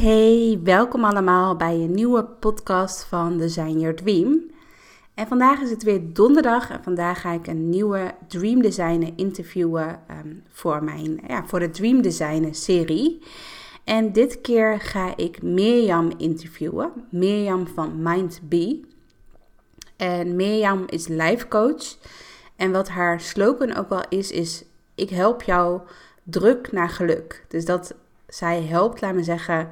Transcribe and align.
Hey, 0.00 0.60
welkom 0.62 1.04
allemaal 1.04 1.56
bij 1.56 1.74
een 1.74 1.94
nieuwe 1.94 2.24
podcast 2.24 3.04
van 3.04 3.38
Design 3.38 3.78
Your 3.78 3.94
Dream. 3.94 4.50
En 5.14 5.26
vandaag 5.26 5.60
is 5.60 5.70
het 5.70 5.82
weer 5.82 6.12
donderdag 6.12 6.70
en 6.70 6.82
vandaag 6.82 7.20
ga 7.20 7.32
ik 7.32 7.46
een 7.46 7.68
nieuwe 7.68 8.14
Dream 8.28 8.62
Designer 8.62 9.12
interviewen 9.16 10.00
ehm, 10.06 10.34
voor, 10.48 10.84
mijn, 10.84 11.20
ja, 11.26 11.46
voor 11.46 11.58
de 11.58 11.70
Dream 11.70 12.02
Designer 12.02 12.54
serie. 12.54 13.22
En 13.84 14.12
dit 14.12 14.40
keer 14.40 14.80
ga 14.80 15.16
ik 15.16 15.42
Mirjam 15.42 16.12
interviewen. 16.16 16.92
Mirjam 17.10 17.66
van 17.66 18.02
MindBee. 18.02 18.84
En 19.96 20.36
Mirjam 20.36 20.84
is 20.86 21.08
life 21.08 21.48
coach. 21.48 21.96
En 22.56 22.72
wat 22.72 22.88
haar 22.88 23.20
slogan 23.20 23.74
ook 23.74 23.88
wel 23.88 24.04
is, 24.08 24.30
is 24.30 24.64
ik 24.94 25.10
help 25.10 25.42
jou 25.42 25.80
druk 26.22 26.72
naar 26.72 26.88
geluk. 26.88 27.44
Dus 27.48 27.64
dat 27.64 27.94
zij 28.28 28.62
helpt, 28.62 29.00
laat 29.00 29.14
me 29.14 29.22
zeggen, 29.22 29.68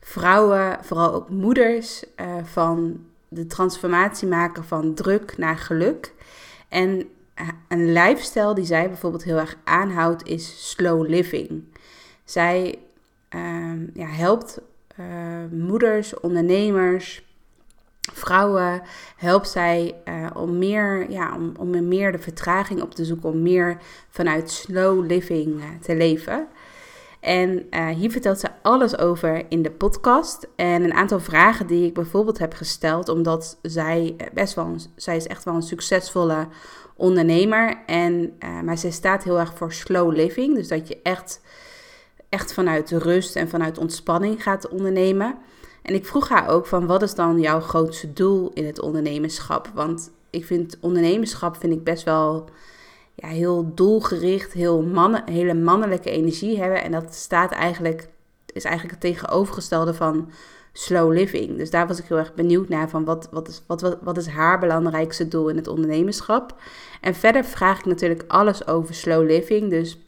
vrouwen, 0.00 0.78
vooral 0.84 1.14
ook 1.14 1.28
moeders, 1.28 2.04
uh, 2.20 2.26
van 2.42 3.04
de 3.28 3.46
transformatie 3.46 4.28
maken 4.28 4.64
van 4.64 4.94
druk 4.94 5.38
naar 5.38 5.56
geluk. 5.56 6.12
En 6.68 7.08
een 7.68 7.92
lifestyle 7.92 8.54
die 8.54 8.64
zij 8.64 8.88
bijvoorbeeld 8.88 9.24
heel 9.24 9.38
erg 9.38 9.56
aanhoudt 9.64 10.26
is 10.26 10.70
slow 10.70 11.08
living. 11.08 11.64
Zij 12.24 12.78
uh, 13.34 13.72
ja, 13.94 14.06
helpt 14.06 14.60
uh, 15.00 15.06
moeders, 15.50 16.20
ondernemers, 16.20 17.26
vrouwen, 18.12 18.82
helpt 19.16 19.48
zij 19.48 19.94
om, 20.34 20.58
meer, 20.58 21.10
ja, 21.10 21.34
om, 21.36 21.52
om 21.58 21.88
meer 21.88 22.12
de 22.12 22.18
vertraging 22.18 22.82
op 22.82 22.94
te 22.94 23.04
zoeken, 23.04 23.28
om 23.28 23.42
meer 23.42 23.76
vanuit 24.10 24.50
slow 24.50 25.06
living 25.06 25.62
te 25.80 25.96
leven. 25.96 26.48
En 27.20 27.66
uh, 27.70 27.88
hier 27.88 28.10
vertelt 28.10 28.38
ze 28.38 28.48
alles 28.62 28.98
over 28.98 29.44
in 29.48 29.62
de 29.62 29.70
podcast. 29.70 30.48
En 30.56 30.84
een 30.84 30.94
aantal 30.94 31.20
vragen 31.20 31.66
die 31.66 31.86
ik 31.86 31.94
bijvoorbeeld 31.94 32.38
heb 32.38 32.54
gesteld, 32.54 33.08
omdat 33.08 33.58
zij 33.62 34.16
best 34.32 34.54
wel, 34.54 34.76
zij 34.96 35.16
is 35.16 35.26
echt 35.26 35.44
wel 35.44 35.54
een 35.54 35.62
succesvolle 35.62 36.48
ondernemer. 36.96 37.82
En, 37.86 38.36
uh, 38.44 38.60
maar 38.60 38.78
zij 38.78 38.90
staat 38.90 39.24
heel 39.24 39.38
erg 39.38 39.54
voor 39.54 39.72
slow 39.72 40.16
living. 40.16 40.54
Dus 40.54 40.68
dat 40.68 40.88
je 40.88 40.98
echt, 41.02 41.40
echt 42.28 42.52
vanuit 42.52 42.90
rust 42.90 43.36
en 43.36 43.48
vanuit 43.48 43.78
ontspanning 43.78 44.42
gaat 44.42 44.68
ondernemen. 44.68 45.38
En 45.82 45.94
ik 45.94 46.06
vroeg 46.06 46.28
haar 46.28 46.48
ook 46.48 46.66
van 46.66 46.86
wat 46.86 47.02
is 47.02 47.14
dan 47.14 47.40
jouw 47.40 47.60
grootste 47.60 48.12
doel 48.12 48.50
in 48.54 48.66
het 48.66 48.80
ondernemerschap? 48.80 49.70
Want 49.74 50.10
ik 50.30 50.44
vind 50.44 50.78
ondernemerschap 50.80 51.56
vind 51.56 51.72
ik 51.72 51.84
best 51.84 52.04
wel 52.04 52.48
ja, 53.20 53.28
heel 53.28 53.74
doelgericht, 53.74 54.52
heel 54.52 54.82
mannen, 54.82 55.22
hele 55.30 55.54
mannelijke 55.54 56.10
energie 56.10 56.58
hebben. 56.60 56.82
En 56.82 56.92
dat 56.92 57.14
staat 57.14 57.52
eigenlijk, 57.52 58.08
is 58.52 58.64
eigenlijk 58.64 59.02
het 59.02 59.12
tegenovergestelde 59.12 59.94
van 59.94 60.30
slow 60.72 61.12
living. 61.12 61.56
Dus 61.56 61.70
daar 61.70 61.86
was 61.86 61.98
ik 61.98 62.04
heel 62.04 62.16
erg 62.16 62.34
benieuwd 62.34 62.68
naar 62.68 62.88
van 62.88 63.04
wat, 63.04 63.28
wat, 63.30 63.48
is, 63.48 63.62
wat, 63.66 63.80
wat, 63.80 63.98
wat 64.02 64.16
is 64.16 64.26
haar 64.26 64.58
belangrijkste 64.58 65.28
doel 65.28 65.48
in 65.48 65.56
het 65.56 65.68
ondernemerschap. 65.68 66.54
En 67.00 67.14
verder 67.14 67.44
vraag 67.44 67.78
ik 67.78 67.84
natuurlijk 67.84 68.24
alles 68.28 68.66
over 68.66 68.94
slow 68.94 69.26
living. 69.26 69.70
Dus 69.70 69.98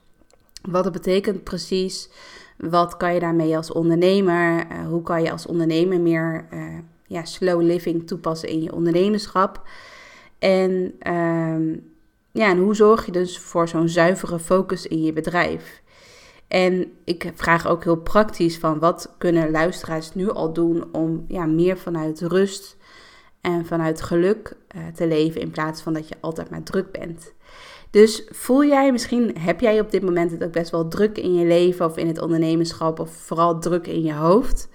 wat 0.63 0.85
het 0.85 0.93
betekent 0.93 1.45
precies. 1.45 2.09
Wat 2.57 2.97
kan 2.97 3.15
je 3.15 3.21
daarmee 3.21 3.57
als 3.57 3.73
ondernemer? 3.73 4.67
Uh, 4.73 4.87
hoe 4.87 5.03
kan 5.03 5.23
je 5.23 5.31
als 5.31 5.47
ondernemer 5.47 6.01
meer 6.01 6.47
uh, 6.53 6.79
ja, 7.07 7.25
slow 7.25 7.63
living 7.63 8.07
toepassen 8.07 8.49
in 8.49 8.63
je 8.63 8.75
ondernemerschap? 8.75 9.63
En 10.39 10.95
uh, 11.09 11.79
ja, 12.41 12.51
en 12.51 12.59
hoe 12.59 12.75
zorg 12.75 13.07
je 13.07 13.13
dus 13.13 13.39
voor 13.39 13.69
zo'n 13.69 13.89
zuivere 13.89 14.39
focus 14.39 14.87
in 14.87 15.03
je 15.03 15.13
bedrijf? 15.13 15.83
En 16.49 16.93
ik 17.05 17.33
vraag 17.35 17.67
ook 17.67 17.85
heel 17.85 17.97
praktisch 17.97 18.59
van 18.59 18.79
wat 18.79 19.15
kunnen 19.19 19.51
luisteraars 19.51 20.15
nu 20.15 20.31
al 20.31 20.53
doen 20.53 20.85
om 20.93 21.25
ja, 21.29 21.47
meer 21.47 21.79
vanuit 21.79 22.21
rust 22.21 22.77
en 23.41 23.67
vanuit 23.67 24.03
geluk 24.03 24.57
uh, 24.77 24.87
te 24.95 25.07
leven 25.07 25.41
in 25.41 25.51
plaats 25.51 25.83
van 25.83 25.93
dat 25.93 26.09
je 26.09 26.15
altijd 26.21 26.51
maar 26.51 26.63
druk 26.63 26.93
bent. 26.93 27.35
Dus 27.91 28.27
voel 28.31 28.65
jij, 28.65 28.93
misschien 28.93 29.39
heb 29.39 29.61
jij 29.61 29.81
op 29.81 29.91
dit 29.91 30.03
moment 30.03 30.31
het 30.31 30.45
ook 30.45 30.53
best 30.53 30.71
wel 30.71 30.89
druk 30.89 31.19
in 31.19 31.35
je 31.35 31.47
leven 31.47 31.87
of 31.87 31.97
in 31.97 32.07
het 32.07 32.21
ondernemerschap 32.21 33.01
of 33.01 33.11
vooral 33.11 33.59
druk 33.59 33.87
in 33.87 34.03
je 34.03 34.15
hoofd. 34.15 34.69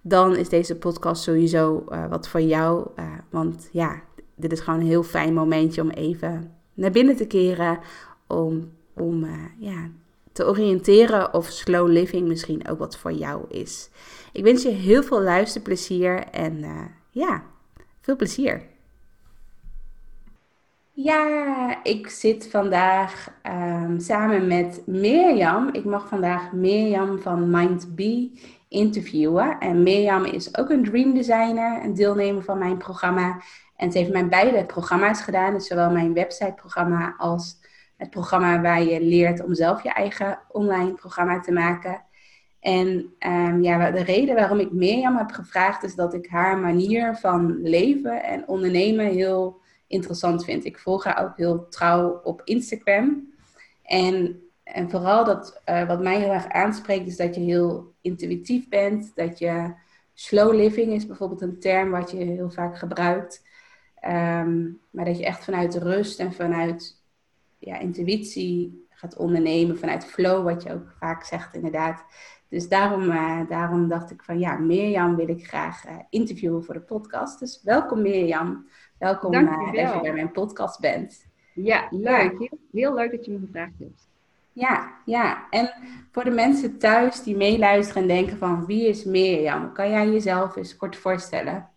Dan 0.00 0.36
is 0.36 0.48
deze 0.48 0.76
podcast 0.76 1.22
sowieso 1.22 1.84
uh, 1.88 2.06
wat 2.08 2.28
voor 2.28 2.40
jou. 2.40 2.86
Uh, 2.96 3.04
want 3.30 3.68
ja, 3.72 4.02
dit 4.36 4.52
is 4.52 4.60
gewoon 4.60 4.80
een 4.80 4.86
heel 4.86 5.02
fijn 5.02 5.34
momentje 5.34 5.82
om 5.82 5.90
even 5.90 6.59
naar 6.80 6.90
binnen 6.90 7.16
te 7.16 7.26
keren. 7.26 7.78
Om, 8.26 8.70
om 8.94 9.24
uh, 9.24 9.32
ja, 9.58 9.88
te 10.32 10.46
oriënteren 10.46 11.34
of 11.34 11.46
slow 11.46 11.88
living 11.88 12.28
misschien 12.28 12.68
ook 12.68 12.78
wat 12.78 12.96
voor 12.96 13.12
jou 13.12 13.44
is. 13.48 13.90
Ik 14.32 14.44
wens 14.44 14.62
je 14.62 14.68
heel 14.68 15.02
veel 15.02 15.22
luisterplezier 15.22 16.24
en 16.30 16.58
uh, 16.58 16.84
ja, 17.10 17.42
veel 18.00 18.16
plezier. 18.16 18.62
Ja, 20.92 21.84
ik 21.84 22.08
zit 22.08 22.48
vandaag 22.50 23.30
um, 23.46 24.00
samen 24.00 24.46
met 24.46 24.82
Mirjam. 24.86 25.68
Ik 25.72 25.84
mag 25.84 26.08
vandaag 26.08 26.52
Mirjam 26.52 27.18
van 27.18 27.50
MindBee 27.50 28.40
interviewen. 28.68 29.58
En 29.58 29.82
Mirjam 29.82 30.24
is 30.24 30.58
ook 30.58 30.70
een 30.70 30.84
dream 30.84 31.14
designer, 31.14 31.84
een 31.84 31.94
deelnemer 31.94 32.42
van 32.42 32.58
mijn 32.58 32.76
programma. 32.76 33.40
En 33.80 33.92
ze 33.92 33.98
heeft 33.98 34.12
mijn 34.12 34.28
beide 34.28 34.64
programma's 34.64 35.20
gedaan, 35.20 35.52
dus 35.52 35.66
zowel 35.66 35.90
mijn 35.90 36.14
websiteprogramma 36.14 37.14
als 37.18 37.58
het 37.96 38.10
programma 38.10 38.60
waar 38.60 38.82
je 38.82 39.00
leert 39.00 39.44
om 39.44 39.54
zelf 39.54 39.82
je 39.82 39.92
eigen 39.92 40.38
online 40.48 40.92
programma 40.92 41.40
te 41.40 41.52
maken. 41.52 42.04
En 42.60 43.14
um, 43.26 43.62
ja, 43.62 43.90
de 43.90 44.02
reden 44.02 44.34
waarom 44.34 44.58
ik 44.58 44.72
Mirjam 44.72 45.16
heb 45.16 45.30
gevraagd 45.30 45.82
is 45.82 45.94
dat 45.94 46.14
ik 46.14 46.28
haar 46.28 46.58
manier 46.58 47.16
van 47.16 47.62
leven 47.62 48.22
en 48.22 48.48
ondernemen 48.48 49.06
heel 49.06 49.60
interessant 49.86 50.44
vind. 50.44 50.64
Ik 50.64 50.78
volg 50.78 51.04
haar 51.04 51.24
ook 51.24 51.36
heel 51.36 51.68
trouw 51.68 52.20
op 52.24 52.42
Instagram. 52.44 53.32
En, 53.82 54.42
en 54.62 54.90
vooral 54.90 55.24
dat, 55.24 55.62
uh, 55.66 55.86
wat 55.86 56.00
mij 56.00 56.18
heel 56.18 56.32
erg 56.32 56.48
aanspreekt 56.48 57.06
is 57.06 57.16
dat 57.16 57.34
je 57.34 57.40
heel 57.40 57.94
intuïtief 58.00 58.68
bent. 58.68 59.12
Dat 59.14 59.38
je 59.38 59.74
slow 60.14 60.54
living 60.54 60.92
is 60.92 61.06
bijvoorbeeld 61.06 61.42
een 61.42 61.58
term 61.60 61.90
wat 61.90 62.10
je 62.10 62.16
heel 62.16 62.50
vaak 62.50 62.78
gebruikt. 62.78 63.48
Um, 64.04 64.80
maar 64.90 65.04
dat 65.04 65.18
je 65.18 65.24
echt 65.24 65.44
vanuit 65.44 65.74
rust 65.74 66.18
en 66.20 66.32
vanuit 66.32 67.02
ja, 67.58 67.78
intuïtie 67.78 68.86
gaat 68.90 69.16
ondernemen, 69.16 69.78
vanuit 69.78 70.04
flow, 70.04 70.44
wat 70.44 70.62
je 70.62 70.72
ook 70.72 70.94
vaak 70.98 71.24
zegt 71.24 71.54
inderdaad. 71.54 72.04
Dus 72.48 72.68
daarom, 72.68 73.02
uh, 73.02 73.48
daarom 73.48 73.88
dacht 73.88 74.10
ik 74.10 74.22
van 74.22 74.38
ja, 74.38 74.56
Mirjam 74.56 75.16
wil 75.16 75.28
ik 75.28 75.46
graag 75.46 75.86
uh, 75.86 75.96
interviewen 76.10 76.64
voor 76.64 76.74
de 76.74 76.80
podcast. 76.80 77.38
Dus 77.38 77.60
welkom 77.62 78.02
Mirjam, 78.02 78.66
welkom 78.98 79.34
uh, 79.34 79.64
dat 79.64 79.94
je 79.94 79.98
bij 80.02 80.12
mijn 80.12 80.32
podcast 80.32 80.80
bent. 80.80 81.26
Ja, 81.54 81.86
leuk. 81.90 82.38
Heel, 82.38 82.58
heel 82.72 82.94
leuk 82.94 83.10
dat 83.10 83.24
je 83.24 83.32
me 83.32 83.38
gevraagd 83.38 83.78
hebt. 83.78 84.08
Ja, 84.52 84.94
ja. 85.04 85.46
En 85.50 85.72
voor 86.10 86.24
de 86.24 86.30
mensen 86.30 86.78
thuis 86.78 87.22
die 87.22 87.36
meeluisteren 87.36 88.02
en 88.02 88.08
denken 88.08 88.36
van 88.36 88.66
wie 88.66 88.88
is 88.88 89.04
Mirjam? 89.04 89.72
Kan 89.72 89.90
jij 89.90 90.10
jezelf 90.10 90.56
eens 90.56 90.76
kort 90.76 90.96
voorstellen? 90.96 91.68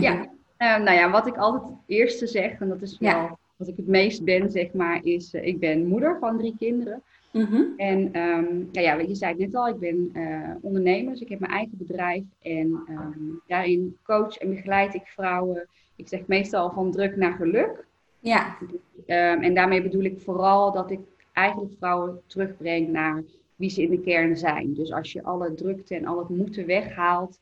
Ja, 0.00 0.26
Uh, 0.62 0.78
nou 0.78 0.96
ja, 0.96 1.10
wat 1.10 1.26
ik 1.26 1.36
altijd 1.36 1.62
het 1.62 1.78
eerste 1.86 2.26
zeg, 2.26 2.60
en 2.60 2.68
dat 2.68 2.82
is 2.82 2.98
wel 2.98 3.10
ja. 3.10 3.38
wat 3.56 3.68
ik 3.68 3.76
het 3.76 3.86
meest 3.86 4.24
ben, 4.24 4.50
zeg 4.50 4.72
maar, 4.72 5.00
is 5.04 5.34
uh, 5.34 5.46
ik 5.46 5.58
ben 5.58 5.86
moeder 5.86 6.16
van 6.18 6.38
drie 6.38 6.54
kinderen. 6.58 7.02
Mm 7.32 7.44
-hmm. 7.44 7.72
En 7.76 8.20
um, 8.20 8.68
ja, 8.72 8.80
ja, 8.80 8.94
je 8.94 9.14
zei 9.14 9.30
het 9.30 9.40
net 9.40 9.54
al, 9.54 9.68
ik 9.68 9.78
ben 9.78 10.10
uh, 10.12 10.50
ondernemer, 10.60 11.12
dus 11.12 11.20
ik 11.20 11.28
heb 11.28 11.38
mijn 11.38 11.52
eigen 11.52 11.76
bedrijf. 11.78 12.22
En 12.42 12.82
um, 12.88 13.40
daarin 13.46 13.96
coach 14.02 14.36
en 14.36 14.48
begeleid 14.48 14.94
ik 14.94 15.06
vrouwen, 15.06 15.66
ik 15.96 16.08
zeg 16.08 16.26
meestal 16.26 16.70
van 16.70 16.90
druk 16.90 17.16
naar 17.16 17.32
geluk. 17.32 17.86
Ja. 18.20 18.56
Um, 19.06 19.42
en 19.42 19.54
daarmee 19.54 19.82
bedoel 19.82 20.02
ik 20.02 20.20
vooral 20.20 20.72
dat 20.72 20.90
ik 20.90 21.00
eigenlijk 21.32 21.72
vrouwen 21.78 22.20
terugbreng 22.26 22.88
naar 22.88 23.22
wie 23.56 23.70
ze 23.70 23.82
in 23.82 23.90
de 23.90 24.00
kern 24.00 24.36
zijn. 24.36 24.74
Dus 24.74 24.92
als 24.92 25.12
je 25.12 25.22
alle 25.22 25.54
drukte 25.54 25.94
en 25.94 26.06
al 26.06 26.18
het 26.18 26.28
moeten 26.28 26.66
weghaalt, 26.66 27.38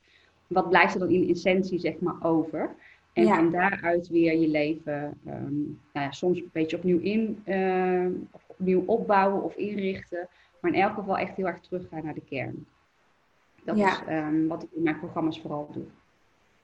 wat 0.47 0.69
blijft 0.69 0.93
er 0.93 0.99
dan 0.99 1.09
in 1.09 1.29
essentie 1.29 1.79
zeg 1.79 1.99
maar 1.99 2.17
over? 2.21 2.75
En 3.19 3.25
ja. 3.25 3.35
van 3.35 3.51
daaruit 3.51 4.07
weer 4.07 4.37
je 4.37 4.47
leven 4.47 5.17
um, 5.27 5.79
nou 5.93 6.05
ja, 6.05 6.11
soms 6.11 6.39
een 6.39 6.49
beetje 6.53 6.77
opnieuw 6.77 6.99
in, 6.99 7.43
uh, 7.45 8.07
opnieuw 8.47 8.83
opbouwen 8.85 9.43
of 9.43 9.55
inrichten. 9.55 10.27
Maar 10.61 10.73
in 10.73 10.81
elk 10.81 10.93
geval 10.93 11.17
echt 11.17 11.35
heel 11.35 11.47
erg 11.47 11.59
teruggaan 11.59 12.03
naar 12.03 12.13
de 12.13 12.25
kern. 12.29 12.65
Dat 13.63 13.77
is 13.77 14.01
ehm, 14.07 14.47
wat 14.47 14.63
ik 14.63 14.69
in 14.71 14.83
mijn 14.83 14.99
programma's 14.99 15.41
vooral 15.41 15.69
doe. 15.71 15.83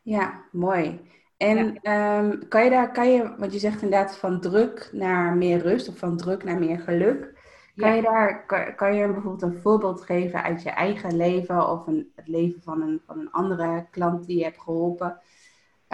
Ja, 0.02 0.42
mooi. 0.52 1.00
En 1.38 1.80
ehm, 1.82 2.48
kan 2.48 2.64
je 2.64 2.70
daar, 2.70 2.92
kan 2.92 3.12
je, 3.12 3.36
want 3.38 3.54
je 3.54 3.60
zegt 3.60 3.82
inderdaad 3.82 4.18
van 4.18 4.42
druk 4.42 4.90
naar 4.92 5.36
meer 5.36 5.58
rust 5.58 5.90
of 5.90 5.98
van 5.98 6.18
druk 6.18 6.44
naar 6.44 6.60
meer 6.60 6.80
geluk. 6.80 7.34
Kan 7.76 7.96
je 7.96 8.02
daar, 8.02 8.46
kan, 8.46 8.76
kan, 8.76 8.96
je 8.96 9.06
bijvoorbeeld 9.06 9.42
een 9.42 9.62
voorbeeld 9.62 10.02
geven 10.02 10.44
uit 10.44 10.64
je 10.64 10.70
eigen 10.70 11.18
leven 11.18 11.70
of 11.70 11.88
een, 11.88 12.12
het 12.16 12.28
leven 12.28 12.62
van 12.62 12.82
een, 12.82 13.02
van 13.06 13.20
een 13.20 13.32
andere 13.32 13.86
klant 13.92 14.26
die 14.26 14.38
je 14.38 14.44
hebt 14.44 14.62
geholpen? 14.62 15.20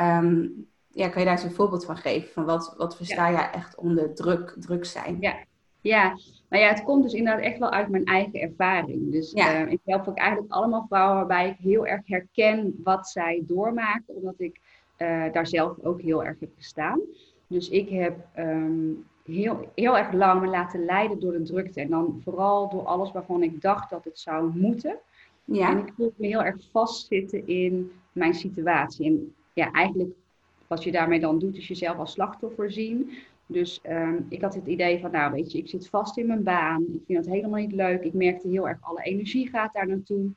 Ehm, 0.01 0.48
ja, 0.92 1.07
kan 1.09 1.19
je 1.19 1.27
daar 1.27 1.38
eens 1.38 1.44
een 1.44 1.51
voorbeeld 1.51 1.86
van 1.86 1.98
geven? 1.98 2.30
Van 2.33 2.45
wat, 2.45 2.74
wat 2.77 2.95
versta 2.95 3.27
je 3.27 3.38
echt 3.38 3.75
onder 3.75 4.13
druk, 4.13 4.56
druk 4.59 4.86
zijn? 4.86 5.18
Ja. 5.19 5.36
ja, 5.81 6.18
nou 6.50 6.63
ja, 6.63 6.69
het 6.69 6.83
komt 6.83 7.03
dus 7.03 7.13
inderdaad 7.13 7.44
echt 7.44 7.59
wel 7.59 7.69
uit 7.71 7.89
mijn 7.89 8.06
eigen 8.06 8.39
ervaring. 8.39 9.12
Dus 9.12 9.31
ja. 9.31 9.65
uh, 9.65 9.71
ik 9.71 9.80
help 9.86 10.07
ook 10.07 10.18
eigenlijk 10.18 10.51
allemaal 10.51 10.86
vrouwen 10.88 11.15
waarbij 11.15 11.50
ik 11.50 11.57
heel 11.57 11.88
erg 11.88 12.01
herken 12.06 12.80
wat 12.83 13.07
zij 13.07 13.44
doormaken, 13.48 14.15
omdat 14.15 14.36
ik 14.38 14.59
uh, 14.98 15.31
daar 15.31 15.48
zelf 15.48 15.77
ook 15.83 16.01
heel 16.01 16.24
erg 16.24 16.39
heb 16.39 16.51
gestaan. 16.57 17.00
Dus 17.47 17.69
ik 17.69 17.89
heb 17.89 18.18
ehm, 18.33 18.89
heel, 19.25 19.71
heel 19.75 19.97
erg 19.97 20.13
lang 20.13 20.42
me 20.42 20.47
laten 20.47 20.86
leiden 20.86 21.19
door 21.19 21.31
de 21.31 21.42
drukte. 21.42 21.81
En 21.81 21.89
dan 21.89 22.21
vooral 22.24 22.69
door 22.69 22.86
alles 22.86 23.12
waarvan 23.12 23.44
ik 23.44 23.62
dacht 23.62 23.89
dat 23.89 24.04
het 24.04 24.19
zou 24.19 24.51
moeten. 24.56 24.97
Ja. 25.45 25.69
En 25.69 25.77
ik 25.77 25.94
voelde 25.95 26.13
me 26.18 26.27
heel 26.27 26.44
erg 26.44 26.57
vastzitten 26.71 27.47
in 27.47 27.92
mijn 28.12 28.33
situatie. 28.33 29.06
En 29.06 29.36
ja, 29.53 29.71
eigenlijk 29.71 30.09
wat 30.68 30.83
je 30.83 30.92
daarmee 30.92 31.19
dan 31.19 31.39
doet, 31.39 31.57
is 31.57 31.68
jezelf 31.68 31.98
als 31.98 32.12
slachtoffer 32.12 32.71
zien. 32.71 33.12
Dus 33.45 33.80
ehm, 33.81 34.15
ik 34.30 34.42
had 34.42 34.56
het 34.56 34.68
idee 34.68 35.00
van, 35.00 35.12
nou 35.12 35.31
weet 35.31 35.51
je, 35.51 35.57
ik 35.57 35.68
zit 35.68 35.89
vast 35.89 36.18
in 36.18 36.27
mijn 36.27 36.44
baan. 36.44 36.81
Ik 36.81 37.01
vind 37.06 37.25
het 37.25 37.33
helemaal 37.33 37.59
niet 37.59 37.71
leuk. 37.71 38.03
Ik 38.03 38.13
merkte 38.13 38.48
heel 38.48 38.68
erg, 38.68 38.77
alle 38.81 39.01
energie 39.01 39.50
gaat 39.50 39.74
daar 39.74 39.88
naartoe. 39.88 40.30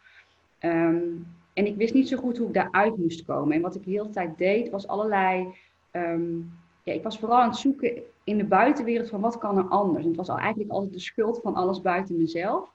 Um, 0.61 1.27
en 1.53 1.67
ik 1.67 1.77
wist 1.77 1.95
niet 1.95 2.09
zo 2.09 2.17
goed 2.17 2.39
hoe 2.39 2.47
ik 2.47 2.55
daaruit 2.55 2.97
moest 2.97 3.25
komen. 3.25 3.57
En 3.57 3.61
wat 3.61 3.75
ik 3.75 3.85
de 3.85 3.91
hele 3.91 4.11
tijd 4.11 4.39
deed, 4.39 4.71
was 4.71 4.87
allerlei. 4.87 5.47
Ehm, 5.91 6.37
ja, 6.83 6.93
ik 6.93 7.03
was 7.03 7.19
vooral 7.19 7.41
aan 7.41 7.49
het 7.49 7.59
zoeken 7.59 8.03
in 8.25 8.39
de 8.39 8.45
buitenwereld 8.45 9.09
van 9.09 9.21
wat 9.21 9.39
kan 9.39 9.59
er 9.59 9.69
anders. 9.69 10.03
En 10.03 10.09
het 10.09 10.17
was 10.17 10.29
al 10.29 10.39
eigenlijk 10.39 10.71
altijd 10.71 10.93
de 10.93 10.99
schuld 10.99 11.41
van 11.43 11.55
alles 11.55 11.81
buiten 11.81 12.19
mezelf. 12.19 12.74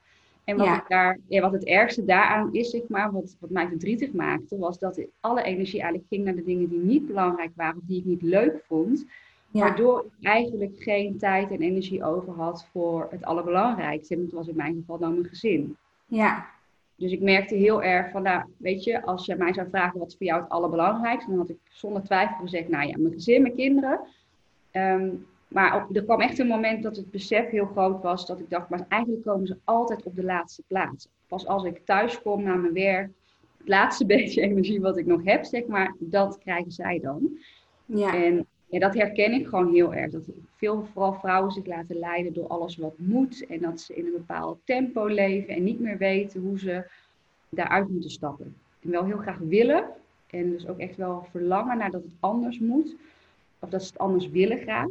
En 0.50 0.58
wat, 0.58 0.84
daar, 0.88 1.20
ja, 1.28 1.42
wat 1.42 1.52
het 1.52 1.66
ergste 1.66 2.06
daaraan 2.06 2.54
is, 2.54 2.70
zeg 2.70 2.82
maar, 2.88 3.12
wat, 3.12 3.36
wat 3.40 3.50
mij 3.50 3.68
verdrietig 3.68 4.12
maakte, 4.12 4.58
was 4.58 4.80
dat 4.80 5.06
alle 5.20 5.44
energie 5.44 5.82
eigenlijk 5.82 6.10
ging 6.10 6.24
naar 6.24 6.36
de 6.36 6.44
dingen 6.44 6.70
die 6.70 6.80
niet 6.80 7.08
belangrijk 7.08 7.52
waren, 7.56 7.82
die 7.84 8.00
ik 8.00 8.06
niet 8.06 8.22
leuk 8.22 8.64
vond. 8.68 9.06
Waardoor 9.52 10.06
ik 10.06 10.28
eigenlijk 10.28 10.74
geen 10.78 11.18
tijd 11.18 11.52
en 11.52 11.62
energie 11.62 12.04
over 12.04 12.34
had 12.34 12.68
voor 12.72 13.08
het 13.12 13.24
allerbelangrijkste. 13.24 14.14
En 14.14 14.22
dat 14.22 14.32
was 14.32 14.48
in 14.48 14.56
mijn 14.56 14.76
geval 14.76 14.98
dan 14.98 15.14
mijn 15.14 15.26
gezin. 15.26 15.78
Ja. 16.06 16.46
Dus 16.96 17.12
ik 17.12 17.22
merkte 17.22 17.56
heel 17.56 17.84
erg 17.84 18.12
van, 18.12 18.24
nou, 18.24 18.44
weet 18.58 18.84
je, 18.84 19.06
als 19.06 19.26
je 19.26 19.36
mij 19.36 19.54
zou 19.54 19.70
vragen 19.70 20.00
wat 20.00 20.08
is 20.08 20.16
voor 20.18 20.26
jou 20.26 20.42
het 20.42 20.50
allerbelangrijkste, 20.50 21.30
dan 21.30 21.40
had 21.40 21.50
ik 21.50 21.60
zonder 21.70 22.04
twijfel 22.04 22.36
gezegd, 22.38 22.68
nou 22.70 22.88
ja, 22.88 22.98
mijn 22.98 23.14
gezin, 23.14 23.42
mijn 23.42 23.56
kinderen. 23.56 24.00
Ehm, 24.72 25.10
maar 25.50 25.88
er 25.94 26.04
kwam 26.04 26.22
echt 26.22 26.40
een 26.40 26.48
moment 26.48 26.84
dat 26.84 26.96
het 26.96 27.12
besef 27.12 27.50
heel 27.50 27.66
groot 27.66 28.02
was, 28.02 28.26
dat 28.26 28.40
ik 28.40 28.50
dacht, 28.50 28.70
maar 28.70 28.86
eigenlijk 28.90 29.24
komen 29.24 29.48
ze 29.48 29.58
altijd 29.64 30.04
op 30.04 30.16
de 30.16 30.24
laatste 30.24 30.64
plaats. 30.68 31.08
Pas 31.28 31.48
als 31.48 31.64
ik 31.64 31.82
thuis 31.86 32.22
kom 32.22 32.44
naar 32.44 32.58
mijn 32.58 32.74
werk, 32.74 33.10
het 33.58 33.68
laatste 33.68 34.06
beetje 34.16 34.42
energie 34.42 34.82
wat 34.82 34.98
ik 34.98 35.06
nog 35.06 35.24
heb, 35.24 35.46
zeg 35.46 35.66
maar, 35.66 35.96
dat 36.00 36.38
krijgen 36.38 36.72
zij 36.72 37.00
dan. 37.00 37.38
Ja. 37.86 38.16
En 38.16 38.48
ja, 38.70 38.80
dat 38.80 38.94
herken 38.94 39.34
ik 39.34 39.48
gewoon 39.48 39.74
heel 39.74 39.94
erg. 39.94 40.12
Dat 40.12 40.24
veel, 40.56 40.86
vooral 40.94 41.14
vrouwen 41.14 41.52
zich 41.52 41.66
laten 41.66 42.00
leiden 42.00 42.34
door 42.34 42.48
alles 42.48 42.78
wat 42.78 42.98
moet. 42.98 43.46
En 43.46 43.60
dat 43.60 43.82
ze 43.82 43.96
in 43.96 44.06
een 44.06 44.12
bepaald 44.12 44.60
tempo 44.64 45.06
leven 45.06 45.54
en 45.54 45.64
niet 45.64 45.80
meer 45.80 45.98
weten 45.98 46.42
hoe 46.42 46.60
ze 46.60 46.90
daaruit 47.50 47.90
moeten 47.90 48.10
stappen. 48.10 48.56
En 48.82 48.92
wel 48.92 49.06
heel 49.06 49.18
graag 49.18 49.38
willen. 49.38 49.90
En 50.30 50.50
dus 50.50 50.68
ook 50.68 50.80
echt 50.80 50.96
wel 50.96 51.28
verlangen 51.32 51.78
naar 51.78 51.92
dat 51.92 52.04
het 52.04 52.16
anders 52.20 52.60
moet. 52.60 52.96
Of 53.60 53.70
dat 53.70 53.84
ze 53.84 53.88
het 53.88 53.98
anders 53.98 54.30
willen 54.30 54.58
graag. 54.58 54.88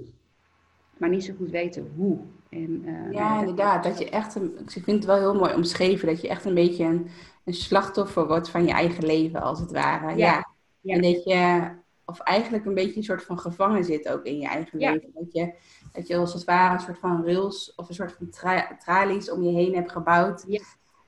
Maar 0.99 1.09
niet 1.09 1.25
zo 1.25 1.35
goed 1.37 1.51
weten 1.51 1.93
hoe. 1.97 2.19
En, 2.49 2.83
uh, 2.89 3.13
ja, 3.13 3.41
inderdaad. 3.41 3.85
Dat 3.85 3.99
je 3.99 4.11
echt 4.11 4.35
een, 4.35 4.59
ik 4.59 4.71
vind 4.71 4.87
het 4.87 5.05
wel 5.05 5.17
heel 5.17 5.35
mooi 5.35 5.55
omschreven. 5.55 6.09
Dat 6.09 6.21
je 6.21 6.29
echt 6.29 6.45
een 6.45 6.55
beetje 6.55 6.85
een, 6.85 7.09
een 7.45 7.55
slachtoffer 7.55 8.27
wordt 8.27 8.51
van 8.51 8.65
je 8.65 8.73
eigen 8.73 9.07
leven, 9.07 9.43
als 9.43 9.61
het 9.61 9.73
ware. 9.73 10.17
ja. 10.17 10.47
ja. 10.81 10.95
En 10.95 11.03
dat 11.03 11.25
je 11.25 11.71
of 12.09 12.21
eigenlijk 12.21 12.65
een 12.65 12.75
beetje 12.75 12.97
een 12.97 13.03
soort 13.03 13.25
van 13.25 13.39
gevangen 13.39 13.85
zit 13.85 14.09
ook 14.09 14.25
in 14.25 14.39
je 14.39 14.47
eigen 14.47 14.79
leven. 14.79 15.11
Dat 15.15 15.33
je, 15.33 15.55
dat 15.93 16.07
je 16.07 16.17
als 16.17 16.33
het 16.33 16.45
ware 16.45 16.75
een 16.75 16.81
soort 16.81 16.99
van 16.99 17.25
rails 17.25 17.73
of 17.77 17.89
een 17.89 17.95
soort 17.95 18.13
van 18.13 18.31
tralies 18.79 19.31
om 19.31 19.43
je 19.43 19.53
heen 19.53 19.75
hebt 19.75 19.93
gebouwd. 19.93 20.45
Ja. 20.47 20.61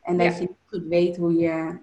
En 0.03 0.19
dat 0.19 0.35
je 0.35 0.41
niet 0.41 0.57
goed 0.67 0.85
weet 0.89 1.17
hoe 1.17 1.35
je, 1.35 1.79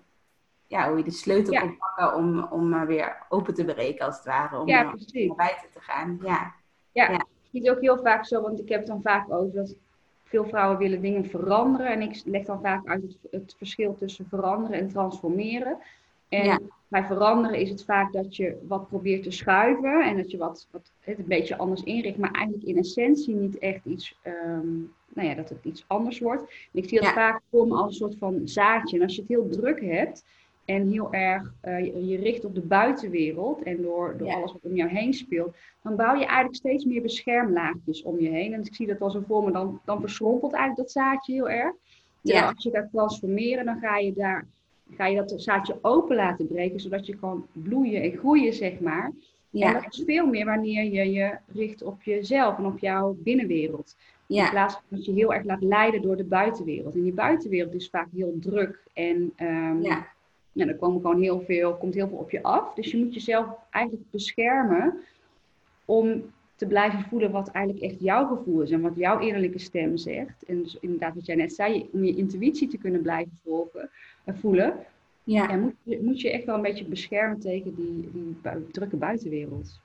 ja, 0.67 0.89
hoe 0.89 0.97
je 0.97 1.03
de 1.03 1.11
sleutel 1.11 1.53
ja. 1.53 1.59
kan 1.59 1.77
pakken 1.77 2.15
om, 2.15 2.43
om 2.43 2.85
weer 2.85 3.25
open 3.29 3.53
te 3.53 3.65
breken 3.65 4.05
als 4.05 4.15
het 4.15 4.25
ware. 4.25 4.59
Om, 4.59 4.67
ja, 4.67 4.83
naar 4.83 5.35
buiten 5.35 5.69
te 5.73 5.79
gaan. 5.79 6.19
Ja. 6.21 6.53
Ja. 6.91 7.26
Is 7.63 7.69
ook 7.69 7.81
heel 7.81 7.97
vaak 7.97 8.25
zo, 8.25 8.41
want 8.41 8.59
ik 8.59 8.69
heb 8.69 8.79
het 8.79 8.87
dan 8.87 9.01
vaak 9.01 9.31
over 9.31 9.53
dat 9.53 9.75
veel 10.23 10.45
vrouwen 10.45 10.77
willen 10.77 11.01
dingen 11.01 11.25
veranderen. 11.25 11.87
En 11.87 12.01
ik 12.01 12.21
leg 12.25 12.45
dan 12.45 12.61
vaak 12.61 12.87
uit 12.87 13.01
het, 13.01 13.17
het 13.31 13.55
verschil 13.57 13.95
tussen 13.95 14.25
veranderen 14.29 14.79
en 14.79 14.87
transformeren. 14.87 15.77
En 16.29 16.71
bij 16.87 17.03
veranderen 17.03 17.59
is 17.59 17.69
het 17.69 17.83
vaak 17.83 18.13
dat 18.13 18.35
je 18.35 18.57
wat 18.67 18.87
probeert 18.87 19.23
te 19.23 19.31
schuiven 19.31 20.05
en 20.05 20.17
dat 20.17 20.31
je 20.31 20.37
wat, 20.37 20.67
wat 20.71 20.91
het 20.99 21.17
een 21.17 21.25
beetje 21.27 21.57
anders 21.57 21.83
inricht, 21.83 22.17
maar 22.17 22.31
eigenlijk 22.31 22.65
in 22.67 22.77
essentie 22.77 23.35
niet 23.35 23.57
echt 23.57 23.85
iets, 23.85 24.19
um, 24.23 24.93
nou 25.13 25.27
ja, 25.27 25.35
dat 25.35 25.49
het 25.49 25.65
iets 25.65 25.83
anders 25.87 26.19
wordt. 26.19 26.41
En 26.41 26.81
ik 26.81 26.89
zie 26.89 27.01
dat 27.01 27.11
vaak 27.11 27.41
komen 27.51 27.77
als 27.77 27.87
een 27.87 27.93
soort 27.93 28.17
van 28.17 28.41
zaadje. 28.43 28.97
En 28.97 29.03
als 29.03 29.15
je 29.15 29.21
het 29.21 29.29
heel 29.29 29.49
druk 29.49 29.81
hebt 29.81 30.23
en 30.67 30.91
heel 30.91 31.13
erg 31.13 31.53
uh, 31.65 32.07
je, 32.09 32.17
richt 32.17 32.45
op 32.45 32.55
de 32.55 32.61
buitenwereld 32.61 33.63
en 33.63 33.81
door, 33.81 34.15
door 34.17 34.33
alles 34.33 34.51
wat 34.51 34.61
om 34.61 34.75
jou 34.75 34.89
heen 34.89 35.13
speelt, 35.13 35.55
dan 35.83 35.95
bouw 35.95 36.13
je 36.13 36.25
eigenlijk 36.25 36.55
steeds 36.55 36.85
meer 36.85 37.01
beschermlaagjes 37.01 38.03
om 38.03 38.19
je 38.19 38.29
heen. 38.29 38.53
En 38.53 38.61
ik 38.63 38.75
zie 38.75 38.87
dat 38.87 39.01
als 39.01 39.13
een 39.13 39.25
vorm, 39.27 39.51
dan, 39.51 39.81
dan 39.85 39.99
verschrompelt 39.99 40.53
eigenlijk 40.53 40.81
dat 40.81 41.03
zaadje 41.03 41.33
heel 41.33 41.49
erg. 41.49 41.75
Ja. 42.21 42.47
als 42.47 42.63
je 42.63 42.71
gaat 42.71 42.89
transformeren, 42.91 43.65
dan 43.65 43.79
ga 43.79 43.97
je 43.97 44.13
daar 44.13 44.47
ga 44.95 45.05
je 45.05 45.15
dat 45.15 45.33
zaadje 45.35 45.79
open 45.81 46.15
laten 46.15 46.47
breken, 46.47 46.79
zodat 46.79 47.05
je 47.05 47.15
kan 47.15 47.47
bloeien 47.51 48.01
en 48.01 48.17
groeien, 48.17 48.53
zeg 48.53 48.79
maar. 48.79 49.11
Ja. 49.49 49.67
En 49.67 49.73
dat 49.73 49.93
is 49.93 50.03
veel 50.05 50.25
meer 50.25 50.45
wanneer 50.45 50.83
je 50.83 51.11
je 51.11 51.37
richt 51.47 51.83
op 51.83 52.01
jezelf 52.01 52.57
en 52.57 52.65
op 52.65 52.79
jouw 52.79 53.15
binnenwereld. 53.19 53.95
In 54.27 54.49
plaats 54.49 54.73
van 54.73 54.83
dat 54.89 55.05
je 55.05 55.13
heel 55.13 55.33
erg 55.33 55.43
laat 55.43 55.61
leiden 55.61 56.01
door 56.01 56.17
de 56.17 56.23
buitenwereld. 56.23 56.95
En 56.95 57.03
die 57.03 57.13
buitenwereld 57.13 57.73
is 57.73 57.89
vaak 57.89 58.07
heel 58.15 58.37
druk 58.39 58.87
en 58.93 59.33
um, 59.37 59.81
ja. 59.81 60.07
Ja, 60.57 60.67
er 60.67 60.75
komt 60.75 61.01
gewoon 61.01 61.21
heel 61.21 61.41
veel, 61.41 61.75
komt 61.75 61.93
heel 61.93 62.07
veel 62.07 62.17
op 62.17 62.31
je 62.31 62.43
af. 62.43 62.73
Dus 62.73 62.91
je 62.91 62.97
moet 62.97 63.13
jezelf 63.13 63.47
eigenlijk 63.69 64.11
beschermen 64.11 64.93
om 65.85 66.23
te 66.55 66.65
blijven 66.65 66.99
voelen 66.99 67.31
wat 67.31 67.51
eigenlijk 67.51 67.85
echt 67.85 67.99
jouw 67.99 68.27
gevoel 68.35 68.61
is 68.61 68.71
en 68.71 68.81
wat 68.81 68.95
jouw 68.95 69.19
innerlijke 69.19 69.59
stem 69.59 69.97
zegt. 69.97 70.43
En 70.45 70.63
dus 70.63 70.77
inderdaad, 70.79 71.15
wat 71.15 71.25
jij 71.25 71.35
net 71.35 71.53
zei, 71.53 71.89
om 71.91 72.03
je 72.03 72.15
intuïtie 72.15 72.67
te 72.67 72.77
kunnen 72.77 73.01
blijven 73.01 73.39
volgen, 73.43 73.89
uh, 74.25 74.35
voelen, 74.39 74.73
ja. 75.23 75.55
moet, 75.55 75.73
je, 75.83 75.99
moet 76.03 76.21
je 76.21 76.31
echt 76.31 76.45
wel 76.45 76.55
een 76.55 76.61
beetje 76.61 76.85
beschermen 76.85 77.39
tegen 77.39 77.75
die, 77.75 78.09
die 78.13 78.35
drukke 78.71 78.97
buitenwereld. 78.97 79.79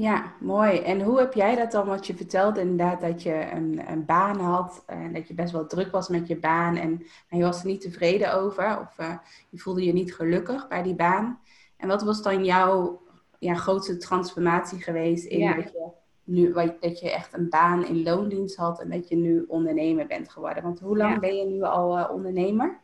Ja, 0.00 0.32
mooi. 0.40 0.78
En 0.78 1.00
hoe 1.00 1.18
heb 1.18 1.34
jij 1.34 1.56
dat 1.56 1.72
dan? 1.72 1.86
wat 1.86 2.06
je 2.06 2.16
vertelde 2.16 2.60
inderdaad 2.60 3.00
dat 3.00 3.22
je 3.22 3.50
een, 3.52 3.80
een 3.88 4.04
baan 4.04 4.40
had 4.40 4.82
en 4.86 5.12
dat 5.12 5.28
je 5.28 5.34
best 5.34 5.52
wel 5.52 5.66
druk 5.66 5.90
was 5.90 6.08
met 6.08 6.26
je 6.26 6.36
baan 6.36 6.76
en, 6.76 7.06
en 7.28 7.38
je 7.38 7.44
was 7.44 7.60
er 7.60 7.66
niet 7.66 7.80
tevreden 7.80 8.34
over 8.34 8.80
of 8.80 8.98
uh, 8.98 9.16
je 9.50 9.58
voelde 9.58 9.84
je 9.84 9.92
niet 9.92 10.14
gelukkig 10.14 10.68
bij 10.68 10.82
die 10.82 10.94
baan. 10.94 11.40
En 11.76 11.88
wat 11.88 12.02
was 12.02 12.22
dan 12.22 12.44
jouw 12.44 13.02
ja, 13.38 13.54
grootste 13.54 13.96
transformatie 13.96 14.80
geweest 14.82 15.24
in 15.24 15.56
dat 15.56 15.72
je 15.72 15.88
nu, 16.24 16.52
dat 16.80 17.00
je 17.00 17.10
echt 17.10 17.34
een 17.34 17.48
baan 17.48 17.86
in 17.86 18.02
loondienst 18.02 18.56
had 18.56 18.80
en 18.80 18.90
dat 18.90 19.08
je 19.08 19.16
nu 19.16 19.44
ondernemer 19.48 20.06
bent 20.06 20.30
geworden. 20.30 20.62
Want 20.62 20.80
hoe 20.80 20.96
lang 20.96 21.20
ben 21.20 21.36
je 21.36 21.44
nu 21.44 21.62
al 21.62 21.98
uh, 21.98 22.10
ondernemer? 22.12 22.78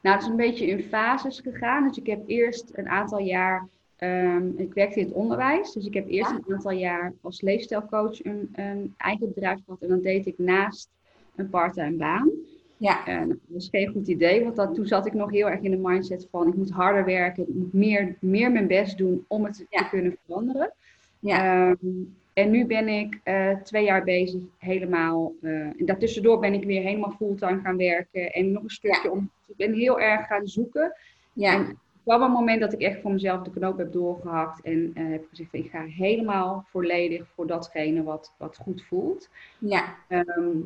Nou, 0.00 0.16
het 0.16 0.24
is 0.24 0.30
een 0.30 0.36
beetje 0.36 0.66
in 0.66 0.82
fases 0.82 1.40
gegaan. 1.40 1.88
Dus 1.88 1.98
ik 1.98 2.06
heb 2.06 2.22
eerst 2.26 2.70
een 2.72 2.88
aantal 2.88 3.18
jaar, 3.18 3.68
um, 3.98 4.54
ik 4.56 4.74
werkte 4.74 5.00
in 5.00 5.06
het 5.06 5.14
onderwijs. 5.14 5.72
Dus 5.72 5.86
ik 5.86 5.94
heb 5.94 6.08
eerst 6.08 6.30
een 6.30 6.52
aantal 6.52 6.70
jaar 6.70 7.12
als 7.20 7.40
leefstijlcoach 7.40 8.24
een, 8.24 8.48
een, 8.52 8.94
eigen 8.96 9.28
bedrijf 9.28 9.58
gehad. 9.64 9.82
En 9.82 9.88
dan 9.88 10.00
deed 10.00 10.26
ik 10.26 10.38
naast 10.38 10.88
een 11.36 11.48
parttime 11.48 11.96
baan. 11.96 12.30
Ja. 12.76 13.06
En 13.06 13.28
dat 13.28 13.38
was 13.46 13.68
geen 13.68 13.92
goed 13.92 14.08
idee, 14.08 14.42
want 14.42 14.56
dat, 14.56 14.74
toen 14.74 14.86
zat 14.86 15.06
ik 15.06 15.12
nog 15.12 15.30
heel 15.30 15.50
erg 15.50 15.60
in 15.60 15.70
de 15.70 15.76
mindset 15.76 16.28
van 16.30 16.48
ik 16.48 16.54
moet 16.54 16.70
harder 16.70 17.04
werken, 17.04 17.48
ik 17.48 17.54
moet 17.54 17.72
meer, 17.72 18.16
meer 18.20 18.52
mijn 18.52 18.66
best 18.66 18.98
doen 18.98 19.24
om 19.28 19.44
het 19.44 19.66
te 19.70 19.86
kunnen 19.90 20.16
veranderen. 20.26 20.72
Ja. 21.18 21.70
Ehm, 21.70 21.86
en 22.32 22.50
nu 22.50 22.66
ben 22.66 22.88
ik 22.88 23.20
uh, 23.24 23.56
twee 23.62 23.84
jaar 23.84 24.04
bezig 24.04 24.42
helemaal. 24.58 25.32
Uh, 25.40 25.60
en 25.60 25.86
daartussendoor 25.86 26.38
ben 26.38 26.54
ik 26.54 26.64
weer 26.64 26.82
helemaal 26.82 27.10
fulltime 27.10 27.60
gaan 27.60 27.76
werken. 27.76 28.32
En 28.32 28.52
nog 28.52 28.62
een 28.62 28.70
stukje 28.70 29.10
om. 29.10 29.30
Ik 29.46 29.56
ben 29.56 29.74
heel 29.74 30.00
erg 30.00 30.26
gaan 30.26 30.46
zoeken. 30.46 30.92
Ja. 31.32 31.54
En 31.54 31.78
kwam 32.06 32.22
een 32.22 32.30
moment 32.30 32.60
dat 32.60 32.72
ik 32.72 32.80
echt 32.80 33.00
voor 33.00 33.12
mezelf 33.12 33.42
de 33.42 33.50
knoop 33.50 33.78
heb 33.78 33.92
doorgehakt 33.92 34.60
en 34.62 34.92
uh, 34.94 35.10
heb 35.10 35.26
gezegd: 35.28 35.54
ik 35.54 35.70
ga 35.70 35.82
helemaal 35.82 36.64
volledig 36.66 37.26
voor 37.34 37.46
datgene 37.46 38.02
wat, 38.02 38.34
wat 38.38 38.56
goed 38.56 38.82
voelt. 38.82 39.30
Ja. 39.58 39.96
Ehm, 40.08 40.58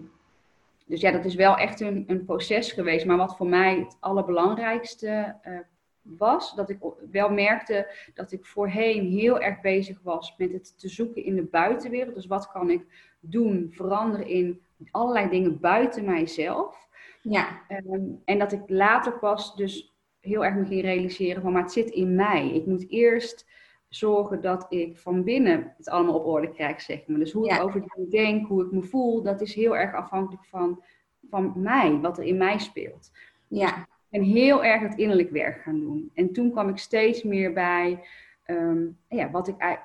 dus 0.86 1.00
ja, 1.00 1.10
dat 1.10 1.24
is 1.24 1.34
wel 1.34 1.56
echt 1.56 1.80
een, 1.80 2.04
een 2.06 2.24
proces 2.24 2.72
geweest. 2.72 3.06
Maar 3.06 3.16
wat 3.16 3.36
voor 3.36 3.46
mij 3.46 3.78
het 3.78 3.96
allerbelangrijkste 4.00 5.36
uh, 5.48 5.58
was, 6.02 6.54
dat 6.54 6.70
ik 6.70 6.78
wel 7.10 7.30
merkte 7.30 7.94
dat 8.14 8.32
ik 8.32 8.46
voorheen 8.46 9.10
heel 9.10 9.40
erg 9.40 9.60
bezig 9.60 9.98
was 10.02 10.34
met 10.38 10.52
het 10.52 10.78
te 10.78 10.88
zoeken 10.88 11.24
in 11.24 11.34
de 11.34 11.44
buitenwereld. 11.44 12.14
Dus 12.14 12.26
wat 12.26 12.50
kan 12.50 12.70
ik 12.70 13.14
doen, 13.20 13.68
veranderen 13.70 14.26
in 14.26 14.60
allerlei 14.90 15.28
dingen 15.28 15.60
buiten 15.60 16.04
mijzelf. 16.04 16.88
Ja. 17.22 17.60
Ehm, 17.68 18.00
en 18.24 18.38
dat 18.38 18.52
ik 18.52 18.62
later 18.66 19.18
pas 19.18 19.56
dus 19.56 19.90
heel 20.20 20.44
erg 20.44 20.54
me 20.54 20.64
ging 20.64 20.82
realiseren 20.82 21.42
van, 21.42 21.52
maar 21.52 21.62
het 21.62 21.72
zit 21.72 21.90
in 21.90 22.14
mij. 22.14 22.50
Ik 22.50 22.66
moet 22.66 22.90
eerst 22.90 23.46
zorgen 23.88 24.40
dat 24.40 24.66
ik 24.68 24.96
van 24.96 25.24
binnen 25.24 25.74
het 25.76 25.88
allemaal 25.88 26.14
op 26.14 26.26
orde 26.26 26.50
krijg, 26.50 26.80
zeg 26.80 27.06
maar. 27.06 27.18
Dus 27.18 27.32
hoe 27.32 27.48
ik 27.48 27.62
over 27.62 27.80
dingen 27.80 28.10
denk, 28.10 28.46
hoe 28.46 28.64
ik 28.64 28.72
me 28.72 28.82
voel, 28.82 29.22
dat 29.22 29.40
is 29.40 29.54
heel 29.54 29.76
erg 29.76 29.94
afhankelijk 29.94 30.44
van, 30.44 30.82
van 31.28 31.52
mij, 31.56 31.98
wat 31.98 32.18
er 32.18 32.24
in 32.24 32.36
mij 32.36 32.58
speelt. 32.58 33.10
Ja. 33.48 33.88
En 34.10 34.22
heel 34.22 34.64
erg 34.64 34.82
het 34.82 34.98
innerlijk 34.98 35.30
werk 35.30 35.62
gaan 35.62 35.80
doen. 35.80 36.10
En 36.14 36.32
toen 36.32 36.50
kwam 36.50 36.68
ik 36.68 36.78
steeds 36.78 37.22
meer 37.22 37.52
bij, 37.52 38.04
ehm, 38.44 38.86
ja, 39.08 39.30
wat 39.30 39.48
ik, 39.48 39.78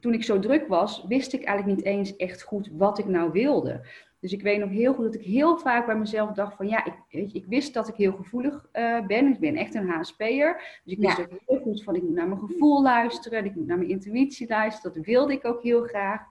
toen 0.00 0.14
ik 0.14 0.24
zo 0.24 0.38
druk 0.38 0.68
was, 0.68 1.04
wist 1.08 1.32
ik 1.32 1.44
eigenlijk 1.44 1.76
niet 1.76 1.86
eens 1.86 2.16
echt 2.16 2.42
goed 2.42 2.70
wat 2.72 2.98
ik 2.98 3.06
nou 3.06 3.32
wilde. 3.32 3.86
Dus 4.20 4.32
ik 4.32 4.42
weet 4.42 4.58
nog 4.58 4.70
heel 4.70 4.94
goed 4.94 5.04
dat 5.04 5.14
ik 5.14 5.26
heel 5.26 5.58
vaak 5.58 5.86
bij 5.86 5.96
mezelf 5.96 6.32
dacht 6.32 6.56
van 6.56 6.68
ja, 6.68 6.84
ik, 6.84 6.94
weet 7.10 7.32
je, 7.32 7.38
ik 7.38 7.46
wist 7.46 7.74
dat 7.74 7.88
ik 7.88 7.94
heel 7.94 8.12
gevoelig 8.12 8.68
uh, 8.72 9.06
ben. 9.06 9.32
Ik 9.32 9.38
ben 9.38 9.56
echt 9.56 9.74
een 9.74 9.88
HSP'er. 9.88 10.80
Dus 10.84 10.92
ik 10.92 10.98
wist 10.98 11.20
ook 11.20 11.40
heel 11.46 11.60
goed 11.60 11.82
van 11.82 11.94
ik 11.94 12.02
moet 12.02 12.14
naar 12.14 12.28
mijn 12.28 12.40
gevoel 12.40 12.82
luisteren. 12.82 13.44
Ik 13.44 13.54
moet 13.54 13.66
naar 13.66 13.76
mijn 13.78 13.90
intuïtie 13.90 14.48
luisteren. 14.48 14.96
Dat 14.96 15.04
wilde 15.04 15.32
ik 15.32 15.44
ook 15.44 15.62
heel 15.62 15.82
graag. 15.82 16.22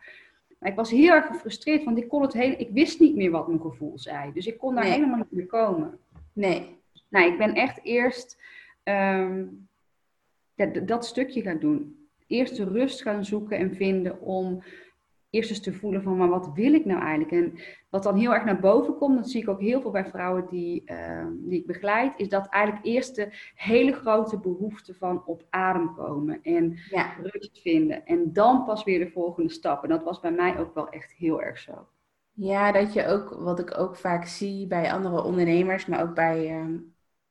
Maar 0.60 0.70
ik 0.70 0.76
was 0.76 0.92
heel 0.92 1.14
erg 1.14 1.26
gefrustreerd, 1.26 1.84
want 1.84 1.98
ik 1.98 2.08
kon 2.08 2.22
het 2.22 2.34
heel, 2.34 2.56
ik 2.58 2.70
wist 2.70 3.00
niet 3.00 3.16
meer 3.16 3.32
wat 3.32 3.48
mijn 3.48 3.62
gevoel 3.62 4.00
zei. 4.00 4.34
Dus 4.34 4.46
ik 4.46 4.58
kon 4.58 4.76
daar 4.76 4.84
helemaal 4.84 5.18
niet 5.18 5.32
meer 5.32 5.46
komen. 5.46 6.00
Nee. 6.34 6.76
Nou, 7.10 7.32
ik 7.32 7.38
ben 7.38 7.54
echt 7.54 7.80
eerst 7.84 8.42
um, 8.84 9.68
dat 10.86 11.06
stukje 11.06 11.42
gaan 11.42 11.60
doen. 11.60 12.08
Eerst 12.28 12.56
de 12.56 12.64
rust 12.64 13.02
gaan 13.02 13.26
zoeken 13.26 13.58
en 13.58 13.76
vinden 13.76 14.22
om 14.22 14.64
eerst 15.30 15.50
eens 15.50 15.62
te 15.62 15.74
voelen 15.74 16.04
van, 16.04 16.18
maar 16.18 16.30
wat 16.30 16.52
wil 16.54 16.74
ik 16.74 16.86
nou 16.86 17.02
eigenlijk? 17.02 17.32
En 17.32 17.60
wat 17.90 18.04
dan 18.04 18.16
heel 18.16 18.34
erg 18.34 18.46
naar 18.46 18.60
boven 18.60 18.98
komt, 18.98 19.18
dat 19.18 19.30
zie 19.30 19.42
ik 19.42 19.50
ook 19.50 19.62
heel 19.62 19.82
veel 19.82 19.92
bij 19.92 20.06
vrouwen 20.06 20.48
die, 20.50 20.82
ehm, 20.86 21.32
die 21.40 21.60
ik 21.60 21.68
begeleid, 21.68 22.14
is 22.18 22.30
dat 22.30 22.48
eigenlijk 22.48 22.86
eerst 22.86 23.16
de 23.16 23.30
hele 23.56 23.94
grote 23.94 24.40
behoefte 24.40 24.94
van 24.94 25.26
op 25.26 25.46
adem 25.50 25.96
komen 25.96 26.40
en 26.42 26.78
ja. 26.90 27.14
rust 27.22 27.60
vinden. 27.62 28.06
En 28.06 28.34
dan 28.34 28.66
pas 28.66 28.84
weer 28.84 29.00
de 29.00 29.12
volgende 29.12 29.50
stap. 29.50 29.84
En 29.84 29.90
dat 29.90 30.04
was 30.04 30.20
bij 30.20 30.32
mij 30.32 30.60
ook 30.60 30.74
wel 30.74 30.90
echt 30.90 31.12
heel 31.12 31.42
erg 31.42 31.58
zo. 31.58 31.88
Ja, 32.34 32.72
dat 32.72 32.94
je 32.94 33.06
ook, 33.06 33.30
wat 33.30 33.60
ik 33.60 33.78
ook 33.78 33.96
vaak 33.96 34.26
zie 34.26 34.68
bij 34.68 34.92
andere 34.92 35.24
ondernemers, 35.24 35.86
maar 35.86 36.02
ook 36.02 36.14
bij, 36.14 36.50
ehm, 36.50 36.78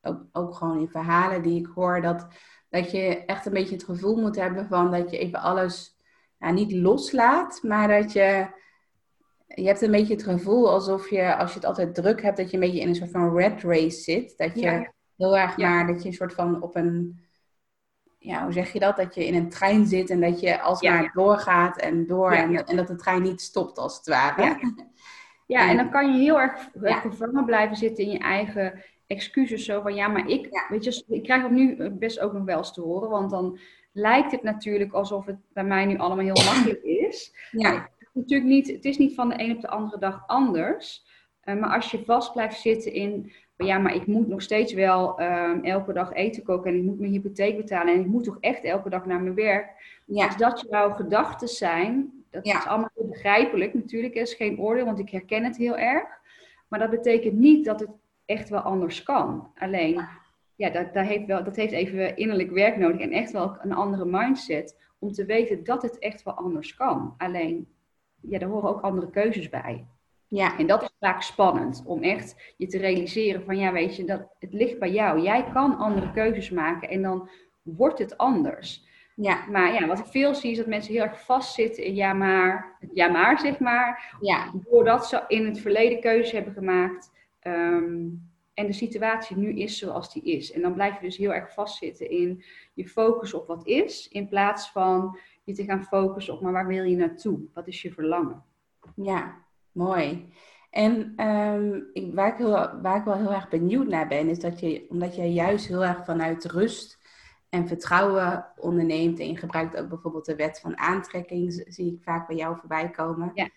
ook, 0.03 0.25
ook 0.33 0.55
gewoon 0.55 0.79
in 0.79 0.89
verhalen 0.89 1.43
die 1.43 1.61
ik 1.61 1.67
hoor, 1.75 2.01
dat, 2.01 2.27
dat 2.69 2.91
je 2.91 3.25
echt 3.25 3.47
een 3.47 3.53
beetje 3.53 3.75
het 3.75 3.85
gevoel 3.85 4.17
moet 4.17 4.37
hebben 4.37 4.67
van 4.67 4.91
dat 4.91 5.11
je 5.11 5.19
even 5.19 5.41
alles 5.41 5.96
nou, 6.39 6.55
niet 6.55 6.73
loslaat, 6.73 7.63
maar 7.63 7.89
dat 8.01 8.13
je. 8.13 8.47
Je 9.47 9.67
hebt 9.67 9.83
een 9.83 9.91
beetje 9.91 10.15
het 10.15 10.25
gevoel 10.25 10.71
alsof 10.71 11.11
je, 11.11 11.37
als 11.37 11.51
je 11.51 11.57
het 11.57 11.67
altijd 11.67 11.95
druk 11.95 12.23
hebt, 12.23 12.37
dat 12.37 12.51
je 12.51 12.55
een 12.55 12.63
beetje 12.63 12.81
in 12.81 12.89
een 12.89 12.95
soort 12.95 13.11
van 13.11 13.37
red 13.37 13.63
race 13.63 14.01
zit. 14.01 14.35
Dat 14.37 14.61
je 14.61 14.91
heel 15.17 15.37
erg 15.37 15.57
maar, 15.57 15.87
dat 15.87 16.03
je 16.03 16.09
een 16.09 16.15
soort 16.15 16.35
van 16.35 16.63
op 16.63 16.77
een. 16.77 17.25
Ja, 18.19 18.43
hoe 18.43 18.53
zeg 18.53 18.73
je 18.73 18.79
dat? 18.79 18.97
Dat 18.97 19.15
je 19.15 19.27
in 19.27 19.35
een 19.35 19.49
trein 19.49 19.87
zit 19.87 20.11
en 20.11 20.21
dat 20.21 20.41
je 20.41 20.61
alsmaar 20.61 21.11
doorgaat 21.13 21.77
en 21.77 22.07
door. 22.07 22.33
En, 22.33 22.67
en, 22.67 22.77
dat 22.77 22.87
de 22.87 22.97
trein 22.97 23.23
niet 23.23 23.41
stopt, 23.41 23.79
als 23.79 23.97
het 23.97 24.07
ware. 24.07 24.75
Ja, 25.47 25.71
en, 25.71 25.77
dan 25.77 25.91
kan 25.91 26.13
je 26.13 26.19
heel 26.19 26.41
erg 26.41 26.69
gevangen 27.03 27.45
blijven 27.45 27.77
zitten 27.77 28.05
in 28.05 28.11
je 28.11 28.19
eigen 28.19 28.85
excuses. 29.07 29.65
Zo 29.65 29.81
van 29.81 29.95
ja, 29.95 30.09
maar 30.09 30.29
ik, 30.29 30.49
weet 30.69 30.85
je, 30.85 31.05
ik 31.09 31.23
krijg 31.23 31.43
het 31.43 31.51
nu 31.51 31.91
best 31.91 32.21
ook 32.21 32.33
nog 32.33 32.45
wel 32.45 32.59
eens 32.59 32.73
te 32.73 32.81
horen. 32.81 33.11
Want 33.11 33.31
dan 33.31 33.59
lijkt 33.97 34.33
het 34.33 34.43
natuurlijk 34.43 34.93
alsof 34.93 35.27
het 35.27 35.37
bij 35.53 35.65
mij 35.65 35.85
nu 35.85 35.97
allemaal 35.99 36.25
heel 36.25 36.45
makkelijk 36.55 36.83
is. 36.83 37.35
Ja. 37.51 37.73
Het 37.73 37.91
is 37.99 38.09
natuurlijk 38.13 38.51
niet, 38.51 38.67
het 38.67 38.85
is 38.85 38.99
niet 38.99 39.15
van 39.15 39.29
de 39.29 39.35
een 39.39 39.55
op 39.55 39.61
de 39.61 39.69
andere 39.69 39.99
dag 39.99 40.23
anders. 40.27 41.05
Uh, 41.45 41.61
maar 41.61 41.75
als 41.75 41.91
je 41.91 42.05
vast 42.05 42.33
blijft 42.33 42.61
zitten 42.61 42.93
in, 42.93 43.33
ja, 43.57 43.79
maar 43.79 43.95
ik 43.95 44.07
moet 44.07 44.29
nog 44.29 44.43
steeds 44.43 44.73
wel 44.73 45.21
um, 45.23 45.65
elke 45.65 45.93
dag 45.93 46.13
eten 46.13 46.43
koken 46.43 46.71
en 46.71 46.77
ik 46.77 46.83
moet 46.85 46.99
mijn 47.01 47.13
hypotheek 47.13 47.57
betalen 47.57 47.95
en 47.95 48.01
ik 48.01 48.07
moet 48.07 48.25
toch 48.25 48.37
echt 48.41 48.65
elke 48.65 48.89
dag 48.91 49.07
naar 49.07 49.21
mijn 49.21 49.35
werk. 49.35 49.69
Ja. 50.07 50.27
Als 50.27 50.37
dat 50.37 50.65
jouw 50.71 50.91
gedachten 50.93 51.49
zijn, 51.49 52.11
dat 52.31 52.47
Ja. 52.47 52.59
is 52.59 52.67
allemaal 52.67 52.91
heel 52.95 53.09
begrijpelijk 53.09 53.75
natuurlijk, 53.75 54.15
is 54.15 54.35
geen 54.35 54.59
oordeel, 54.61 54.85
want 54.85 54.99
ik 54.99 55.11
herken 55.11 55.45
het 55.45 55.57
heel 55.57 55.77
erg. 55.77 56.05
Maar 56.69 56.79
dat 56.79 56.91
betekent 56.91 57.35
niet 57.39 57.65
dat 57.65 57.81
het 57.81 57.91
echt 58.25 58.49
wel 58.49 58.61
anders 58.61 59.03
kan. 59.03 59.51
Alleen, 59.59 60.05
ja, 60.57 60.71
dat, 60.71 60.95
dat, 60.95 61.07
heeft 61.07 61.27
wel, 61.27 61.45
dat 61.45 61.57
heeft 61.57 61.73
even 61.73 62.17
innerlijk 62.17 62.51
werk 62.51 62.77
nodig 62.77 63.01
en 63.01 63.13
echt 63.13 63.33
wel 63.33 63.57
een 63.61 63.73
andere 63.73 64.05
mindset 64.05 64.79
om 64.99 65.13
te 65.13 65.25
weten 65.25 65.65
dat 65.65 65.83
het 65.83 65.99
echt 65.99 66.23
wel 66.23 66.35
anders 66.35 66.75
kan. 66.75 67.15
Alleen, 67.19 67.69
ja, 68.21 68.39
daar 68.39 68.49
horen 68.49 68.69
ook 68.69 68.81
andere 68.81 69.11
keuzes 69.11 69.49
bij. 69.49 69.87
Ja. 70.29 70.59
En 70.59 70.67
dat 70.67 70.83
is 70.83 70.95
vaak 71.01 71.23
spannend, 71.23 71.83
om 71.87 72.03
echt 72.03 72.55
je 72.57 72.67
te 72.67 72.79
realiseren 72.79 73.45
van, 73.45 73.59
ja, 73.59 73.73
weet 73.73 73.97
je, 73.97 74.05
dat, 74.05 74.29
het 74.39 74.53
ligt 74.53 74.79
bij 74.79 74.91
jou. 74.91 75.21
Jij 75.21 75.45
kan 75.53 75.77
andere 75.77 76.13
keuzes 76.13 76.51
maken 76.51 76.89
en 76.89 77.03
dan 77.03 77.29
wordt 77.63 77.99
het 77.99 78.19
anders. 78.19 78.85
Ja. 79.15 79.47
Maar 79.51 79.73
ja, 79.73 79.87
wat 79.87 79.99
ik 79.99 80.07
veel 80.07 80.35
zie 80.35 80.51
is 80.51 80.57
dat 80.57 80.67
mensen 80.67 80.93
heel 80.93 81.03
erg 81.03 81.25
vastzitten 81.25 81.85
in 81.85 81.95
ja 81.95 82.13
maar, 82.13 82.79
ja 82.93 83.09
maar 83.09 83.39
zeg 83.39 83.59
maar. 83.59 84.17
Ja. 84.21 84.53
Doordat 84.55 85.07
ze 85.07 85.25
in 85.29 85.47
het 85.47 85.61
verleden 85.61 86.01
keuzes 86.01 86.33
hebben 86.33 86.53
gemaakt. 86.53 87.13
ehm, 87.41 88.05
en 88.57 88.67
de 88.67 88.73
situatie 88.73 89.37
nu 89.37 89.59
is 89.59 89.79
zoals 89.79 90.13
die 90.13 90.23
is. 90.23 90.53
En 90.53 90.61
dan 90.61 90.75
blijf 90.75 90.95
je 90.95 91.07
dus 91.07 91.17
heel 91.17 91.33
erg 91.33 91.53
vastzitten 91.53 92.11
in 92.11 92.45
je 92.75 92.89
focus 92.89 93.35
op 93.35 93.47
wat 93.47 93.67
is. 93.67 94.09
In 94.09 94.29
plaats 94.29 94.71
van 94.71 95.19
je 95.45 95.53
te 95.53 95.65
gaan 95.65 95.85
focussen 95.85 96.35
op 96.35 96.41
maar 96.41 96.53
waar 96.53 96.67
wil 96.67 96.85
je 96.85 96.97
naartoe? 96.97 97.41
Wat 97.55 97.67
is 97.67 97.83
je 97.83 97.93
verlangen? 97.93 98.45
Ja, 98.95 99.37
mooi. 99.73 100.29
En 100.71 101.13
ehm, 101.17 101.81
ik, 101.93 102.15
waar, 102.15 102.29
ik 102.29 102.37
heel, 102.37 102.81
waar 102.83 102.97
ik 102.97 103.05
wel 103.05 103.17
heel 103.17 103.33
erg 103.33 103.49
benieuwd 103.49 103.87
naar 103.87 104.09
ben, 104.09 104.29
is 104.29 104.39
dat 104.39 104.61
je, 104.61 104.87
omdat 104.89 105.17
jij 105.17 105.31
juist 105.31 105.67
heel 105.67 105.85
erg 105.85 106.05
vanuit 106.05 106.45
rust 106.45 106.99
en 107.49 107.69
vertrouwen 107.69 108.47
onderneemt 108.57 109.19
en 109.19 109.29
je 109.29 109.37
gebruikt 109.37 109.77
ook 109.77 109.89
bijvoorbeeld 109.89 110.27
de 110.27 110.37
wet 110.37 110.61
van 110.61 110.79
aantrekking, 110.79 111.65
zie 111.69 111.93
ik 111.93 112.03
vaak 112.03 112.27
bij 112.27 112.37
jou 112.37 112.57
voorbij 112.59 112.91
komen. 112.91 113.31
Ja. 113.35 113.49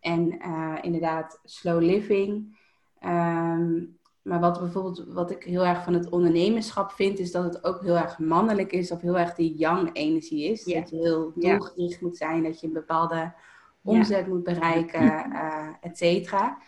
En 0.00 0.38
eh, 0.40 0.78
inderdaad, 0.82 1.40
slow 1.44 1.82
living. 1.82 2.58
Ehm, 2.98 3.80
maar 4.24 4.40
wat 4.40 4.58
bijvoorbeeld, 4.58 5.04
wat 5.08 5.30
ik 5.30 5.42
heel 5.42 5.64
erg 5.64 5.84
van 5.84 5.94
het 5.94 6.08
ondernemerschap 6.08 6.92
vind, 6.92 7.18
is 7.18 7.32
dat 7.32 7.44
het 7.44 7.64
ook 7.64 7.82
heel 7.82 7.96
erg 7.96 8.18
mannelijk 8.18 8.72
is, 8.72 8.90
of 8.90 9.00
heel 9.00 9.18
erg 9.18 9.34
die 9.34 9.56
yang-energie 9.56 10.50
is. 10.50 10.64
Dat 10.64 10.90
je 10.90 10.96
heel 10.96 11.32
doelgericht 11.34 12.00
moet 12.00 12.16
zijn, 12.16 12.42
dat 12.42 12.60
je 12.60 12.66
een 12.66 12.72
bepaalde 12.72 13.32
omzet 13.82 14.26
moet 14.26 14.42
bereiken, 14.42 15.32
eh 15.32 15.68
et 15.80 15.98
cetera. 15.98 16.58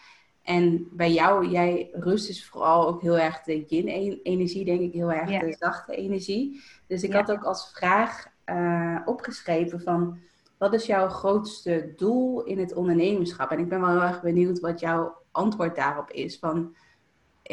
En 0.43 0.89
bij 0.91 1.13
jou, 1.13 1.47
jij 1.49 1.89
rust 1.93 2.29
is 2.29 2.49
vooral 2.49 2.89
ook 2.89 3.03
heel 3.03 3.19
erg 3.19 3.43
de 3.43 3.65
yin-energie, 3.65 4.65
denk 4.65 4.81
ik, 4.81 4.93
heel 4.93 5.13
erg 5.13 5.41
de 5.41 5.57
zachte 5.59 5.97
energie. 5.97 6.63
Dus 6.87 7.03
ik 7.03 7.13
had 7.13 7.31
ook 7.31 7.45
als 7.45 7.71
vraag 7.73 8.27
eh, 8.45 8.99
opgeschreven 9.05 9.81
van, 9.81 10.19
wat 10.59 10.75
is 10.75 10.87
jouw 10.87 11.09
grootste 11.09 11.93
doel 11.97 12.43
in 12.43 12.59
het 12.59 12.75
ondernemerschap? 12.75 13.51
En 13.51 13.59
ik 13.59 13.69
ben 13.69 13.81
wel 13.81 13.91
heel 13.91 14.03
erg 14.03 14.23
benieuwd 14.23 14.61
wat 14.61 14.81
jouw 14.81 15.17
antwoord 15.31 15.77
daarop 15.77 16.11
is. 16.11 16.39
Van, 16.39 16.75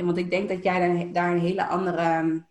want 0.03 0.17
ik 0.17 0.29
denk 0.29 0.49
dat 0.49 0.63
jij 0.63 0.79
daar, 0.79 1.11
daar 1.11 1.31
een 1.31 1.39
hele 1.39 1.65
andere 1.67 2.17
um, 2.17 2.45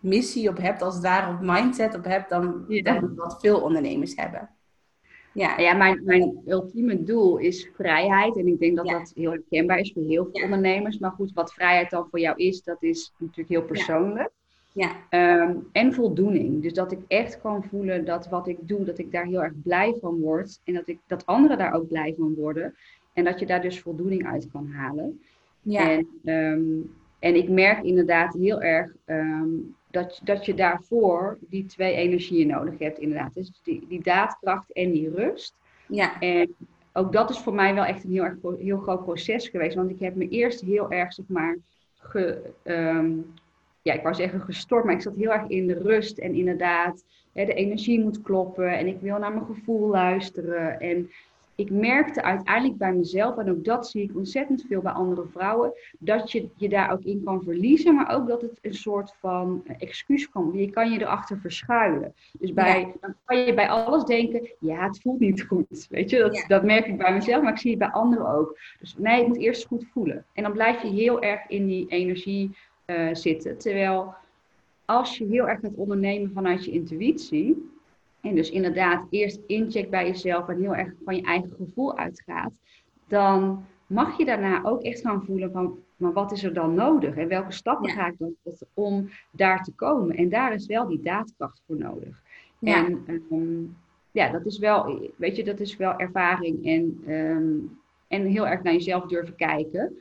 missie 0.00 0.48
op 0.48 0.56
hebt, 0.58 0.82
als 0.82 1.00
daar 1.00 1.34
op 1.34 1.40
mindset 1.40 1.94
op 1.94 2.04
hebt, 2.04 2.30
dan, 2.30 2.64
Ja. 2.68 2.82
dan 3.00 3.14
wat 3.14 3.40
veel 3.40 3.60
ondernemers 3.60 4.16
hebben. 4.16 4.50
Ja, 5.34 5.58
Ja, 5.58 5.74
mijn, 5.74 6.00
mijn 6.04 6.42
ultieme 6.46 7.02
doel 7.02 7.36
is 7.38 7.70
vrijheid. 7.74 8.36
En 8.36 8.46
ik 8.46 8.58
denk 8.58 8.76
dat 8.76 8.86
Ja. 8.88 8.98
dat 8.98 9.12
heel 9.14 9.30
herkenbaar 9.30 9.78
is 9.78 9.92
voor 9.92 10.02
heel 10.02 10.24
veel 10.24 10.38
Ja. 10.38 10.44
ondernemers. 10.44 10.98
Maar 10.98 11.10
goed, 11.10 11.32
wat 11.32 11.52
vrijheid 11.52 11.90
dan 11.90 12.06
voor 12.10 12.20
jou 12.20 12.36
is, 12.36 12.62
dat 12.62 12.82
is 12.82 13.12
natuurlijk 13.18 13.48
heel 13.48 13.62
persoonlijk. 13.64 14.30
ja, 14.74 14.90
Ehm, 15.08 15.56
en 15.72 15.92
voldoening. 15.94 16.62
Dus 16.62 16.72
dat 16.72 16.92
ik 16.92 16.98
echt 17.08 17.40
kan 17.40 17.64
voelen 17.64 18.04
dat 18.04 18.28
wat 18.28 18.48
ik 18.48 18.58
doe, 18.60 18.84
dat 18.84 18.98
ik 18.98 19.12
daar 19.12 19.24
heel 19.24 19.42
erg 19.42 19.52
blij 19.62 19.96
van 20.00 20.18
word. 20.20 20.60
En 20.64 20.74
dat, 20.74 20.88
ik, 20.88 20.98
dat 21.06 21.26
anderen 21.26 21.58
daar 21.58 21.72
ook 21.72 21.88
blij 21.88 22.14
van 22.18 22.34
worden. 22.34 22.74
En 23.12 23.24
dat 23.24 23.40
je 23.40 23.46
daar 23.46 23.62
dus 23.62 23.80
voldoening 23.80 24.26
uit 24.26 24.48
kan 24.52 24.66
halen. 24.70 25.22
Ja, 25.62 25.90
En, 25.90 26.08
ehm, 26.24 26.62
en 27.18 27.34
ik 27.34 27.48
merk 27.48 27.84
inderdaad 27.84 28.34
heel 28.34 28.62
erg 28.62 28.92
ehm, 29.04 29.48
dat, 29.90 30.20
dat 30.24 30.46
je 30.46 30.54
daarvoor 30.54 31.38
die 31.40 31.66
twee 31.66 31.94
energieën 31.94 32.46
nodig 32.46 32.78
hebt, 32.78 32.98
inderdaad. 32.98 33.34
Dus 33.34 33.60
die, 33.62 33.84
die 33.88 34.02
daadkracht 34.02 34.72
en 34.72 34.90
die 34.90 35.10
rust. 35.14 35.54
ja, 35.86 36.20
En 36.20 36.54
ook 36.92 37.12
dat 37.12 37.30
is 37.30 37.38
voor 37.38 37.54
mij 37.54 37.74
wel 37.74 37.84
echt 37.84 38.04
een 38.04 38.12
heel, 38.12 38.24
erg, 38.24 38.36
heel 38.58 38.78
groot 38.78 39.04
proces 39.04 39.48
geweest. 39.48 39.76
Want 39.76 39.90
ik 39.90 40.00
heb 40.00 40.14
me 40.14 40.28
eerst 40.28 40.60
heel 40.60 40.90
erg, 40.90 41.12
zeg 41.12 41.26
maar, 41.28 41.56
ge, 41.98 42.52
ehm, 42.62 43.10
ja, 43.82 43.92
ik 43.92 44.02
wou 44.02 44.14
zeggen 44.14 44.40
gestort, 44.40 44.84
maar 44.84 44.94
ik 44.94 45.00
zat 45.00 45.16
heel 45.16 45.32
erg 45.32 45.48
in 45.48 45.66
de 45.66 45.78
rust. 45.78 46.18
En 46.18 46.34
inderdaad, 46.34 47.04
hè, 47.32 47.44
de 47.44 47.54
energie 47.54 48.00
moet 48.00 48.22
kloppen 48.22 48.78
en 48.78 48.86
ik 48.86 49.00
wil 49.00 49.18
naar 49.18 49.32
mijn 49.32 49.46
gevoel 49.46 49.88
luisteren. 49.88 50.80
En 50.80 51.10
ik 51.54 51.70
merkte 51.70 52.22
uiteindelijk 52.22 52.78
bij 52.78 52.92
mezelf, 52.92 53.36
en 53.36 53.50
ook 53.50 53.64
dat 53.64 53.88
zie 53.88 54.02
ik 54.02 54.16
ontzettend 54.16 54.64
veel 54.68 54.80
bij 54.80 54.92
andere 54.92 55.26
vrouwen, 55.32 55.72
dat 55.98 56.32
je 56.32 56.48
je 56.56 56.68
daar 56.68 56.92
ook 56.92 57.02
in 57.02 57.22
kan 57.24 57.42
verliezen, 57.42 57.94
maar 57.94 58.14
ook 58.14 58.28
dat 58.28 58.40
het 58.40 58.58
een 58.62 58.74
soort 58.74 59.14
van 59.20 59.62
excuus 59.78 60.28
kan. 60.28 60.50
Je 60.54 60.70
kan 60.70 60.90
je 60.90 61.00
erachter 61.00 61.38
verschuilen. 61.38 62.14
Dus 62.38 62.52
bij, 62.52 62.94
dan 63.00 63.14
kan 63.24 63.38
je 63.38 63.54
bij 63.54 63.68
alles 63.68 64.04
denken, 64.04 64.48
ja, 64.58 64.86
het 64.86 65.00
voelt 65.00 65.20
niet 65.20 65.42
goed. 65.42 65.86
Weet 65.90 66.10
je, 66.10 66.18
dat, 66.18 66.44
dat 66.48 66.62
merk 66.62 66.86
ik 66.86 66.98
bij 66.98 67.12
mezelf, 67.12 67.42
maar 67.42 67.52
ik 67.52 67.58
zie 67.58 67.70
het 67.70 67.78
bij 67.78 67.90
anderen 67.90 68.34
ook. 68.34 68.58
Dus 68.80 68.96
nee, 68.98 69.20
ik 69.20 69.26
moet 69.26 69.38
eerst 69.38 69.66
goed 69.66 69.86
voelen. 69.92 70.24
En 70.32 70.42
dan 70.42 70.52
blijf 70.52 70.82
je 70.82 70.88
heel 70.88 71.22
erg 71.22 71.48
in 71.48 71.66
die 71.66 71.86
energie 71.88 72.56
uh, 72.86 73.08
zitten. 73.12 73.58
Terwijl 73.58 74.14
als 74.84 75.18
je 75.18 75.26
heel 75.26 75.48
erg 75.48 75.60
gaat 75.60 75.74
ondernemen 75.74 76.30
vanuit 76.32 76.64
je 76.64 76.70
intuïtie, 76.70 77.70
en 78.22 78.34
dus 78.34 78.50
inderdaad 78.50 79.06
eerst 79.10 79.40
incheck 79.46 79.90
bij 79.90 80.06
jezelf 80.06 80.48
en 80.48 80.60
heel 80.60 80.74
erg 80.74 80.92
van 81.04 81.16
je 81.16 81.22
eigen 81.22 81.50
gevoel 81.56 81.96
uitgaat, 81.96 82.52
dan 83.08 83.64
mag 83.86 84.18
je 84.18 84.24
daarna 84.24 84.64
ook 84.64 84.82
echt 84.82 85.00
gaan 85.00 85.24
voelen 85.24 85.52
van, 85.52 85.78
maar 85.96 86.12
wat 86.12 86.32
is 86.32 86.44
er 86.44 86.54
dan 86.54 86.74
nodig? 86.74 87.16
En 87.16 87.28
welke 87.28 87.52
stappen 87.52 87.90
ga 87.90 88.06
ik 88.06 88.18
dan 88.18 88.34
zetten 88.44 88.66
om 88.74 89.08
daar 89.30 89.62
te 89.62 89.72
komen? 89.72 90.16
En 90.16 90.28
daar 90.28 90.54
is 90.54 90.66
wel 90.66 90.86
die 90.88 91.00
daadkracht 91.00 91.62
voor 91.66 91.76
nodig. 91.76 92.22
Ja. 92.58 92.86
En 92.86 93.04
um, 93.30 93.76
ja, 94.10 94.30
dat 94.30 94.46
is 94.46 94.58
wel, 94.58 95.10
weet 95.16 95.36
je, 95.36 95.44
dat 95.44 95.60
is 95.60 95.76
wel 95.76 95.98
ervaring 95.98 96.66
en, 96.66 97.12
um, 97.14 97.78
en 98.08 98.26
heel 98.26 98.46
erg 98.46 98.62
naar 98.62 98.72
jezelf 98.72 99.06
durven 99.06 99.36
kijken. 99.36 99.96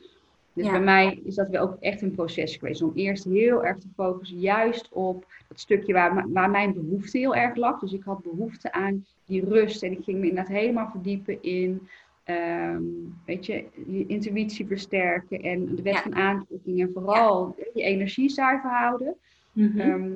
Dus 0.53 0.69
bij 0.69 0.81
mij 0.81 1.21
is 1.23 1.35
dat 1.35 1.49
wel 1.49 1.61
ook 1.61 1.77
echt 1.79 2.01
een 2.01 2.11
proces 2.11 2.55
geweest. 2.55 2.81
Om 2.81 2.91
eerst 2.95 3.23
heel 3.23 3.65
erg 3.65 3.77
te 3.77 3.87
focussen 3.95 4.39
juist 4.39 4.89
op 4.91 5.25
dat 5.47 5.59
stukje 5.59 5.93
waar, 5.93 6.29
waar 6.29 6.49
mijn 6.49 6.73
behoefte 6.73 7.17
heel 7.17 7.35
erg 7.35 7.55
lag. 7.55 7.79
Dus 7.79 7.93
ik 7.93 8.03
had 8.03 8.23
behoefte 8.23 8.71
aan 8.71 9.05
die 9.25 9.45
rust. 9.45 9.83
En 9.83 9.91
ik 9.91 10.03
ging 10.03 10.19
me 10.19 10.27
inderdaad 10.27 10.53
helemaal 10.53 10.89
verdiepen 10.89 11.43
in, 11.43 11.87
um, 12.25 13.15
weet 13.25 13.45
je, 13.45 13.65
je 13.87 14.05
intuïtie 14.05 14.67
versterken. 14.67 15.41
En 15.41 15.75
de 15.75 15.81
wet 15.81 15.97
van 15.97 16.15
aantrekking. 16.15 16.81
En 16.81 16.91
vooral 16.93 17.55
je 17.73 17.81
energie 17.81 18.29
zuiver 18.29 18.69
houden. 18.69 19.15
Mhm. 19.51 19.79
Ehm, 19.79 20.11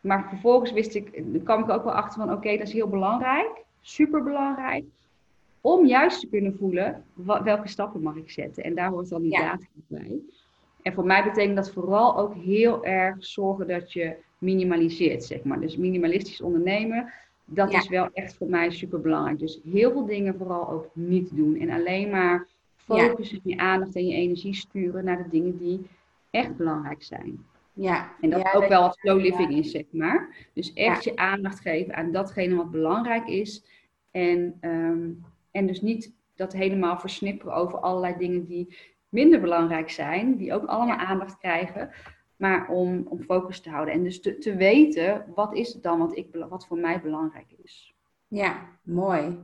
maar 0.00 0.28
vervolgens 0.28 0.72
wist 0.72 0.94
ik, 0.94 1.22
kwam 1.44 1.62
ik 1.62 1.70
ook 1.70 1.84
wel 1.84 1.92
achter 1.92 2.26
van 2.26 2.32
oké, 2.32 2.56
dat 2.56 2.66
is 2.66 2.72
heel 2.72 2.88
belangrijk. 2.88 3.64
Super 3.80 4.22
belangrijk 4.22 4.84
om 5.60 5.86
juist 5.86 6.20
te 6.20 6.28
kunnen 6.28 6.56
voelen 6.56 7.04
welke 7.24 7.68
stappen 7.68 8.02
mag 8.02 8.16
ik 8.16 8.30
zetten. 8.30 8.64
En 8.64 8.74
daar 8.74 8.90
hoort 8.90 9.08
dan 9.08 9.22
die 9.22 9.30
ja. 9.30 9.58
bij. 9.86 10.20
En 10.82 10.92
voor 10.92 11.06
mij 11.06 11.24
betekent 11.24 11.56
dat 11.56 11.72
vooral 11.72 12.18
ook 12.18 12.34
heel 12.34 12.84
erg 12.84 13.24
zorgen 13.24 13.66
dat 13.66 13.92
je 13.92 14.16
minimaliseert, 14.38 15.24
zeg 15.24 15.42
maar. 15.42 15.60
Dus 15.60 15.76
minimalistisch 15.76 16.40
ondernemen, 16.40 17.12
dat 17.44 17.72
is 17.72 17.88
wel 17.88 18.08
echt 18.12 18.34
voor 18.34 18.48
mij 18.48 18.70
super 18.70 19.00
belangrijk. 19.00 19.38
Dus 19.38 19.60
heel 19.64 19.92
veel 19.92 20.06
dingen 20.06 20.36
vooral 20.36 20.68
ook 20.68 20.90
niet 20.92 21.36
doen. 21.36 21.56
En 21.56 21.70
alleen 21.70 22.10
maar 22.10 22.48
focussen 22.76 23.40
ja. 23.42 23.54
je 23.54 23.60
aandacht 23.60 23.94
en 23.96 24.06
je 24.06 24.14
energie 24.14 24.54
sturen 24.54 25.04
naar 25.04 25.22
de 25.22 25.28
dingen 25.28 25.58
die 25.58 25.86
echt 26.30 26.56
belangrijk 26.56 27.02
zijn. 27.02 27.44
Ja. 27.72 28.12
En 28.20 28.30
dat 28.30 28.54
ook 28.54 28.68
wel 28.68 28.82
wat 28.82 28.98
slow 28.98 29.20
living 29.20 29.50
is, 29.50 29.70
zeg 29.70 29.84
maar. 29.90 30.48
Dus 30.52 30.72
echt 30.72 31.04
je 31.04 31.16
aandacht 31.16 31.60
geven 31.60 31.94
aan 31.94 32.12
datgene 32.12 32.54
wat 32.54 32.70
belangrijk 32.70 33.28
is. 33.28 33.64
En 34.10 34.58
um, 34.60 35.24
en 35.50 35.66
dus 35.66 35.80
niet 35.80 36.14
dat 36.34 36.52
helemaal 36.52 36.98
versnipperen 36.98 37.54
over 37.54 37.78
allerlei 37.78 38.16
dingen 38.18 38.44
die 38.44 38.76
minder 39.08 39.40
belangrijk 39.40 39.90
zijn, 39.90 40.36
die 40.36 40.54
ook 40.54 40.64
allemaal 40.64 40.96
aandacht 40.96 41.38
krijgen, 41.38 41.90
maar 42.36 42.68
om, 42.68 43.06
om 43.08 43.22
focus 43.22 43.60
te 43.60 43.70
houden. 43.70 43.94
En 43.94 44.02
dus 44.02 44.20
te, 44.20 44.38
te 44.38 44.56
weten, 44.56 45.24
wat 45.34 45.54
is 45.54 45.72
het 45.72 45.82
dan 45.82 45.98
wat, 45.98 46.16
ik, 46.16 46.44
wat 46.48 46.66
voor 46.66 46.78
mij 46.78 47.00
belangrijk 47.00 47.52
is. 47.62 47.94
Ja, 48.28 48.78
mooi. 48.82 49.38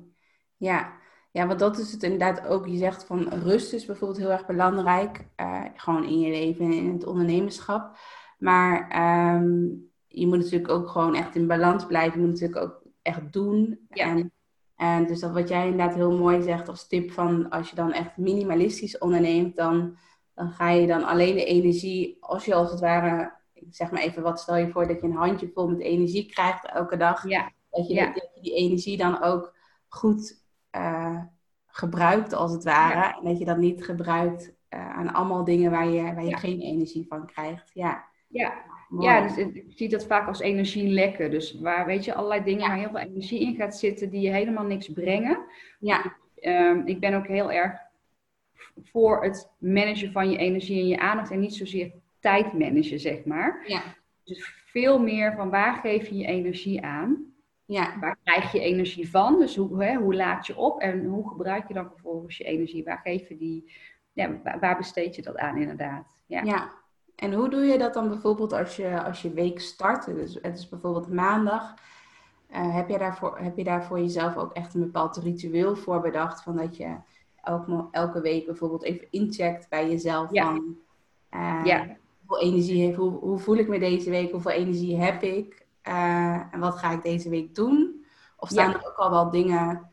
Ja. 0.56 0.92
ja, 1.30 1.46
want 1.46 1.58
dat 1.58 1.78
is 1.78 1.92
het 1.92 2.02
inderdaad 2.02 2.46
ook. 2.46 2.66
Je 2.66 2.76
zegt 2.76 3.04
van 3.04 3.28
rust 3.28 3.72
is 3.72 3.84
bijvoorbeeld 3.84 4.20
heel 4.20 4.30
erg 4.30 4.46
belangrijk, 4.46 5.26
uh, 5.40 5.64
gewoon 5.74 6.04
in 6.04 6.20
je 6.20 6.30
leven 6.30 6.64
en 6.64 6.72
in 6.72 6.92
het 6.92 7.06
ondernemerschap. 7.06 7.96
Maar 8.38 8.88
ehm, 8.88 9.64
je 10.06 10.26
moet 10.26 10.38
natuurlijk 10.38 10.70
ook 10.70 10.88
gewoon 10.88 11.14
echt 11.14 11.34
in 11.34 11.46
balans 11.46 11.86
blijven. 11.86 12.20
Je 12.20 12.26
moet 12.26 12.40
natuurlijk 12.40 12.64
ook 12.64 12.82
echt 13.02 13.32
doen. 13.32 13.86
Ja. 13.88 14.06
En 14.06 14.32
en 14.76 15.06
dus 15.06 15.20
dat 15.20 15.32
wat 15.32 15.48
jij 15.48 15.68
inderdaad 15.68 15.94
heel 15.94 16.18
mooi 16.18 16.42
zegt 16.42 16.68
als 16.68 16.86
tip 16.86 17.12
van 17.12 17.48
als 17.48 17.70
je 17.70 17.76
dan 17.76 17.92
echt 17.92 18.16
minimalistisch 18.16 18.98
onderneemt, 18.98 19.56
dan, 19.56 19.96
dan 20.34 20.50
ga 20.50 20.70
je 20.70 20.86
dan 20.86 21.04
alleen 21.04 21.34
de 21.34 21.44
energie, 21.44 22.16
als 22.20 22.44
je 22.44 22.54
als 22.54 22.70
het 22.70 22.80
ware, 22.80 23.32
zeg 23.70 23.90
maar 23.90 24.00
even 24.00 24.22
wat 24.22 24.40
stel 24.40 24.56
je 24.56 24.70
voor 24.70 24.86
dat 24.86 25.00
je 25.00 25.06
een 25.06 25.16
handje 25.16 25.50
vol 25.54 25.68
met 25.68 25.80
energie 25.80 26.26
krijgt 26.26 26.66
elke 26.66 26.96
dag, 26.96 27.28
ja. 27.28 27.52
dat, 27.70 27.88
je, 27.88 27.94
dat 27.94 28.30
je 28.34 28.40
die 28.40 28.54
energie 28.54 28.96
dan 28.96 29.22
ook 29.22 29.54
goed 29.88 30.44
uh, 30.76 31.22
gebruikt 31.66 32.32
als 32.32 32.52
het 32.52 32.64
ware. 32.64 33.18
En 33.18 33.24
dat 33.24 33.38
je 33.38 33.44
dat 33.44 33.58
niet 33.58 33.84
gebruikt 33.84 34.54
uh, 34.70 34.90
aan 34.90 35.12
allemaal 35.12 35.44
dingen 35.44 35.70
waar 35.70 35.88
je, 35.88 36.14
waar 36.14 36.24
je 36.24 36.36
geen 36.36 36.60
energie 36.60 37.06
van 37.08 37.26
krijgt. 37.26 37.70
Ja. 37.74 38.04
Ja, 38.28 38.52
ja, 39.00 39.20
dus 39.20 39.36
ik 39.36 39.64
zie 39.68 39.88
dat 39.88 40.06
vaak 40.06 40.28
als 40.28 40.40
energie 40.40 40.88
lekken. 40.88 41.30
Dus 41.30 41.60
waar, 41.60 41.86
weet 41.86 42.04
je, 42.04 42.14
allerlei 42.14 42.44
dingen 42.44 42.68
waar 42.68 42.78
heel 42.78 42.88
veel 42.88 42.98
energie 42.98 43.40
in 43.40 43.54
gaat 43.54 43.78
zitten 43.78 44.10
die 44.10 44.20
je 44.20 44.30
helemaal 44.30 44.64
niks 44.64 44.88
brengen. 44.88 45.38
Ja. 45.78 46.16
Um, 46.40 46.86
ik 46.86 47.00
ben 47.00 47.14
ook 47.14 47.26
heel 47.26 47.52
erg 47.52 47.72
voor 48.82 49.24
het 49.24 49.50
managen 49.58 50.12
van 50.12 50.30
je 50.30 50.36
energie 50.36 50.80
en 50.80 50.88
je 50.88 50.98
aandacht 50.98 51.30
en 51.30 51.40
niet 51.40 51.54
zozeer 51.54 51.92
tijd 52.20 52.52
managen, 52.52 53.00
zeg 53.00 53.24
maar. 53.24 53.64
Ja. 53.66 53.82
Dus 54.24 54.64
veel 54.66 54.98
meer 54.98 55.34
van 55.34 55.50
waar 55.50 55.74
geef 55.74 56.08
je 56.08 56.16
je 56.16 56.26
energie 56.26 56.82
aan? 56.82 57.34
Ja. 57.64 57.98
Waar 58.00 58.18
krijg 58.24 58.52
je 58.52 58.60
energie 58.60 59.10
van? 59.10 59.38
Dus 59.38 59.56
hoe, 59.56 59.84
hè, 59.84 59.94
hoe 59.94 60.14
laat 60.14 60.46
je 60.46 60.56
op 60.56 60.80
en 60.80 61.04
hoe 61.04 61.28
gebruik 61.28 61.68
je 61.68 61.74
dan 61.74 61.90
vervolgens 61.90 62.36
je 62.36 62.44
energie? 62.44 62.84
Waar 62.84 63.00
geef 63.04 63.28
je 63.28 63.36
die, 63.36 63.72
ja, 64.12 64.40
waar 64.60 64.76
besteed 64.76 65.16
je 65.16 65.22
dat 65.22 65.36
aan 65.36 65.56
inderdaad? 65.56 66.22
Ja. 66.26 66.42
ja. 66.42 66.72
En 67.16 67.32
hoe 67.32 67.48
doe 67.48 67.64
je 67.64 67.78
dat 67.78 67.94
dan 67.94 68.08
bijvoorbeeld 68.08 68.52
als 68.52 68.76
je, 68.76 69.04
als 69.04 69.22
je 69.22 69.32
week 69.32 69.60
start? 69.60 70.04
Dus 70.04 70.38
het 70.42 70.58
is 70.58 70.68
bijvoorbeeld 70.68 71.12
maandag. 71.12 71.74
Uh, 72.50 72.74
heb, 72.74 72.88
je 72.88 72.98
daarvoor, 72.98 73.38
heb 73.38 73.56
je 73.56 73.64
daar 73.64 73.84
voor 73.84 73.98
jezelf 73.98 74.36
ook 74.36 74.52
echt 74.52 74.74
een 74.74 74.80
bepaald 74.80 75.16
ritueel 75.16 75.76
voor 75.76 76.00
bedacht? 76.00 76.42
Van 76.42 76.56
dat 76.56 76.76
je 76.76 76.96
elke, 77.42 77.88
elke 77.90 78.20
week 78.20 78.46
bijvoorbeeld 78.46 78.82
even 78.82 79.06
incheckt 79.10 79.68
bij 79.68 79.88
jezelf 79.90 80.32
ja. 80.32 80.44
van... 80.44 80.76
Uh, 81.34 81.60
ja. 81.64 81.96
Hoeveel 82.26 82.46
energie 82.46 82.84
heeft, 82.84 82.96
hoe, 82.96 83.10
hoe 83.10 83.38
voel 83.38 83.56
ik 83.56 83.68
me 83.68 83.78
deze 83.78 84.10
week? 84.10 84.30
Hoeveel 84.30 84.50
energie 84.50 84.96
heb 84.96 85.22
ik? 85.22 85.66
Uh, 85.88 86.54
en 86.54 86.60
wat 86.60 86.76
ga 86.76 86.90
ik 86.90 87.02
deze 87.02 87.28
week 87.28 87.54
doen? 87.54 88.04
Of 88.36 88.48
staan 88.48 88.72
er 88.72 88.86
ook 88.86 88.96
al 88.96 89.10
wel 89.10 89.30
dingen 89.30 89.90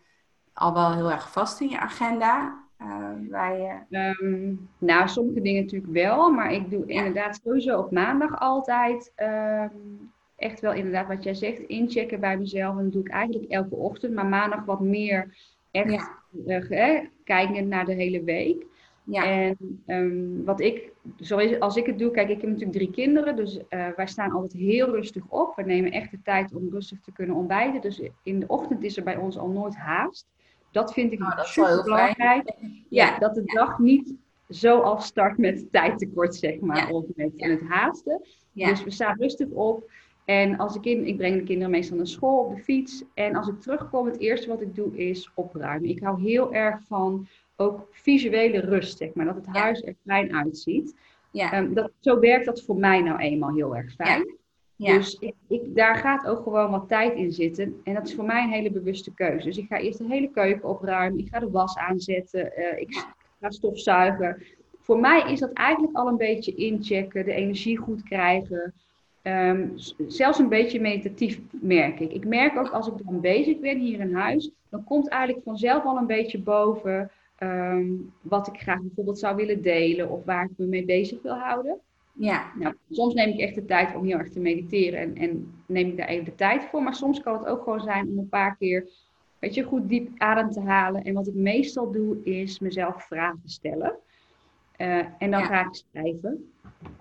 al 0.54 0.74
wel 0.74 0.94
heel 0.94 1.12
erg 1.12 1.32
vast 1.32 1.62
in 1.62 1.70
je 1.70 1.80
agenda? 1.80 2.63
Uh, 2.84 4.56
nou, 4.78 5.08
sommige 5.08 5.42
dingen 5.42 5.62
natuurlijk 5.62 5.94
wel, 5.94 6.32
maar 6.32 6.54
ik 6.54 6.70
doe 6.70 6.86
inderdaad 6.86 7.40
sowieso 7.44 7.80
op 7.80 7.92
maandag 7.92 8.40
altijd 8.40 9.12
ehm, 9.16 9.70
echt 10.36 10.60
wel 10.60 10.74
inderdaad 10.74 11.08
wat 11.08 11.24
jij 11.24 11.34
zegt, 11.34 11.60
inchecken 11.60 12.20
bij 12.20 12.38
mezelf. 12.38 12.78
En 12.78 12.84
dat 12.84 12.94
doe 12.94 13.04
ik 13.04 13.12
eigenlijk 13.12 13.52
elke 13.52 13.76
ochtend, 13.76 14.14
maar 14.14 14.26
maandag 14.26 14.66
wat 14.66 14.80
meer 14.80 15.38
echt 15.72 16.10
ja. 16.46 16.62
uh, 16.70 17.00
kijken 17.24 17.68
naar 17.68 17.86
de 17.86 17.94
hele 17.94 18.24
week. 18.24 18.66
Ja. 19.04 19.26
En 19.26 19.58
um, 19.88 20.46
wat 20.46 20.60
ik, 20.60 20.92
zoals 21.18 21.60
als 21.60 21.76
ik 21.76 21.86
het 21.86 22.00
doe, 22.00 22.12
kijk, 22.12 22.30
ik 22.30 22.42
heb 22.42 22.50
natuurlijk 22.50 22.78
drie 22.78 22.92
kinderen, 22.92 23.36
dus 23.36 23.58
uh, 23.58 23.88
wij 23.96 24.08
staan 24.08 24.32
altijd 24.32 24.54
heel 24.54 24.90
rustig 24.90 25.24
op. 25.28 25.56
We 25.56 25.64
nemen 25.64 25.92
echt 25.92 26.12
de 26.12 26.22
tijd 26.24 26.54
om 26.54 26.70
rustig 26.70 27.00
te 27.00 27.12
kunnen 27.12 27.36
ontbijten. 27.36 27.82
Dus 27.82 28.02
in 28.24 28.40
de 28.40 28.48
ochtend 28.48 28.84
is 28.84 28.98
er 28.98 29.04
bij 29.04 29.18
ons 29.18 29.38
al 29.38 29.50
nooit 29.50 29.76
haast. 29.76 30.28
Dat 30.74 30.94
vind 30.94 31.12
ik 31.12 31.22
oh, 31.22 31.44
super 31.44 31.84
belangrijk. 31.84 32.54
Ja, 32.90 33.20
dat 33.20 33.36
de 33.36 33.44
dag 33.44 33.80
niet 33.80 34.14
zo 34.50 34.80
afstart 34.80 35.38
met 35.38 35.72
tijdtekort, 35.72 36.36
zeg 36.36 36.60
maar, 36.60 36.90
of 36.90 37.06
met 37.16 37.32
het 37.36 37.62
haasten. 37.62 38.22
Dus 38.54 38.84
we 38.84 38.92
staan 38.92 39.18
rustig 39.20 39.48
op. 39.48 39.92
En 40.26 40.58
als 40.58 40.76
ik 40.76 40.86
in, 40.86 41.08
ik 41.08 41.18
breng 41.18 41.36
de 41.36 41.44
kinderen 41.44 41.72
meestal 41.72 41.98
naar 41.98 42.08
school 42.08 42.46
op 42.46 42.56
de 42.56 42.62
fiets. 42.62 43.04
En 43.14 43.36
als 43.36 43.48
ik 43.48 43.62
terugkom, 43.62 44.06
het 44.06 44.20
eerste 44.20 44.48
wat 44.48 44.62
ik 44.62 44.76
doe 44.76 44.98
is 44.98 45.32
opruimen. 45.36 45.90
Ik 45.90 46.00
hou 46.00 46.22
heel 46.22 46.54
erg 46.54 46.82
van 46.88 47.28
ook 47.56 47.88
visuele 47.92 48.60
rust, 48.60 48.98
zeg 48.98 49.14
maar. 49.14 49.26
Dat 49.26 49.36
het 49.36 49.48
huis 49.48 49.84
er 49.84 49.96
fijn 50.06 50.36
uitziet. 50.36 50.96
Ja. 51.32 51.58
Um, 51.58 51.74
dat, 51.74 51.92
zo 52.00 52.20
werkt 52.20 52.46
dat 52.46 52.62
voor 52.62 52.78
mij 52.78 53.02
nou 53.02 53.20
eenmaal 53.20 53.54
heel 53.54 53.76
erg 53.76 53.94
fijn. 53.94 54.36
Dus 54.78 55.18
ik, 55.20 55.34
ik, 55.48 55.76
daar 55.76 55.96
gaat 55.96 56.28
ook 56.28 56.44
gewoon 56.44 56.72
wat 56.72 56.88
tijd 56.88 57.16
in 57.16 57.32
zitten. 57.32 57.82
En 57.84 57.94
dat 57.94 58.08
is 58.08 58.16
voor 58.16 58.26
mij 58.26 58.44
een 58.44 58.50
hele 58.50 58.72
bewuste 58.72 59.14
keuze. 59.14 59.46
Dus 59.46 59.58
ik 59.58 59.68
ga 59.68 59.78
eerst 59.78 59.98
de 59.98 60.08
hele 60.08 60.30
keuken 60.30 60.70
opruimen. 60.70 61.20
Ik 61.20 61.28
ga 61.32 61.40
de 61.40 61.50
was 61.50 61.78
aanzetten. 61.78 62.52
Uh, 62.58 62.80
ik 62.80 63.06
ga 63.40 63.50
stofzuigen. 63.50 64.44
Voor 64.80 65.00
mij 65.00 65.32
is 65.32 65.40
dat 65.40 65.54
eigenlijk 65.54 65.98
al 65.98 66.08
een 66.08 66.18
beetje 66.18 66.56
inchecken. 66.56 67.26
De 67.26 67.34
energie 67.34 67.78
goed 67.78 68.04
krijgen. 68.04 68.74
Um, 69.24 69.74
zelfs 70.08 70.40
een 70.40 70.50
beetje 70.50 70.80
meditatief 70.80 71.40
merk 71.52 72.00
ik. 72.00 72.12
Ik 72.12 72.26
merk 72.26 72.58
ook 72.58 72.70
als 72.70 72.88
ik 72.88 72.94
dan 73.06 73.22
bezig 73.22 73.60
ben 73.60 73.80
hier 73.80 74.00
in 74.00 74.14
huis. 74.14 74.52
Dan 74.70 74.84
komt 74.84 75.10
eigenlijk 75.10 75.44
vanzelf 75.46 75.84
al 75.84 75.98
een 75.98 76.08
beetje 76.08 76.40
boven. 76.40 77.12
Um, 77.40 78.14
wat 78.22 78.48
ik 78.48 78.60
graag 78.60 78.82
bijvoorbeeld 78.82 79.20
zou 79.20 79.36
willen 79.36 79.62
delen. 79.62 80.10
Of 80.10 80.26
waar 80.26 80.44
ik 80.44 80.58
me 80.58 80.66
mee 80.66 80.86
bezig 80.86 81.22
wil 81.22 81.36
houden. 81.36 81.80
Ja. 82.14 82.52
Nou, 82.56 82.76
soms 82.90 83.14
neem 83.14 83.30
ik 83.30 83.40
echt 83.40 83.56
de 83.56 83.66
tijd 83.66 83.96
om 83.96 84.06
heel 84.06 84.18
erg 84.18 84.30
te 84.30 84.40
mediteren 84.40 85.00
en, 85.00 85.16
en 85.16 85.54
neem 85.68 85.88
ik 85.88 85.98
daar 85.98 86.08
even 86.08 86.26
de 86.26 86.36
tijd 86.36 86.64
voor. 86.64 86.84
Maar 86.84 86.96
soms 86.96 87.22
kan 87.22 87.34
het 87.34 87.46
ook 87.46 87.64
gewoon 87.64 87.82
zijn 87.82 88.10
om 88.10 88.18
een 88.18 88.30
paar 88.30 88.58
keer, 88.58 88.90
weet 89.40 89.54
je, 89.54 89.64
goed 89.64 89.90
diep 89.90 90.10
adem 90.18 90.52
te 90.52 90.62
halen. 90.62 91.04
En 91.04 91.14
wat 91.14 91.28
ik 91.28 91.34
meestal 91.34 91.92
doe, 91.92 92.24
is 92.24 92.60
mezelf 92.60 93.04
vragen 93.04 93.42
stellen. 93.46 93.96
Uh, 94.78 94.98
en 95.18 95.32
dan 95.32 95.44
ga 95.44 95.66
ik 95.66 95.74
schrijven. 95.74 96.52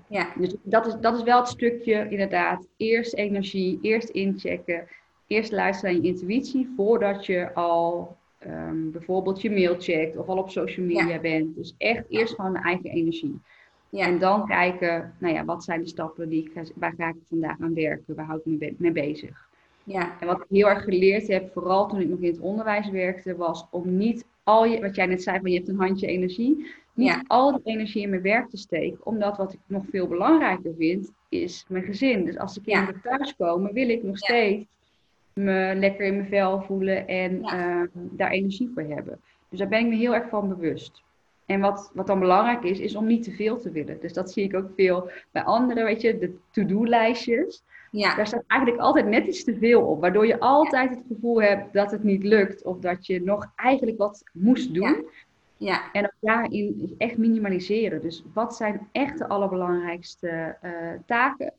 Ja. 0.08 0.32
Dus 0.36 0.54
dat 0.62 0.86
is, 0.86 0.96
dat 1.00 1.16
is 1.16 1.22
wel 1.22 1.38
het 1.38 1.48
stukje, 1.48 2.08
inderdaad. 2.08 2.68
Eerst 2.76 3.14
energie, 3.14 3.78
eerst 3.82 4.08
inchecken. 4.08 4.88
Eerst 5.26 5.52
luisteren 5.52 5.94
naar 5.94 6.02
je 6.02 6.08
intuïtie 6.08 6.72
voordat 6.76 7.26
je 7.26 7.54
al 7.54 8.16
um, 8.46 8.90
bijvoorbeeld 8.90 9.42
je 9.42 9.50
mail 9.50 9.74
checkt 9.78 10.16
of 10.16 10.26
al 10.26 10.38
op 10.38 10.50
social 10.50 10.86
media 10.86 11.18
bent. 11.18 11.54
Dus 11.54 11.74
echt 11.78 12.04
eerst 12.08 12.34
van 12.34 12.56
eigen 12.56 12.90
energie. 12.90 13.40
Ja. 13.92 14.06
En 14.06 14.18
dan 14.18 14.46
kijken, 14.46 15.14
nou 15.18 15.34
ja, 15.34 15.44
wat 15.44 15.64
zijn 15.64 15.80
de 15.80 15.88
stappen 15.88 16.28
die 16.28 16.44
ik, 16.44 16.72
waar 16.74 16.94
ga 16.96 17.08
ik 17.08 17.16
vandaag 17.28 17.60
aan 17.60 17.74
werken? 17.74 18.14
Waar 18.14 18.24
hou 18.24 18.40
ik 18.44 18.60
me 18.60 18.74
mee 18.78 18.92
bezig? 18.92 19.48
Ja. 19.84 20.20
En 20.20 20.26
wat 20.26 20.40
ik 20.40 20.46
heel 20.48 20.68
erg 20.68 20.84
geleerd 20.84 21.28
heb, 21.28 21.52
vooral 21.52 21.88
toen 21.88 22.00
ik 22.00 22.08
nog 22.08 22.18
in 22.18 22.30
het 22.30 22.40
onderwijs 22.40 22.90
werkte, 22.90 23.36
was 23.36 23.66
om 23.70 23.96
niet 23.96 24.26
al 24.42 24.64
je, 24.64 24.80
wat 24.80 24.94
jij 24.94 25.06
net 25.06 25.22
zei, 25.22 25.40
van 25.40 25.50
je 25.50 25.56
hebt 25.56 25.68
een 25.68 25.78
handje 25.78 26.06
energie, 26.06 26.66
niet 26.94 27.24
al 27.26 27.52
die 27.52 27.74
energie 27.74 28.02
in 28.02 28.10
mijn 28.10 28.22
werk 28.22 28.48
te 28.48 28.56
steken. 28.56 29.06
Omdat 29.06 29.36
wat 29.36 29.52
ik 29.52 29.58
nog 29.66 29.84
veel 29.90 30.08
belangrijker 30.08 30.74
vind, 30.78 31.12
is 31.28 31.64
mijn 31.68 31.84
gezin. 31.84 32.24
Dus 32.24 32.38
als 32.38 32.54
de 32.54 32.60
kinderen 32.60 33.00
ja. 33.04 33.16
thuiskomen, 33.16 33.72
wil 33.72 33.88
ik 33.88 34.02
nog 34.02 34.18
steeds 34.18 34.64
me 35.32 35.72
lekker 35.76 36.06
in 36.06 36.16
mijn 36.16 36.28
vel 36.28 36.62
voelen 36.62 37.06
en 37.06 37.42
ehm, 37.42 37.86
daar 37.94 38.30
energie 38.30 38.70
voor 38.74 38.82
hebben. 38.82 39.20
Dus 39.48 39.58
daar 39.58 39.68
ben 39.68 39.80
ik 39.80 39.86
me 39.86 39.96
heel 39.96 40.14
erg 40.14 40.28
van 40.28 40.48
bewust. 40.48 41.02
En 41.46 41.60
wat, 41.60 41.90
wat 41.94 42.06
dan 42.06 42.18
belangrijk 42.18 42.62
is, 42.62 42.78
is 42.78 42.96
om 42.96 43.06
niet 43.06 43.22
te 43.22 43.32
veel 43.32 43.58
te 43.58 43.70
willen. 43.70 44.00
Dus 44.00 44.12
dat 44.12 44.32
zie 44.32 44.44
ik 44.44 44.54
ook 44.54 44.70
veel 44.76 45.10
bij 45.30 45.42
anderen, 45.42 45.84
weet 45.84 46.00
je, 46.00 46.18
de 46.18 46.36
to-do-lijstjes. 46.50 47.64
Ja. 47.90 48.14
Daar 48.14 48.26
staat 48.26 48.44
eigenlijk 48.46 48.82
altijd 48.82 49.06
net 49.06 49.26
iets 49.26 49.44
te 49.44 49.56
veel 49.56 49.82
op, 49.82 50.00
waardoor 50.00 50.26
je 50.26 50.40
altijd 50.40 50.90
het 50.90 51.04
gevoel 51.08 51.42
hebt 51.42 51.72
dat 51.72 51.90
het 51.90 52.02
niet 52.02 52.24
lukt 52.24 52.64
of 52.64 52.78
dat 52.78 53.06
je 53.06 53.22
nog 53.22 53.52
eigenlijk 53.56 53.98
wat 53.98 54.22
moest 54.32 54.74
doen. 54.74 55.06
Ja. 55.56 55.72
ja. 55.72 55.92
En 55.92 56.04
ook 56.04 56.14
daarin 56.20 56.94
echt 56.98 57.18
minimaliseren. 57.18 58.02
Dus 58.02 58.24
wat 58.34 58.56
zijn 58.56 58.88
echt 58.92 59.18
de 59.18 59.28
allerbelangrijkste 59.28 60.56
uh, 60.62 60.70
taken? 61.06 61.52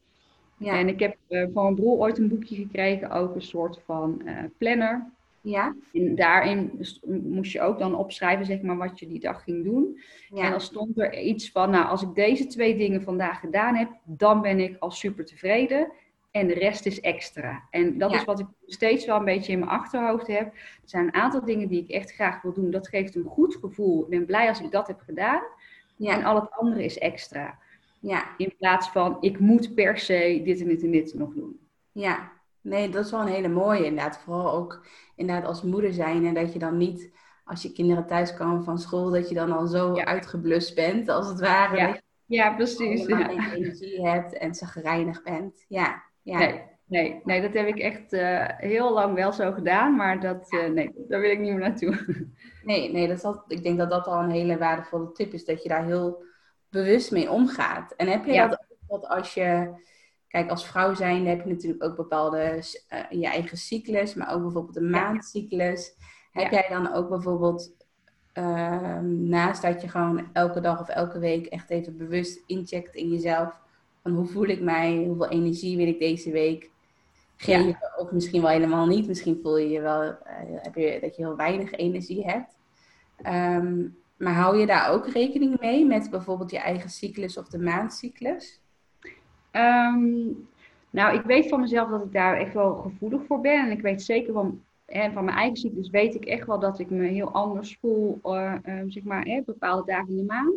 Ja. 0.58 0.80
En 0.80 0.88
ik 0.88 1.00
heb 1.00 1.16
uh, 1.30 1.48
van 1.54 1.64
mijn 1.64 1.76
broer 1.76 1.98
ooit 1.98 2.18
een 2.18 2.30
boekje 2.30 2.56
gekregen, 2.56 3.12
ook 3.12 3.36
een 3.36 3.42
soort 3.42 3.82
van 3.86 4.22
uh, 4.26 4.38
planner. 4.58 5.12
Ja. 5.44 5.76
En 5.94 6.16
daarin 6.16 6.80
moest 7.24 7.52
je 7.52 7.62
ook 7.62 7.80
dan 7.80 7.96
opschrijven, 7.96 8.46
zeg 8.46 8.62
maar, 8.62 8.78
wat 8.78 9.00
je 9.00 9.08
die 9.08 9.20
dag 9.20 9.44
ging 9.44 9.64
doen. 9.64 10.00
Ja. 10.30 10.44
En 10.44 10.52
dan 10.52 10.62
stond 10.62 11.00
er 11.00 11.20
iets 11.20 11.52
van, 11.52 11.70
nou, 11.70 11.86
als 11.88 12.02
ik 12.02 12.16
deze 12.16 12.46
twee 12.46 12.76
dingen 12.78 13.02
vandaag 13.02 13.40
gedaan 13.40 13.76
heb, 13.76 13.90
dan 14.04 14.42
ben 14.42 14.60
ik 14.60 14.76
al 14.80 14.92
super 14.92 15.26
tevreden. 15.26 15.92
En 16.32 16.48
de 16.48 16.54
rest 16.54 16.86
is 16.86 17.02
extra. 17.02 17.68
En 17.70 17.98
dat 17.98 18.14
is 18.14 18.24
wat 18.24 18.40
ik 18.40 18.46
steeds 18.66 19.06
wel 19.06 19.18
een 19.18 19.26
beetje 19.26 19.52
in 19.52 19.60
mijn 19.60 19.72
achterhoofd 19.72 20.28
heb. 20.28 20.46
Er 20.54 20.82
zijn 20.84 21.06
een 21.06 21.14
aantal 21.14 21.46
dingen 21.46 21.68
die 21.68 21.84
ik 21.84 21.90
echt 21.90 22.12
graag 22.12 22.42
wil 22.42 22.54
doen. 22.54 22.72
Dat 22.72 22.88
geeft 22.88 23.16
een 23.16 23.24
goed 23.24 23.56
gevoel. 23.56 24.04
Ik 24.04 24.10
ben 24.10 24.26
blij 24.26 24.48
als 24.48 24.62
ik 24.62 24.72
dat 24.72 24.88
heb 24.88 25.00
gedaan. 25.00 25.42
Ja. 25.96 26.18
En 26.18 26.24
al 26.24 26.36
het 26.36 26.52
andere 26.52 26.84
is 26.84 26.98
extra. 26.98 27.60
Ja. 28.00 28.36
In 28.38 28.54
plaats 28.58 28.90
van, 28.90 29.18
ik 29.20 29.40
moet 29.40 29.76
per 29.76 29.98
se 29.98 30.42
dit 30.44 30.62
en 30.62 30.68
dit 30.68 30.84
en 30.84 30.92
dit 30.92 31.14
nog 31.14 31.34
doen. 31.34 31.60
Ja, 31.92 32.32
nee, 32.64 32.90
dat 32.90 33.06
is 33.06 33.12
wel 33.12 33.22
een 33.22 33.28
hele 33.28 33.48
mooie 33.48 33.86
inderdaad. 33.86 34.20
Vooral 34.20 34.52
ook 34.52 34.86
inderdaad 35.16 35.46
als 35.46 35.62
moeder 35.62 35.94
zijn. 35.94 36.26
En 36.26 36.34
dat 36.34 36.54
je 36.54 36.60
dan 36.60 36.78
niet, 36.78 37.12
als 37.46 37.62
je 37.62 37.72
kinderen 37.72 38.08
thuis 38.08 38.34
komen 38.34 38.64
van 38.64 38.78
school, 38.78 39.10
dat 39.10 39.30
je 39.30 39.36
dan 39.36 39.52
al 39.52 39.68
zo 39.68 39.96
uitgeblust 39.96 40.76
bent, 40.76 41.10
als 41.10 41.28
het 41.28 41.40
ware. 41.40 41.78
Ja, 41.78 42.02
ja 42.26 42.56
precies. 42.56 43.06
Dat 43.06 43.18
je 43.20 43.34
ja. 43.34 43.54
energie 43.54 44.08
hebt 44.08 44.38
en 44.38 44.56
zagrijnig 44.56 45.24
bent. 45.24 45.66
Ja, 45.68 46.04
ja. 46.22 46.38
Nee, 46.38 46.62
nee, 46.86 47.22
nee, 47.24 47.42
dat 47.42 47.54
heb 47.54 47.68
ik 47.68 47.80
echt 47.80 48.14
uh, 48.14 48.46
heel 48.48 48.94
lang 48.94 49.16
wel 49.16 49.32
zo 49.32 49.52
gedaan. 49.52 49.96
Maar 49.96 50.20
dat, 50.20 50.52
uh, 50.52 50.70
nee, 50.70 50.92
daar 51.08 51.20
wil 51.20 51.32
ik 51.32 51.40
niet 51.40 51.52
meer 51.52 51.60
naartoe. 51.60 52.28
Nee, 52.64 52.92
nee 52.92 53.08
dat 53.08 53.18
is 53.18 53.24
al, 53.24 53.44
ik 53.48 53.64
denk 53.64 53.78
dat 53.78 53.90
dat 53.90 54.08
al 54.08 54.20
een 54.20 54.30
hele 54.30 54.58
waardevolle 54.58 55.12
tip 55.12 55.34
is. 55.34 55.46
Dat 55.46 55.64
je 55.64 55.70
daar 55.70 55.86
heel 55.86 56.24
bewust 56.70 57.12
mee 57.12 57.32
omgaat. 57.32 57.94
En 57.96 58.08
heb 58.08 58.26
je 58.26 58.34
dat 58.34 58.52
ook 58.52 59.02
dat 59.02 59.08
als 59.10 59.34
je, 59.34 59.72
kijk, 60.34 60.50
als 60.50 60.66
vrouw 60.66 60.94
zijn 60.94 61.28
heb 61.28 61.44
je 61.44 61.50
natuurlijk 61.50 61.84
ook 61.84 61.96
bepaalde 61.96 62.64
uh, 62.94 63.22
je 63.22 63.28
eigen 63.28 63.58
cyclus, 63.58 64.14
maar 64.14 64.34
ook 64.34 64.42
bijvoorbeeld 64.42 64.76
een 64.76 64.90
maandcyclus. 64.90 65.96
Heb 66.32 66.52
jij 66.52 66.66
dan 66.70 66.94
ook 66.94 67.10
bijvoorbeeld 67.10 67.76
uh, 68.34 69.00
naast 69.00 69.62
dat 69.62 69.82
je 69.82 69.88
gewoon 69.88 70.30
elke 70.32 70.60
dag 70.60 70.80
of 70.80 70.90
elke 70.90 71.20
week 71.20 71.46
echt 71.46 71.70
even 71.70 71.98
bewust 71.98 72.44
incheckt 72.48 72.96
in 72.96 73.10
jezelf 73.10 73.60
van 74.02 74.12
hoe 74.12 74.26
voel 74.26 74.46
ik 74.46 74.62
mij, 74.62 75.04
hoeveel 75.08 75.30
energie 75.30 75.78
wil 75.78 75.88
ik 75.88 76.00
deze 76.00 76.32
week 76.32 76.72
geven, 77.36 77.78
of 77.98 78.12
misschien 78.12 78.42
wel 78.42 78.52
helemaal 78.52 78.88
niet. 78.88 79.08
Misschien 79.08 79.40
voel 79.42 79.58
je 79.58 79.70
je 79.70 79.82
wel 79.82 80.04
uh, 80.04 80.16
heb 80.48 80.76
je, 80.76 80.98
dat 81.02 81.16
je 81.16 81.24
heel 81.24 81.36
weinig 81.36 81.72
energie 81.72 82.26
hebt. 82.26 82.58
Um, 83.26 83.98
maar 84.18 84.34
hou 84.34 84.58
je 84.58 84.66
daar 84.66 84.92
ook 84.92 85.08
rekening 85.08 85.60
mee 85.60 85.86
met 85.86 86.10
bijvoorbeeld 86.10 86.52
je 86.52 86.60
eigen 86.60 86.90
cyclus 86.90 87.38
of 87.38 87.48
de 87.48 87.60
maandcyclus? 87.60 88.63
Um, 89.56 90.48
nou, 90.90 91.16
ik 91.16 91.22
weet 91.22 91.50
van 91.50 91.60
mezelf 91.60 91.90
dat 91.90 92.04
ik 92.04 92.14
daar 92.14 92.38
echt 92.38 92.54
wel 92.54 92.76
gevoelig 92.76 93.22
voor 93.26 93.42
ben. 93.42 93.66
En 93.66 93.72
ik 93.72 93.82
weet 93.82 94.02
zeker 94.02 94.34
van, 94.34 94.62
hè, 94.86 95.12
van 95.12 95.26
mijn 95.26 95.38
eigen 95.38 95.58
cyclus 95.58 95.90
weet 95.90 96.16
ik 96.16 96.26
echt 96.26 96.48
wel 96.48 96.60
dat 96.60 96.80
ik 96.80 96.90
me 96.90 97.08
heel 97.08 97.32
anders 97.32 97.78
voel, 97.82 98.20
uh, 98.24 98.54
zeg 98.88 99.04
maar, 99.04 99.24
hè, 99.24 99.42
bepaalde 99.46 99.92
dagen 99.92 100.10
in 100.10 100.18
de 100.18 100.24
maand. 100.24 100.54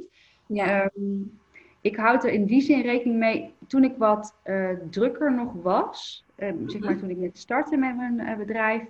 Ja. 0.46 0.90
Um, 0.96 1.38
ik 1.80 1.96
houd 1.96 2.24
er 2.24 2.32
in 2.32 2.44
die 2.44 2.60
zin 2.60 2.80
rekening 2.80 3.18
mee, 3.18 3.54
toen 3.66 3.84
ik 3.84 3.94
wat 3.98 4.34
uh, 4.44 4.70
drukker 4.90 5.34
nog 5.34 5.52
was, 5.62 6.24
zeg 6.36 6.78
maar 6.78 6.90
mhm. 6.90 6.98
toen 6.98 7.10
ik 7.10 7.16
net 7.16 7.38
startte 7.38 7.76
met 7.76 7.96
mijn 7.96 8.38
bedrijf, 8.38 8.82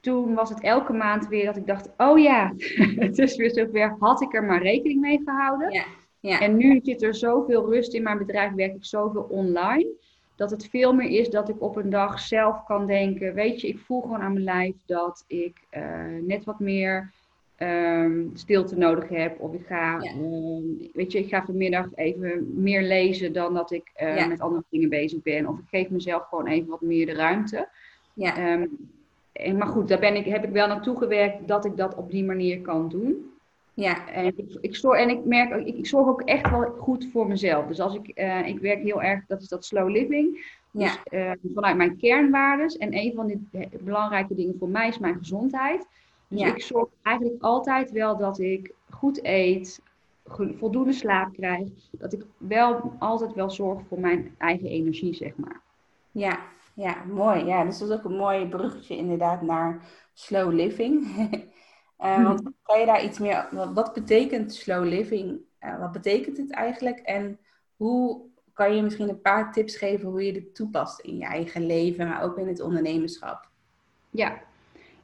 toen 0.00 0.34
was 0.34 0.48
het 0.48 0.60
elke 0.60 0.92
maand 0.92 1.28
weer 1.28 1.44
dat 1.44 1.56
ik 1.56 1.66
dacht, 1.66 1.88
oh 1.96 2.18
ja, 2.18 2.52
het 3.06 3.18
is 3.18 3.36
weer 3.36 3.50
zover, 3.50 3.96
had 3.98 4.22
ik 4.22 4.34
er 4.34 4.44
maar 4.44 4.62
rekening 4.62 5.00
mee 5.00 5.20
gehouden. 5.24 5.72
Ja, 5.72 5.84
ja. 6.22 6.40
En 6.40 6.56
nu 6.56 6.80
zit 6.82 7.02
er 7.02 7.14
zoveel 7.14 7.70
rust 7.70 7.94
in 7.94 8.02
mijn 8.02 8.18
bedrijf, 8.18 8.52
werk 8.52 8.74
ik 8.74 8.84
zoveel 8.84 9.26
online, 9.30 9.86
dat 10.36 10.50
het 10.50 10.68
veel 10.68 10.92
meer 10.92 11.10
is 11.10 11.30
dat 11.30 11.48
ik 11.48 11.62
op 11.62 11.76
een 11.76 11.90
dag 11.90 12.20
zelf 12.20 12.64
kan 12.64 12.86
denken, 12.86 13.34
weet 13.34 13.60
je, 13.60 13.68
ik 13.68 13.78
voel 13.78 14.00
gewoon 14.00 14.20
aan 14.20 14.32
mijn 14.32 14.44
lijf 14.44 14.74
dat 14.86 15.24
ik 15.26 15.56
uh, 15.70 15.82
net 16.26 16.44
wat 16.44 16.60
meer 16.60 17.12
um, 17.58 18.30
stilte 18.34 18.76
nodig 18.76 19.08
heb. 19.08 19.40
Of 19.40 19.54
ik 19.54 19.66
ga, 19.66 20.02
ja. 20.02 20.12
um, 20.14 20.90
weet 20.92 21.12
je, 21.12 21.18
ik 21.18 21.28
ga 21.28 21.44
vanmiddag 21.44 21.86
even 21.94 22.52
meer 22.54 22.82
lezen 22.82 23.32
dan 23.32 23.54
dat 23.54 23.70
ik 23.70 23.92
uh, 24.02 24.28
met 24.28 24.40
andere 24.40 24.64
dingen 24.68 24.88
bezig 24.88 25.22
ben. 25.22 25.48
Of 25.48 25.58
ik 25.58 25.64
geef 25.70 25.90
mezelf 25.90 26.28
gewoon 26.28 26.46
even 26.46 26.68
wat 26.68 26.80
meer 26.80 27.06
de 27.06 27.14
ruimte. 27.14 27.68
Ja. 28.14 28.52
Um, 28.52 28.90
en, 29.32 29.56
maar 29.56 29.66
goed, 29.66 29.88
daar 29.88 29.98
ben 29.98 30.16
ik, 30.16 30.24
heb 30.24 30.44
ik 30.44 30.50
wel 30.50 30.66
naartoe 30.66 30.98
gewerkt 30.98 31.48
dat 31.48 31.64
ik 31.64 31.76
dat 31.76 31.94
op 31.94 32.10
die 32.10 32.24
manier 32.24 32.60
kan 32.60 32.88
doen. 32.88 33.31
Ja. 33.74 34.08
En 34.08 34.24
ik, 34.24 34.58
ik, 34.60 34.76
zorg, 34.76 34.98
en 35.00 35.08
ik 35.08 35.24
merk, 35.24 35.66
ik, 35.66 35.76
ik 35.76 35.86
zorg 35.86 36.06
ook 36.06 36.22
echt 36.22 36.50
wel 36.50 36.70
goed 36.78 37.08
voor 37.12 37.26
mezelf. 37.26 37.66
Dus 37.66 37.80
als 37.80 37.94
ik, 37.94 38.18
uh, 38.18 38.46
ik 38.46 38.58
werk 38.58 38.82
heel 38.82 39.02
erg, 39.02 39.26
dat 39.26 39.42
is 39.42 39.48
dat 39.48 39.64
slow 39.64 39.90
living. 39.90 40.50
Dus, 40.70 40.98
ja. 41.04 41.30
Uh, 41.30 41.52
vanuit 41.54 41.76
mijn 41.76 41.96
kernwaardes. 41.96 42.76
En 42.76 42.96
een 42.96 43.12
van 43.14 43.26
de 43.26 43.68
belangrijke 43.80 44.34
dingen 44.34 44.56
voor 44.58 44.68
mij 44.68 44.88
is 44.88 44.98
mijn 44.98 45.18
gezondheid. 45.18 45.86
Dus 46.28 46.40
ja. 46.40 46.46
ik 46.46 46.62
zorg 46.62 46.88
eigenlijk 47.02 47.42
altijd 47.42 47.90
wel 47.90 48.16
dat 48.16 48.38
ik 48.38 48.72
goed 48.90 49.24
eet, 49.24 49.80
voldoende 50.58 50.92
slaap 50.92 51.32
krijg. 51.32 51.68
Dat 51.90 52.12
ik 52.12 52.24
wel 52.36 52.92
altijd 52.98 53.34
wel 53.34 53.50
zorg 53.50 53.80
voor 53.88 54.00
mijn 54.00 54.34
eigen 54.38 54.66
energie, 54.66 55.14
zeg 55.14 55.36
maar. 55.36 55.60
Ja, 56.10 56.38
ja, 56.74 57.04
mooi. 57.12 57.44
Ja, 57.44 57.64
dus 57.64 57.78
dat 57.78 57.88
is 57.88 57.94
ook 57.94 58.04
een 58.04 58.16
mooi 58.16 58.46
bruggetje 58.46 58.96
inderdaad 58.96 59.42
naar 59.42 59.80
slow 60.12 60.52
living. 60.52 61.06
uh, 62.02 62.24
Want 62.24 62.42
kan 62.62 62.80
je 62.80 62.86
daar 62.86 63.04
iets 63.04 63.18
meer... 63.18 63.48
Wat, 63.50 63.72
wat 63.72 63.92
betekent 63.92 64.54
slow 64.54 64.84
living? 64.84 65.40
Uh, 65.60 65.78
wat 65.78 65.92
betekent 65.92 66.36
het 66.36 66.52
eigenlijk? 66.52 66.98
En 66.98 67.38
hoe 67.76 68.20
kan 68.52 68.76
je 68.76 68.82
misschien 68.82 69.08
een 69.08 69.20
paar 69.20 69.52
tips 69.52 69.76
geven 69.76 70.08
hoe 70.08 70.26
je 70.26 70.32
dit 70.32 70.54
toepast 70.54 71.00
in 71.00 71.16
je 71.16 71.24
eigen 71.24 71.66
leven, 71.66 72.08
maar 72.08 72.22
ook 72.22 72.38
in 72.38 72.48
het 72.48 72.60
ondernemerschap? 72.60 73.48
Ja, 74.10 74.40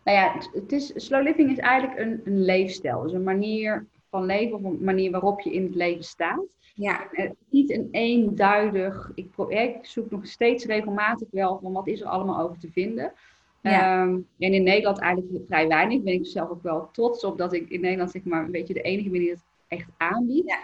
nou 0.05 0.19
ja, 0.19 0.35
het 0.53 0.73
is, 0.73 0.93
slow 0.97 1.23
living 1.23 1.51
is 1.51 1.59
eigenlijk 1.59 2.01
een, 2.01 2.21
een 2.25 2.45
leefstijl. 2.45 3.03
Dus 3.03 3.13
een 3.13 3.23
manier 3.23 3.87
van 4.11 4.25
leven 4.25 4.57
of 4.57 4.65
een 4.65 4.85
manier 4.85 5.11
waarop 5.11 5.41
je 5.41 5.53
in 5.53 5.63
het 5.63 5.75
leven 5.75 6.05
staat. 6.05 6.45
Ja. 6.75 7.09
Uh, 7.13 7.31
niet 7.49 7.71
een 7.71 7.89
eenduidig. 7.91 9.11
Ik, 9.15 9.31
ik, 9.49 9.79
zoek 9.83 10.11
nog 10.11 10.27
steeds 10.27 10.65
regelmatig 10.65 11.29
wel 11.31 11.59
van 11.63 11.73
wat 11.73 11.87
is 11.87 12.01
er 12.01 12.07
allemaal 12.07 12.41
over 12.41 12.59
te 12.59 12.71
vinden. 12.71 13.13
Ja. 13.61 14.03
Um, 14.03 14.27
en 14.39 14.53
in 14.53 14.63
Nederland 14.63 14.99
eigenlijk 14.99 15.45
vrij 15.47 15.69
weinig. 15.69 16.03
Ben 16.03 16.13
ik 16.13 16.27
zelf 16.27 16.51
ook 16.51 16.63
wel 16.63 16.89
trots 16.93 17.25
op 17.25 17.39
dat 17.39 17.53
ik 17.53 17.71
in 17.71 17.81
Nederland 17.81 18.11
zeg 18.11 18.25
maar 18.25 18.45
een 18.45 18.51
beetje 18.51 18.75
de 18.75 18.83
enige 18.83 19.11
ben 19.11 19.21
die 19.21 19.31
het 19.31 19.45
echt 19.69 19.89
aanbiedt. 19.97 20.49
Ja. 20.49 20.59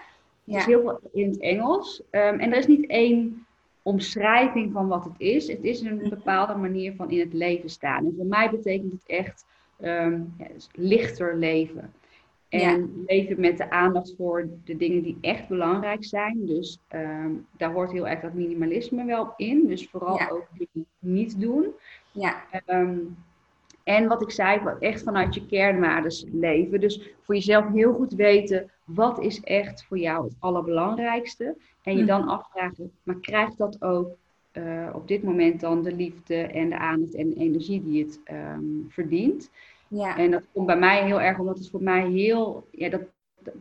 Ja. 0.45 0.59
is 0.59 0.65
heel 0.65 0.81
veel 0.81 1.01
in 1.13 1.29
het 1.29 1.41
Engels. 1.41 2.03
Um, 2.11 2.41
en 2.41 2.53
er 2.53 2.59
is 2.59 2.67
niet 2.67 2.87
één 2.87 3.47
omschrijving 3.83 4.73
van 4.73 4.89
wat 4.89 5.05
het 5.05 5.15
is. 5.17 5.49
Het 5.49 5.65
is 5.65 5.81
een 5.81 6.09
bepaalde 6.09 6.55
manier 6.55 6.95
van 6.95 7.11
in 7.11 7.21
het 7.21 7.33
leven 7.33 7.69
staan. 7.69 8.05
En 8.05 8.15
voor 8.17 8.27
mij 8.27 8.51
betekent 8.51 8.93
het 8.93 9.07
echt 9.07 9.47
um, 9.81 10.35
ja, 10.39 10.47
lichter 10.73 11.37
leven. 11.37 11.93
En 12.49 13.05
leven 13.07 13.41
met 13.41 13.57
de 13.57 13.71
aandacht 13.71 14.15
voor 14.17 14.49
de 14.65 14.77
dingen 14.77 15.03
die 15.03 15.19
echt 15.21 15.49
belangrijk 15.49 16.05
zijn. 16.05 16.47
Dus 16.47 16.79
ehm, 16.89 17.31
daar 17.57 17.73
hoort 17.73 17.93
heel 17.93 18.09
erg 18.09 18.21
dat 18.21 18.35
minimalisme 18.35 19.05
wel 19.05 19.33
in. 19.37 19.67
Dus 19.67 19.89
vooral 19.89 20.31
ook 20.31 20.47
dingen 20.53 20.87
niet 20.99 21.41
doen. 21.41 21.73
Ja. 22.14 22.42
Ehm, 22.66 22.98
en 23.83 24.09
wat 24.09 24.22
ik 24.22 24.31
zei, 24.31 24.61
echt 24.81 25.03
vanuit 25.03 25.35
je 25.35 25.46
kernwaardes 25.46 26.24
leven. 26.33 26.81
Dus 26.81 27.14
voor 27.20 27.35
jezelf 27.35 27.72
heel 27.72 27.94
goed 27.94 28.12
weten, 28.12 28.70
wat 28.85 29.20
is 29.20 29.40
echt 29.40 29.85
voor 29.85 29.98
jou 29.98 30.24
het 30.24 30.37
allerbelangrijkste? 30.38 31.57
En 31.83 31.96
je 31.96 32.05
dan 32.05 32.20
mhm. 32.20 32.29
afvragen, 32.29 32.92
maar 33.03 33.20
krijgt 33.20 33.59
dat 33.59 33.83
ook 33.83 34.16
uh, 34.53 34.88
op 34.92 35.09
dit 35.09 35.22
moment 35.22 35.61
dan 35.61 35.83
de 35.83 35.92
liefde 35.92 36.37
en 36.37 36.68
de 36.68 36.79
aandacht 36.79 37.14
en 37.14 37.29
de 37.29 37.37
energie 37.37 37.83
die 37.83 38.05
het 38.05 38.20
um, 38.31 38.87
verdient? 38.88 39.50
Ja. 39.88 40.16
En 40.16 40.31
dat 40.31 40.42
komt 40.53 40.66
bij 40.66 40.79
mij 40.79 41.05
heel 41.05 41.20
erg 41.20 41.38
omdat 41.38 41.59
het 41.59 41.70
voor 41.70 41.83
mij 41.83 42.11
heel, 42.11 42.66
ja, 42.70 42.88
dat, 42.88 43.00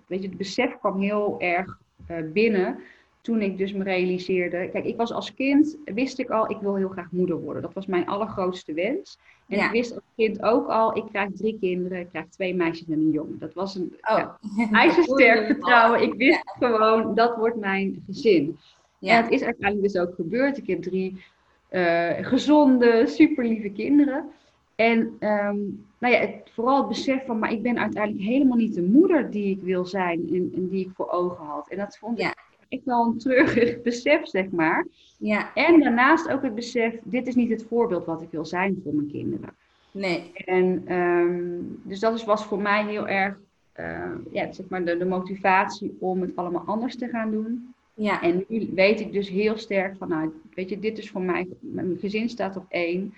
weet 0.07 0.21
je, 0.21 0.27
het 0.27 0.37
besef 0.37 0.77
kwam 0.79 1.01
heel 1.01 1.35
erg 1.39 1.77
uh, 2.11 2.17
binnen 2.31 2.79
toen 3.23 3.41
ik 3.41 3.57
dus 3.57 3.73
me 3.73 3.83
realiseerde. 3.83 4.69
Kijk, 4.71 4.85
ik 4.85 4.97
was 4.97 5.11
als 5.11 5.33
kind, 5.33 5.77
wist 5.85 6.19
ik 6.19 6.29
al, 6.29 6.51
ik 6.51 6.57
wil 6.61 6.75
heel 6.75 6.89
graag 6.89 7.11
moeder 7.11 7.39
worden. 7.39 7.61
Dat 7.61 7.73
was 7.73 7.85
mijn 7.85 8.07
allergrootste 8.07 8.73
wens. 8.73 9.17
En 9.47 9.59
ik 9.59 9.71
wist 9.71 9.93
als 9.93 10.03
kind 10.15 10.43
ook 10.43 10.67
al, 10.67 10.97
ik 10.97 11.03
krijg 11.09 11.29
drie 11.35 11.57
kinderen, 11.59 11.99
ik 11.99 12.09
krijg 12.09 12.25
twee 12.27 12.55
meisjes 12.55 12.87
en 12.87 12.93
een 12.93 13.11
jongen. 13.11 13.39
Dat 13.39 13.53
was 13.53 13.75
een 13.75 13.95
oh. 14.01 14.17
ja, 14.17 14.37
ijzersterk 14.71 15.45
vertrouwen. 15.51 16.01
Ik 16.01 16.13
wist 16.13 16.41
gewoon, 16.45 17.15
dat 17.15 17.35
wordt 17.35 17.59
mijn 17.59 18.03
gezin. 18.05 18.57
Ja. 18.99 19.17
En 19.17 19.23
het 19.23 19.31
is 19.31 19.43
uiteindelijk 19.43 19.93
dus 19.93 20.01
ook 20.01 20.15
gebeurd. 20.15 20.57
Ik 20.57 20.67
heb 20.67 20.81
drie 20.81 21.23
uh, 21.71 22.09
gezonde, 22.21 23.07
super 23.07 23.45
lieve 23.45 23.69
kinderen. 23.69 24.29
En 24.75 24.99
um, 24.99 25.85
nou 25.99 26.13
ja, 26.13 26.19
het, 26.19 26.49
vooral 26.53 26.77
het 26.77 26.87
besef 26.87 27.25
van, 27.25 27.39
maar 27.39 27.51
ik 27.51 27.61
ben 27.61 27.79
uiteindelijk 27.79 28.25
helemaal 28.25 28.57
niet 28.57 28.75
de 28.75 28.83
moeder 28.83 29.31
die 29.31 29.57
ik 29.57 29.61
wil 29.61 29.85
zijn 29.85 30.27
en, 30.29 30.51
en 30.55 30.69
die 30.69 30.85
ik 30.85 30.91
voor 30.95 31.09
ogen 31.09 31.45
had. 31.45 31.69
En 31.69 31.77
dat 31.77 31.97
vond 31.97 32.19
ik 32.19 32.51
echt 32.73 32.85
wel 32.85 33.05
een 33.05 33.17
treurig 33.17 33.81
besef, 33.89 34.27
zeg 34.27 34.49
maar. 34.49 34.87
Ja. 35.17 35.53
En 35.53 35.79
daarnaast 35.79 36.29
ook 36.29 36.41
het 36.41 36.55
besef, 36.55 36.95
dit 37.03 37.27
is 37.27 37.35
niet 37.35 37.49
het 37.49 37.65
voorbeeld 37.69 38.05
wat 38.05 38.21
ik 38.21 38.31
wil 38.31 38.45
zijn 38.45 38.79
voor 38.83 38.93
mijn 38.93 39.11
kinderen. 39.11 39.55
Nee. 39.91 40.31
En 40.33 40.93
um, 40.95 41.81
dus 41.83 41.99
dat 41.99 42.13
is, 42.13 42.23
was 42.23 42.45
voor 42.45 42.61
mij 42.61 42.85
heel 42.85 43.07
erg 43.07 43.37
uh, 43.79 44.11
ja, 44.31 44.51
zeg 44.51 44.67
maar 44.69 44.85
de, 44.85 44.97
de 44.97 45.05
motivatie 45.05 45.97
om 45.99 46.21
het 46.21 46.35
allemaal 46.35 46.63
anders 46.65 46.95
te 46.95 47.07
gaan 47.07 47.31
doen. 47.31 47.73
Ja. 47.93 48.21
En 48.21 48.45
nu 48.47 48.69
weet 48.75 48.99
ik 48.99 49.13
dus 49.13 49.29
heel 49.29 49.57
sterk 49.57 49.95
van, 49.97 50.09
nou, 50.09 50.33
weet 50.53 50.69
je, 50.69 50.79
dit 50.79 50.97
is 50.97 51.09
voor 51.09 51.21
mij, 51.21 51.47
mijn 51.59 51.97
gezin 51.99 52.29
staat 52.29 52.57
op 52.57 52.65
één. 52.69 53.13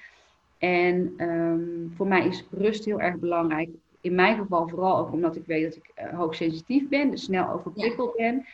En 0.57 1.13
um, 1.17 1.93
voor 1.95 2.07
mij 2.07 2.27
is 2.27 2.45
rust 2.51 2.85
heel 2.85 3.01
erg 3.01 3.15
belangrijk. 3.15 3.69
In 4.01 4.15
mijn 4.15 4.37
geval 4.37 4.67
vooral 4.67 4.97
ook 4.97 5.11
omdat 5.11 5.35
ik 5.35 5.45
weet 5.45 5.63
dat 5.63 5.75
ik 5.75 5.91
uh, 5.97 6.17
hoogsensitief 6.17 6.87
ben, 6.87 7.11
dus 7.11 7.23
snel 7.23 7.49
overprikkeld 7.49 8.15
ben. 8.15 8.45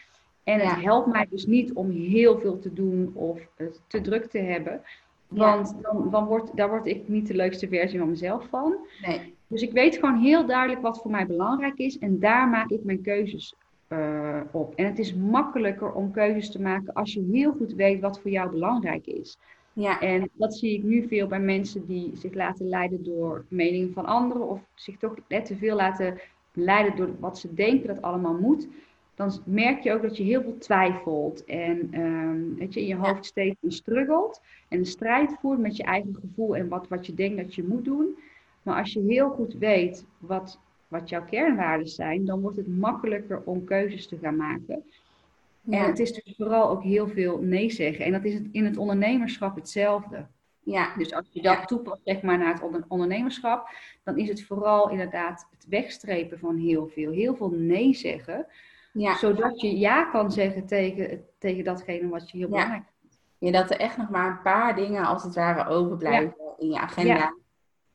En 0.43 0.59
het 0.59 0.83
helpt 0.83 1.07
mij 1.07 1.27
dus 1.29 1.45
niet 1.45 1.73
om 1.73 1.89
heel 1.89 2.39
veel 2.39 2.59
te 2.59 2.73
doen 2.73 3.11
of 3.13 3.39
het 3.55 3.81
te 3.87 4.01
druk 4.01 4.25
te 4.25 4.39
hebben. 4.39 4.81
Want 5.27 5.75
dan, 5.81 6.09
dan 6.09 6.25
word, 6.25 6.55
daar 6.55 6.69
word 6.69 6.85
ik 6.85 7.07
niet 7.07 7.27
de 7.27 7.35
leukste 7.35 7.67
versie 7.67 7.99
van 7.99 8.09
mezelf 8.09 8.47
van. 8.49 8.75
Nee. 9.01 9.33
Dus 9.47 9.61
ik 9.61 9.71
weet 9.71 9.95
gewoon 9.95 10.19
heel 10.19 10.45
duidelijk 10.45 10.81
wat 10.81 11.01
voor 11.01 11.11
mij 11.11 11.27
belangrijk 11.27 11.77
is. 11.77 11.99
En 11.99 12.19
daar 12.19 12.47
maak 12.47 12.69
ik 12.69 12.83
mijn 12.83 13.01
keuzes 13.01 13.55
uh, 13.89 14.41
op. 14.51 14.75
En 14.75 14.85
het 14.85 14.99
is 14.99 15.15
makkelijker 15.15 15.91
om 15.91 16.11
keuzes 16.11 16.51
te 16.51 16.61
maken 16.61 16.93
als 16.93 17.13
je 17.13 17.27
heel 17.31 17.51
goed 17.51 17.73
weet 17.73 18.01
wat 18.01 18.19
voor 18.19 18.31
jou 18.31 18.49
belangrijk 18.49 19.05
is. 19.07 19.37
Ja. 19.73 19.99
En 19.99 20.29
dat 20.33 20.55
zie 20.55 20.77
ik 20.77 20.83
nu 20.83 21.07
veel 21.07 21.27
bij 21.27 21.39
mensen 21.39 21.85
die 21.85 22.11
zich 22.13 22.33
laten 22.33 22.69
leiden 22.69 23.03
door 23.03 23.45
meningen 23.47 23.93
van 23.93 24.05
anderen. 24.05 24.47
Of 24.47 24.59
zich 24.73 24.97
toch 24.97 25.15
net 25.27 25.45
te 25.45 25.55
veel 25.55 25.75
laten 25.75 26.19
leiden 26.53 26.95
door 26.95 27.09
wat 27.19 27.37
ze 27.37 27.53
denken 27.53 27.87
dat 27.87 28.01
allemaal 28.01 28.33
moet 28.33 28.67
dan 29.21 29.41
merk 29.45 29.83
je 29.83 29.93
ook 29.93 30.01
dat 30.01 30.17
je 30.17 30.23
heel 30.23 30.41
veel 30.41 30.57
twijfelt 30.57 31.45
en 31.45 31.99
um, 32.01 32.59
dat 32.59 32.73
je 32.73 32.79
in 32.79 32.87
je 32.87 32.95
hoofd 32.95 33.25
steeds 33.25 33.57
struggelt 33.67 34.41
en 34.69 34.77
een 34.77 34.85
strijd 34.85 35.37
voert 35.41 35.59
met 35.59 35.77
je 35.77 35.83
eigen 35.83 36.15
gevoel 36.21 36.55
en 36.55 36.67
wat, 36.67 36.87
wat 36.87 37.05
je 37.05 37.13
denkt 37.13 37.37
dat 37.37 37.55
je 37.55 37.63
moet 37.63 37.85
doen. 37.85 38.17
Maar 38.63 38.79
als 38.79 38.93
je 38.93 39.01
heel 39.01 39.29
goed 39.29 39.53
weet 39.53 40.05
wat, 40.17 40.59
wat 40.87 41.09
jouw 41.09 41.25
kernwaarden 41.25 41.87
zijn, 41.87 42.25
dan 42.25 42.41
wordt 42.41 42.57
het 42.57 42.67
makkelijker 42.67 43.41
om 43.43 43.63
keuzes 43.63 44.07
te 44.07 44.17
gaan 44.17 44.35
maken. 44.35 44.83
Ja. 45.61 45.79
En 45.79 45.85
het 45.85 45.99
is 45.99 46.13
dus 46.13 46.33
vooral 46.37 46.69
ook 46.69 46.83
heel 46.83 47.07
veel 47.07 47.39
nee 47.41 47.69
zeggen. 47.69 48.05
En 48.05 48.11
dat 48.11 48.23
is 48.23 48.33
het 48.33 48.47
in 48.51 48.65
het 48.65 48.77
ondernemerschap 48.77 49.55
hetzelfde. 49.55 50.25
Ja. 50.63 50.95
Dus 50.97 51.13
als 51.13 51.27
je 51.31 51.41
dat 51.41 51.67
toepast 51.67 52.01
zeg 52.03 52.21
maar, 52.21 52.37
naar 52.37 52.53
het 52.53 52.87
ondernemerschap, 52.87 53.69
dan 54.03 54.17
is 54.17 54.29
het 54.29 54.43
vooral 54.43 54.89
inderdaad 54.89 55.47
het 55.51 55.65
wegstrepen 55.69 56.39
van 56.39 56.57
heel 56.57 56.87
veel. 56.87 57.11
Heel 57.11 57.35
veel 57.35 57.49
nee 57.49 57.93
zeggen. 57.93 58.45
Ja. 58.93 59.15
Zodat 59.15 59.61
je 59.61 59.77
ja 59.77 60.03
kan 60.03 60.31
zeggen 60.31 60.65
tegen, 60.65 61.25
tegen 61.37 61.63
datgene 61.63 62.07
wat 62.07 62.29
je 62.29 62.37
heel 62.37 62.49
belangrijk 62.49 62.83
vindt. 62.99 63.19
Ja, 63.37 63.51
dat 63.51 63.69
er 63.69 63.79
echt 63.79 63.97
nog 63.97 64.09
maar 64.09 64.29
een 64.29 64.41
paar 64.41 64.75
dingen 64.75 65.05
als 65.05 65.23
het 65.23 65.35
ware 65.35 65.69
overblijven 65.69 66.35
in 66.57 66.69
je 66.69 66.79
agenda. 66.79 67.35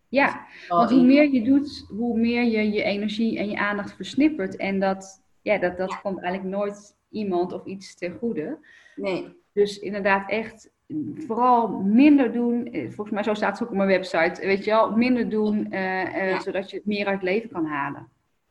Ja. 0.09 0.47
Want 0.69 0.91
hoe 0.91 1.03
meer 1.03 1.33
je 1.33 1.43
doet, 1.43 1.87
hoe 1.89 2.19
meer 2.19 2.43
je 2.43 2.73
je 2.73 2.83
energie 2.83 3.39
en 3.39 3.49
je 3.49 3.59
aandacht 3.59 3.93
versnippert. 3.93 4.57
En 4.57 4.81
dat, 4.81 5.23
ja, 5.43 5.59
dat, 5.59 5.77
dat 5.77 6.01
komt 6.01 6.23
eigenlijk 6.23 6.57
nooit 6.57 6.97
iemand 7.11 7.53
of 7.53 7.65
iets 7.65 7.95
ten 7.95 8.17
goede. 8.19 8.59
Nee. 8.97 9.37
Dus 9.53 9.79
inderdaad 9.79 10.31
echt 10.31 10.71
vooral 11.17 11.69
minder 11.69 12.33
doen. 12.33 12.67
Eh, 12.67 12.83
volgens 12.83 13.11
mij 13.11 13.23
zo 13.23 13.35
staat 13.35 13.53
het 13.53 13.63
ook 13.63 13.71
op 13.71 13.77
mijn 13.77 13.89
website. 13.89 14.47
Weet 14.47 14.65
je 14.65 14.71
wel, 14.71 14.91
minder 14.91 15.29
doen, 15.29 15.67
uh, 15.71 16.31
uh, 16.31 16.41
zodat 16.41 16.71
je 16.71 16.77
het 16.77 16.87
meer 16.87 17.07
uit 17.07 17.23
leven 17.23 17.51
kan 17.51 17.67
halen. 17.67 18.09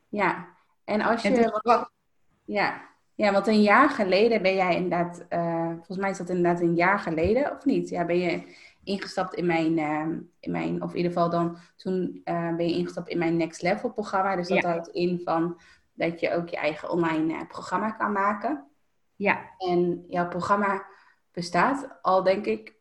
Ja, 0.10 0.48
en 0.84 1.02
als 1.02 1.22
je... 1.22 1.60
wat, 1.64 1.92
ja. 2.46 2.82
ja, 3.16 3.32
want 3.32 3.48
een 3.48 3.62
jaar 3.62 3.90
geleden 3.90 4.42
ben 4.42 4.56
jij 4.56 4.76
inderdaad, 4.76 5.26
uh, 5.30 5.68
volgens 5.68 5.98
mij 5.98 6.10
is 6.10 6.18
dat 6.18 6.30
inderdaad 6.30 6.62
een 6.62 6.76
jaar 6.76 7.00
geleden, 7.00 7.52
of 7.52 7.66
niet? 7.66 7.90
Ja, 7.90 8.06
ben 8.06 8.20
je 8.20 8.56
ingestapt 8.84 9.34
in 9.34 9.46
mijn, 9.46 9.78
uh, 9.78 10.18
in 10.40 10.52
mijn 10.52 10.84
of 10.84 10.90
in 10.92 10.98
ieder 10.98 11.12
geval 11.12 11.30
dan, 11.30 11.58
toen 11.76 12.22
uh, 12.26 12.56
ben 12.56 12.68
je 12.68 12.76
ingestapt 12.76 13.10
in 13.10 13.18
mijn 13.18 13.38
Next 13.38 13.62
Level 13.62 13.92
programma. 13.92 14.36
Dus 14.36 14.48
dat 14.48 14.62
ja. 14.62 14.70
houdt 14.70 14.88
in 14.88 15.22
van 15.24 15.60
dat 15.94 16.20
je 16.20 16.34
ook 16.34 16.50
je 16.50 16.58
eigen 16.58 16.90
online 16.90 17.46
programma 17.48 17.92
kan 17.92 18.12
maken. 18.12 18.68
Ja. 19.16 19.40
En 19.58 20.06
jouw 20.08 20.28
programma 20.28 20.86
bestaat 21.32 21.90
al, 22.02 22.24
denk 22.24 22.46
ik, 22.46 22.74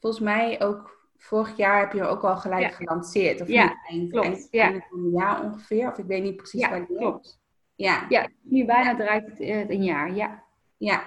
volgens 0.00 0.22
mij 0.22 0.62
ook 0.62 1.08
vorig 1.16 1.56
jaar 1.56 1.80
heb 1.80 1.92
je 1.92 2.02
ook 2.02 2.22
al 2.22 2.36
gelijk 2.36 2.62
ja. 2.62 2.68
gelanceerd. 2.68 3.40
Of 3.40 3.48
ja, 3.48 3.64
niet? 3.64 3.76
Eind, 3.88 4.10
klopt. 4.10 4.26
Eind, 4.26 4.48
ja. 4.50 4.70
van 4.70 4.98
een 4.98 5.10
jaar 5.10 5.44
ongeveer, 5.44 5.90
of 5.90 5.98
ik 5.98 6.06
weet 6.06 6.22
niet 6.22 6.36
precies 6.36 6.60
ja, 6.60 6.70
wanneer. 6.70 6.98
klopt. 6.98 7.40
Ja. 7.78 8.06
Ja, 8.08 8.28
nu 8.42 8.64
bijna 8.64 8.96
draait 8.96 9.26
het 9.26 9.40
uh, 9.40 9.68
een 9.68 9.84
jaar, 9.84 10.14
ja. 10.14 10.42
Ja, 10.76 11.02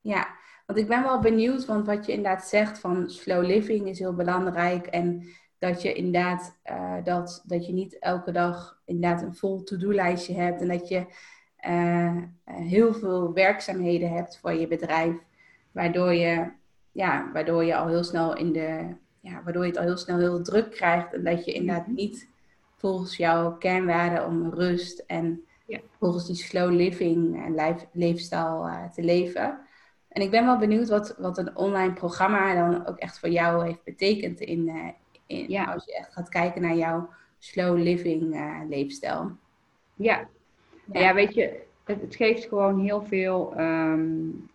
ja. 0.00 0.28
Want 0.66 0.78
ik 0.78 0.88
ben 0.88 1.02
wel 1.02 1.20
benieuwd, 1.20 1.64
want 1.64 1.86
wat 1.86 2.06
je 2.06 2.12
inderdaad 2.12 2.46
zegt 2.46 2.78
van 2.78 3.10
slow 3.10 3.44
living 3.44 3.88
is 3.88 3.98
heel 3.98 4.14
belangrijk. 4.14 4.86
En 4.86 5.28
dat 5.58 5.82
je 5.82 5.92
inderdaad, 5.92 6.58
uh, 6.70 6.94
dat, 7.04 7.42
dat 7.46 7.66
je 7.66 7.72
niet 7.72 7.98
elke 7.98 8.32
dag 8.32 8.80
inderdaad 8.84 9.22
een 9.22 9.34
vol 9.34 9.62
to-do-lijstje 9.62 10.34
hebt. 10.34 10.60
En 10.60 10.68
dat 10.68 10.88
je 10.88 11.06
uh, 11.68 12.16
heel 12.44 12.94
veel 12.94 13.32
werkzaamheden 13.32 14.12
hebt 14.12 14.38
voor 14.38 14.52
je 14.52 14.66
bedrijf. 14.66 15.16
Waardoor 15.72 16.14
je, 16.14 16.50
ja, 16.92 17.30
waardoor 17.32 17.64
je 17.64 17.76
al 17.76 17.88
heel 17.88 18.04
snel 18.04 18.36
in 18.36 18.52
de, 18.52 18.94
ja, 19.20 19.42
waardoor 19.42 19.62
je 19.62 19.70
het 19.70 19.78
al 19.78 19.84
heel 19.84 19.96
snel 19.96 20.18
heel 20.18 20.42
druk 20.42 20.70
krijgt. 20.70 21.14
En 21.14 21.24
dat 21.24 21.44
je 21.44 21.52
inderdaad 21.52 21.86
niet 21.86 22.28
volgens 22.76 23.16
jouw 23.16 23.56
kernwaarden 23.56 24.26
om 24.26 24.50
rust 24.50 24.98
en 24.98 25.42
ja. 25.68 25.80
volgens 25.98 26.26
die 26.26 26.34
slow 26.34 26.70
living 26.70 27.44
en 27.44 27.76
leefstijl 27.92 28.66
uh, 28.66 28.84
te 28.90 29.02
leven. 29.02 29.58
En 30.08 30.22
ik 30.22 30.30
ben 30.30 30.44
wel 30.44 30.58
benieuwd 30.58 30.88
wat, 30.88 31.16
wat 31.18 31.38
een 31.38 31.56
online 31.56 31.92
programma 31.92 32.54
dan 32.54 32.86
ook 32.86 32.96
echt 32.96 33.18
voor 33.18 33.28
jou 33.28 33.64
heeft 33.66 33.84
betekend 33.84 34.40
in, 34.40 34.68
uh, 34.68 34.88
in 35.26 35.48
ja. 35.48 35.64
als 35.64 35.84
je 35.84 35.96
echt 35.96 36.12
gaat 36.12 36.28
kijken 36.28 36.62
naar 36.62 36.76
jouw 36.76 37.08
slow 37.38 37.78
living 37.78 38.34
uh, 38.34 38.60
leefstijl. 38.68 39.36
Ja. 39.94 40.28
ja. 40.92 41.00
Ja, 41.00 41.14
weet 41.14 41.34
je, 41.34 41.60
het, 41.84 42.00
het 42.00 42.16
geeft 42.16 42.44
gewoon 42.44 42.80
heel 42.80 43.02
veel 43.02 43.60
um, 43.60 44.50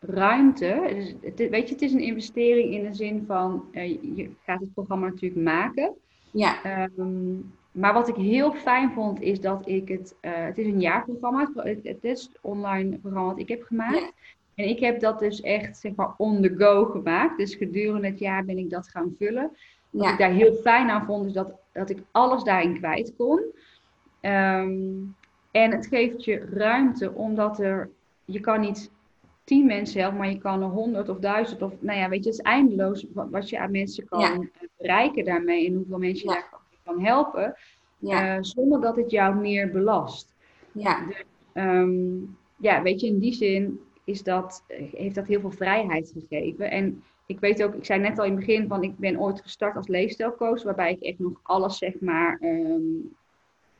ruimte. 0.00 0.86
Dus 0.94 1.14
het, 1.20 1.50
weet 1.50 1.68
je, 1.68 1.74
het 1.74 1.82
is 1.82 1.92
een 1.92 2.00
investering 2.00 2.72
in 2.72 2.82
de 2.82 2.94
zin 2.94 3.24
van, 3.26 3.68
je 3.72 4.30
gaat 4.44 4.60
het 4.60 4.74
programma 4.74 5.06
natuurlijk 5.06 5.42
maken. 5.42 5.94
Ja. 6.30 6.86
Um, 6.96 7.52
maar 7.74 7.92
wat 7.92 8.08
ik 8.08 8.14
heel 8.14 8.52
fijn 8.52 8.92
vond, 8.92 9.20
is 9.20 9.40
dat 9.40 9.68
ik 9.68 9.88
het. 9.88 10.14
Uh, 10.22 10.30
het 10.34 10.58
is 10.58 10.66
een 10.66 10.80
jaarprogramma. 10.80 11.50
Het, 11.54 12.04
is 12.04 12.30
online 12.40 12.98
programma 12.98 13.28
wat 13.28 13.38
ik 13.38 13.48
heb 13.48 13.62
gemaakt. 13.62 14.12
En 14.54 14.68
ik 14.68 14.80
heb 14.80 15.00
dat 15.00 15.18
dus 15.18 15.40
echt, 15.40 15.76
zeg 15.76 15.94
maar, 15.94 16.14
on 16.16 16.42
the 16.42 16.54
go 16.58 16.84
gemaakt. 16.84 17.38
Dus 17.38 17.54
gedurende 17.54 18.06
het 18.06 18.18
jaar 18.18 18.44
ben 18.44 18.58
ik 18.58 18.70
dat 18.70 18.88
gaan 18.88 19.14
vullen. 19.18 19.50
Wat 19.90 20.04
ja. 20.04 20.12
ik 20.12 20.18
daar 20.18 20.30
heel 20.30 20.52
fijn 20.52 20.90
aan 20.90 21.04
vond, 21.04 21.26
is 21.26 21.32
dat, 21.32 21.52
dat 21.72 21.90
ik 21.90 21.98
alles 22.10 22.42
daarin 22.42 22.78
kwijt 22.78 23.12
kon. 23.16 23.40
Um, 24.20 25.16
en 25.50 25.70
het 25.70 25.86
geeft 25.86 26.24
je 26.24 26.38
ruimte, 26.38 27.12
omdat 27.12 27.58
er. 27.58 27.90
Je 28.24 28.40
kan 28.40 28.60
niet 28.60 28.90
tien 29.44 29.66
mensen 29.66 30.00
helpen, 30.00 30.18
maar 30.18 30.30
je 30.30 30.38
kan 30.38 30.62
er 30.62 30.68
honderd 30.68 31.08
of 31.08 31.18
duizend 31.18 31.62
of. 31.62 31.72
Nou 31.78 31.98
ja, 31.98 32.08
weet 32.08 32.24
je, 32.24 32.30
het 32.30 32.38
is 32.38 32.44
eindeloos 32.44 33.06
wat 33.12 33.48
je 33.48 33.58
aan 33.58 33.70
mensen 33.70 34.04
kan 34.04 34.20
ja. 34.20 34.66
bereiken 34.76 35.24
daarmee. 35.24 35.66
En 35.66 35.74
hoeveel 35.74 35.98
mensen 35.98 36.28
je 36.28 36.34
daar 36.34 36.48
kan 36.50 36.62
kan 36.84 37.04
helpen, 37.04 37.56
ja. 37.98 38.36
uh, 38.36 38.42
zonder 38.42 38.80
dat 38.80 38.96
het 38.96 39.10
jou 39.10 39.34
meer 39.34 39.70
belast. 39.70 40.34
Ja. 40.72 41.06
Dus, 41.06 41.24
ehm, 41.52 42.16
ja, 42.56 42.82
weet 42.82 43.00
je, 43.00 43.06
in 43.06 43.18
die 43.18 43.32
zin 43.32 43.80
is 44.04 44.22
dat, 44.22 44.64
heeft 44.92 45.14
dat 45.14 45.26
heel 45.26 45.40
veel 45.40 45.50
vrijheid 45.50 46.14
gegeven. 46.18 46.70
En 46.70 47.02
ik 47.26 47.40
weet 47.40 47.62
ook, 47.62 47.74
ik 47.74 47.84
zei 47.84 48.00
net 48.00 48.18
al 48.18 48.24
in 48.24 48.36
het 48.36 48.46
begin 48.46 48.68
van 48.68 48.82
ik 48.82 48.98
ben 48.98 49.20
ooit 49.20 49.40
gestart 49.40 49.76
als 49.76 49.88
leefstijlcoach, 49.88 50.62
waarbij 50.62 50.92
ik 50.92 51.00
echt 51.00 51.18
nog 51.18 51.40
alles 51.42 51.78
zeg 51.78 52.00
maar, 52.00 52.38
ehm, 52.40 52.82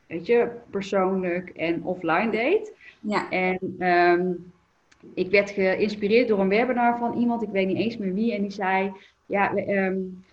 weet 0.07 0.25
je, 0.25 0.51
persoonlijk 0.69 1.49
en 1.49 1.83
offline 1.83 2.31
deed. 2.31 2.73
Ja. 2.99 3.29
En 3.29 3.75
ehm, 3.79 4.31
ik 5.13 5.31
werd 5.31 5.49
geïnspireerd 5.49 6.27
door 6.27 6.39
een 6.39 6.49
webinar 6.49 6.97
van 6.97 7.17
iemand, 7.17 7.41
ik 7.41 7.49
weet 7.49 7.67
niet 7.67 7.77
eens 7.77 7.97
meer 7.97 8.13
wie, 8.13 8.33
en 8.33 8.41
die 8.41 8.51
zei, 8.51 8.91
ja, 9.25 9.57
um, 9.57 10.24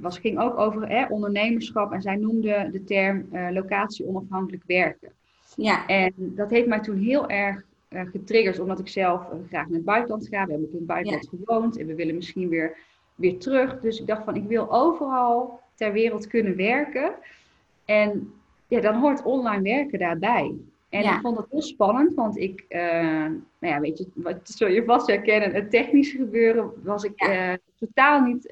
was, 0.00 0.18
ging 0.18 0.38
ook 0.38 0.58
over 0.58 0.88
hè, 0.88 1.06
ondernemerschap 1.06 1.92
en 1.92 2.02
zij 2.02 2.16
noemde 2.16 2.68
de 2.72 2.84
term 2.84 3.28
uh, 3.32 3.48
locatie 3.50 4.06
onafhankelijk 4.06 4.62
werken. 4.66 5.12
Ja. 5.56 5.86
En 5.86 6.12
dat 6.16 6.50
heeft 6.50 6.66
mij 6.66 6.80
toen 6.80 6.98
heel 6.98 7.28
erg 7.28 7.64
uh, 7.88 8.00
getriggerd, 8.10 8.58
omdat 8.58 8.78
ik 8.78 8.88
zelf 8.88 9.20
uh, 9.20 9.38
graag 9.48 9.66
naar 9.66 9.76
het 9.76 9.84
buitenland 9.84 10.28
ga. 10.28 10.44
We 10.44 10.50
hebben 10.50 10.66
ook 10.66 10.72
in 10.72 10.78
het 10.78 10.86
buitenland 10.86 11.28
gewoond 11.28 11.78
en 11.78 11.86
we 11.86 11.94
willen 11.94 12.14
misschien 12.14 12.48
weer, 12.48 12.76
weer 13.14 13.38
terug. 13.38 13.80
Dus 13.80 14.00
ik 14.00 14.06
dacht 14.06 14.24
van, 14.24 14.36
ik 14.36 14.46
wil 14.46 14.72
overal 14.72 15.60
ter 15.74 15.92
wereld 15.92 16.26
kunnen 16.26 16.56
werken. 16.56 17.14
En 17.84 18.32
ja, 18.68 18.80
dan 18.80 18.94
hoort 18.94 19.22
online 19.22 19.62
werken 19.62 19.98
daarbij. 19.98 20.54
En 20.88 21.04
ik 21.04 21.20
vond 21.22 21.36
dat 21.36 21.46
heel 21.50 21.62
spannend, 21.62 22.14
want 22.14 22.38
ik, 22.38 22.64
uh, 22.68 22.80
nou 23.58 23.74
ja, 23.74 23.80
weet 23.80 23.98
je, 23.98 24.06
wat 24.14 24.36
zul 24.42 24.68
je 24.68 24.84
vast 24.84 25.06
herkennen, 25.06 25.54
het 25.54 25.70
technische 25.70 26.16
gebeuren 26.16 26.70
was 26.82 27.04
ik 27.04 27.30
totaal 27.78 28.20
niet, 28.20 28.46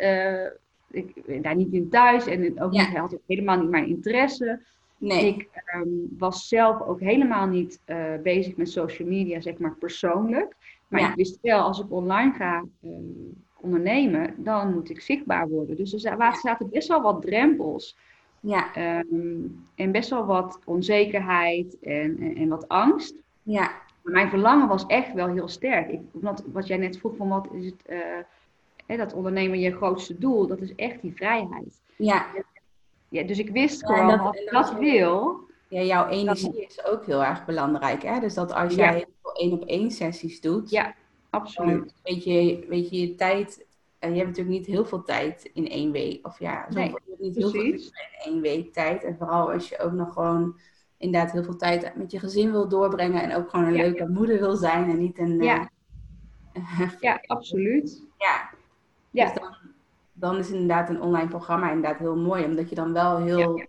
ik, 0.90 1.42
daar 1.42 1.56
niet 1.56 1.72
in 1.72 1.88
thuis 1.88 2.26
en 2.26 2.60
ook 2.60 2.70
niet, 2.70 2.96
had 2.96 3.12
ik 3.12 3.20
helemaal 3.26 3.60
niet 3.60 3.70
mijn 3.70 3.86
interesse. 3.86 4.60
Nee. 4.98 5.26
Ik 5.26 5.48
ehm, 5.64 5.88
was 6.18 6.48
zelf 6.48 6.80
ook 6.80 7.00
helemaal 7.00 7.46
niet 7.46 7.80
uh, 7.86 7.96
bezig 8.22 8.56
met 8.56 8.70
social 8.70 9.08
media, 9.08 9.40
zeg 9.40 9.58
maar 9.58 9.74
persoonlijk. 9.74 10.56
Maar 10.88 11.10
ik 11.10 11.14
wist 11.14 11.38
wel, 11.42 11.60
als 11.60 11.80
ik 11.80 11.92
online 11.92 12.32
ga 12.32 12.64
ehm, 12.82 12.92
ondernemen, 13.60 14.34
dan 14.36 14.74
moet 14.74 14.90
ik 14.90 15.00
zichtbaar 15.00 15.48
worden. 15.48 15.76
Dus 15.76 15.92
er 15.92 16.00
zaten 16.00 16.70
best 16.70 16.88
wel 16.88 17.02
wat 17.02 17.22
drempels. 17.22 17.96
Ja. 18.40 18.74
Ehm, 18.74 19.38
en 19.74 19.92
best 19.92 20.10
wel 20.10 20.26
wat 20.26 20.58
onzekerheid 20.64 21.78
en, 21.80 22.18
en, 22.20 22.36
en, 22.36 22.48
wat 22.48 22.68
angst. 22.68 23.14
Ja. 23.42 23.70
Maar 24.02 24.12
mijn 24.12 24.28
verlangen 24.28 24.68
was 24.68 24.86
echt 24.86 25.12
wel 25.12 25.28
heel 25.28 25.48
sterk. 25.48 25.90
Ik, 25.90 26.00
omdat, 26.12 26.44
wat 26.52 26.66
jij 26.66 26.76
net 26.76 26.98
vroeg 26.98 27.16
van 27.16 27.28
wat 27.28 27.48
is 27.52 27.64
het, 27.64 27.84
uh, 27.90 27.98
hè, 28.90 28.96
dat 28.96 29.12
ondernemen 29.12 29.60
je 29.60 29.76
grootste 29.76 30.18
doel, 30.18 30.46
dat 30.46 30.60
is 30.60 30.74
echt 30.74 31.02
die 31.02 31.14
vrijheid. 31.14 31.80
Ja. 31.96 32.26
Ja, 33.08 33.22
dus 33.22 33.38
ik 33.38 33.50
wist 33.50 33.86
gewoon, 33.86 34.08
dat, 34.08 34.20
als 34.20 34.40
ik 34.40 34.50
dat 34.50 34.78
wil... 34.78 35.48
Ja, 35.68 35.82
jouw 35.82 36.08
energie 36.08 36.66
is 36.66 36.84
ook 36.84 37.06
heel 37.06 37.24
erg 37.24 37.44
belangrijk. 37.44 38.02
Hè? 38.02 38.20
Dus 38.20 38.34
dat 38.34 38.52
als 38.52 38.74
jij 38.74 39.06
één 39.32 39.52
op 39.52 39.64
één 39.64 39.90
sessies 39.90 40.40
doet... 40.40 40.70
Ja, 40.70 40.94
absoluut. 41.30 41.94
Weet 42.02 42.24
je, 42.24 42.64
weet 42.68 42.90
je, 42.90 43.00
je 43.00 43.14
tijd... 43.14 43.66
En 43.98 44.10
je 44.10 44.16
hebt 44.16 44.28
natuurlijk 44.28 44.56
niet 44.58 44.66
heel 44.66 44.84
veel 44.84 45.02
tijd 45.02 45.50
in 45.52 45.68
één 45.68 45.92
week. 45.92 46.26
Of 46.26 46.38
ja, 46.38 46.66
nee, 46.70 46.94
niet 47.18 47.36
heel 47.36 47.50
veel 47.50 47.62
in 47.62 47.90
één 48.24 48.40
week 48.40 48.72
tijd. 48.72 49.04
En 49.04 49.16
vooral 49.16 49.52
als 49.52 49.68
je 49.68 49.78
ook 49.78 49.92
nog 49.92 50.12
gewoon 50.12 50.58
inderdaad 50.98 51.32
heel 51.32 51.44
veel 51.44 51.56
tijd 51.56 51.96
met 51.96 52.10
je 52.10 52.18
gezin 52.18 52.50
wil 52.50 52.68
doorbrengen. 52.68 53.22
En 53.22 53.36
ook 53.36 53.50
gewoon 53.50 53.66
een 53.66 53.72
leuke 53.72 54.08
moeder 54.08 54.38
wil 54.38 54.56
zijn. 54.56 54.90
En 54.90 54.98
niet 54.98 55.18
een... 55.18 55.42
Ja, 55.42 55.70
uh, 56.52 56.90
ja 57.00 57.20
absoluut. 57.26 58.02
Ja. 58.18 58.58
Ja. 59.10 59.24
Dus 59.24 59.34
dan, 59.34 59.56
dan 60.12 60.36
is 60.36 60.50
inderdaad 60.50 60.88
een 60.88 61.02
online 61.02 61.28
programma 61.28 61.68
inderdaad 61.68 61.98
heel 61.98 62.16
mooi. 62.16 62.44
Omdat 62.44 62.68
je 62.68 62.74
dan 62.74 62.92
wel 62.92 63.18
heel, 63.18 63.62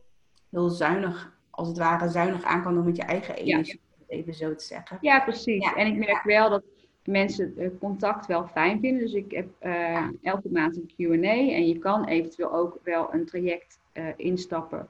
heel 0.49 0.69
zuinig, 0.69 1.33
als 1.49 1.67
het 1.67 1.77
ware, 1.77 2.09
zuinig 2.09 2.43
aan 2.43 2.63
kan 2.63 2.73
doen 2.73 2.85
met 2.85 2.95
je 2.95 3.03
eigen 3.03 3.35
energie. 3.35 3.79
Ja. 4.07 4.15
Even 4.15 4.33
zo 4.33 4.55
te 4.55 4.63
zeggen. 4.63 4.97
Ja, 5.01 5.19
precies. 5.19 5.73
En 5.73 5.87
ik 5.87 5.97
merk 5.97 6.23
wel 6.23 6.49
dat 6.49 6.63
mensen 7.03 7.53
het 7.57 7.77
contact 7.79 8.25
wel 8.25 8.47
fijn 8.47 8.79
vinden. 8.79 9.01
Dus 9.01 9.13
ik 9.13 9.31
heb 9.31 9.47
uh, 9.63 10.07
elke 10.21 10.49
maand 10.51 10.75
een 10.77 10.91
QA. 10.97 11.29
En 11.29 11.67
je 11.67 11.77
kan 11.79 12.05
eventueel 12.05 12.53
ook 12.53 12.79
wel 12.83 13.13
een 13.13 13.25
traject 13.25 13.79
uh, 13.93 14.03
instappen. 14.15 14.87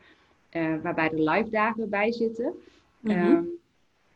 Uh, 0.52 0.76
waarbij 0.82 1.10
de 1.10 1.24
live 1.24 1.50
dagen 1.50 1.90
bij 1.90 2.12
zitten. 2.12 2.54
Mm 3.00 3.12
-hmm. 3.12 3.48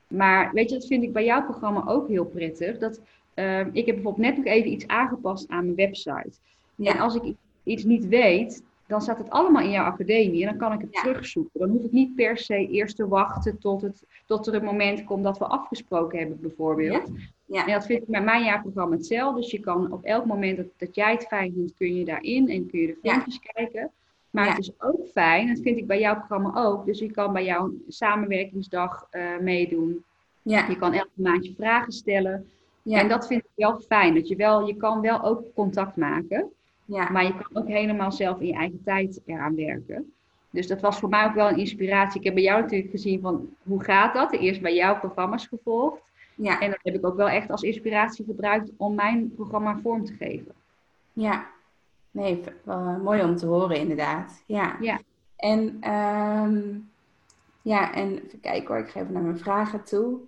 maar 0.07 0.51
weet 0.53 0.69
je, 0.69 0.75
dat 0.75 0.87
vind 0.87 1.03
ik 1.03 1.13
bij 1.13 1.25
jouw 1.25 1.43
programma 1.43 1.83
ook 1.87 2.07
heel 2.07 2.25
prettig. 2.25 2.77
Dat, 2.77 3.01
ehm, 3.35 3.69
ik 3.71 3.85
heb 3.85 3.95
bijvoorbeeld 3.95 4.27
net 4.27 4.37
nog 4.37 4.45
even 4.45 4.71
iets 4.71 4.87
aangepast 4.87 5.49
aan 5.49 5.63
mijn 5.63 5.75
website. 5.75 6.31
Ja. 6.75 6.93
En 6.93 6.99
als 6.99 7.15
ik 7.15 7.33
iets 7.63 7.83
niet 7.83 8.07
weet, 8.07 8.63
dan 8.87 9.01
staat 9.01 9.17
het 9.17 9.29
allemaal 9.29 9.63
in 9.63 9.69
jouw 9.69 9.85
academie 9.85 10.41
en 10.41 10.49
dan 10.49 10.57
kan 10.57 10.73
ik 10.73 10.81
het 10.81 10.93
terugzoeken. 10.93 11.59
Dan 11.59 11.69
hoef 11.69 11.83
ik 11.83 11.91
niet 11.91 12.15
per 12.15 12.37
se 12.37 12.67
eerst 12.67 12.95
te 12.95 13.07
wachten 13.07 13.57
tot, 13.59 13.81
het, 13.81 14.03
tot 14.25 14.47
er 14.47 14.53
een 14.53 14.63
moment 14.63 15.03
komt 15.03 15.23
dat 15.23 15.37
we 15.37 15.45
afgesproken 15.45 16.19
hebben, 16.19 16.39
bijvoorbeeld. 16.41 17.07
Ja. 17.07 17.23
ja. 17.45 17.65
En 17.65 17.73
dat 17.73 17.85
vind 17.85 18.01
ik 18.01 18.07
met 18.07 18.23
mijn 18.23 18.43
jaarprogramma 18.43 18.95
hetzelfde. 18.95 19.41
Dus 19.41 19.51
je 19.51 19.59
kan 19.59 19.91
op 19.91 20.03
elk 20.03 20.25
moment 20.25 20.57
dat, 20.57 20.67
dat 20.77 20.95
jij 20.95 21.11
het 21.11 21.27
fijn 21.27 21.53
vindt, 21.53 21.73
kun 21.77 21.95
je 21.95 22.05
daarin 22.05 22.49
en 22.49 22.67
kun 22.67 22.79
je 22.79 22.87
de 22.87 22.97
filmpjes 23.01 23.39
kijken. 23.39 23.91
Maar 24.29 24.47
het 24.47 24.57
is 24.57 24.71
ook 24.77 25.07
fijn, 25.07 25.47
dat 25.47 25.59
vind 25.59 25.77
ik 25.77 25.87
bij 25.87 25.99
jouw 25.99 26.15
programma 26.15 26.63
ook. 26.63 26.85
Dus 26.85 26.99
je 26.99 27.11
kan 27.11 27.33
bij 27.33 27.45
jouw 27.45 27.73
samenwerkingsdag 27.87 29.07
uh, 29.11 29.39
meedoen. 29.39 30.03
Ja. 30.41 30.67
Je 30.67 30.77
kan 30.77 30.93
elke 30.93 31.09
maand 31.13 31.45
je 31.45 31.53
vragen 31.53 31.91
stellen. 31.91 32.49
Ja. 32.85 32.99
En 32.99 33.07
dat 33.07 33.27
vind 33.27 33.43
ik 33.43 33.49
wel 33.55 33.79
fijn. 33.79 34.13
Dat 34.13 34.27
je 34.27 34.35
wel, 34.35 34.67
je 34.67 34.75
kan 34.75 35.01
wel 35.01 35.23
ook 35.23 35.43
contact 35.53 35.95
maken. 35.95 36.51
Ja. 36.85 37.09
Maar 37.09 37.23
je 37.23 37.33
kan 37.35 37.61
ook 37.61 37.67
helemaal 37.67 38.11
zelf 38.11 38.39
in 38.39 38.47
je 38.47 38.53
eigen 38.53 38.81
tijd 38.83 39.21
eraan 39.25 39.55
werken. 39.55 40.13
Dus 40.49 40.67
dat 40.67 40.81
was 40.81 40.99
voor 40.99 41.09
mij 41.09 41.25
ook 41.25 41.33
wel 41.33 41.49
een 41.49 41.57
inspiratie. 41.57 42.19
Ik 42.19 42.25
heb 42.25 42.33
bij 42.33 42.43
jou 42.43 42.61
natuurlijk 42.61 42.91
gezien 42.91 43.21
van 43.21 43.49
hoe 43.63 43.83
gaat 43.83 44.13
dat? 44.13 44.33
Eerst 44.33 44.61
bij 44.61 44.75
jouw 44.75 44.99
programma's 44.99 45.47
gevolgd. 45.47 46.01
Ja. 46.35 46.59
En 46.59 46.69
dat 46.69 46.79
heb 46.81 46.95
ik 46.95 47.05
ook 47.05 47.15
wel 47.15 47.29
echt 47.29 47.49
als 47.49 47.61
inspiratie 47.61 48.25
gebruikt 48.25 48.71
om 48.77 48.95
mijn 48.95 49.33
programma 49.35 49.77
vorm 49.83 50.05
te 50.05 50.13
geven. 50.13 50.51
Ja, 51.13 51.47
nee, 52.11 52.41
wel 52.63 52.99
mooi 53.03 53.23
om 53.23 53.35
te 53.35 53.45
horen 53.45 53.77
inderdaad. 53.77 54.43
Ja. 54.45 54.77
ja. 54.81 54.99
En, 55.35 55.91
um, 55.91 56.89
ja, 57.61 57.93
en 57.93 58.23
even 58.23 58.39
kijken 58.39 58.67
hoor, 58.67 58.77
ik 58.77 58.89
ga 58.89 58.99
even 58.99 59.13
naar 59.13 59.21
mijn 59.21 59.39
vragen 59.39 59.83
toe. 59.83 60.19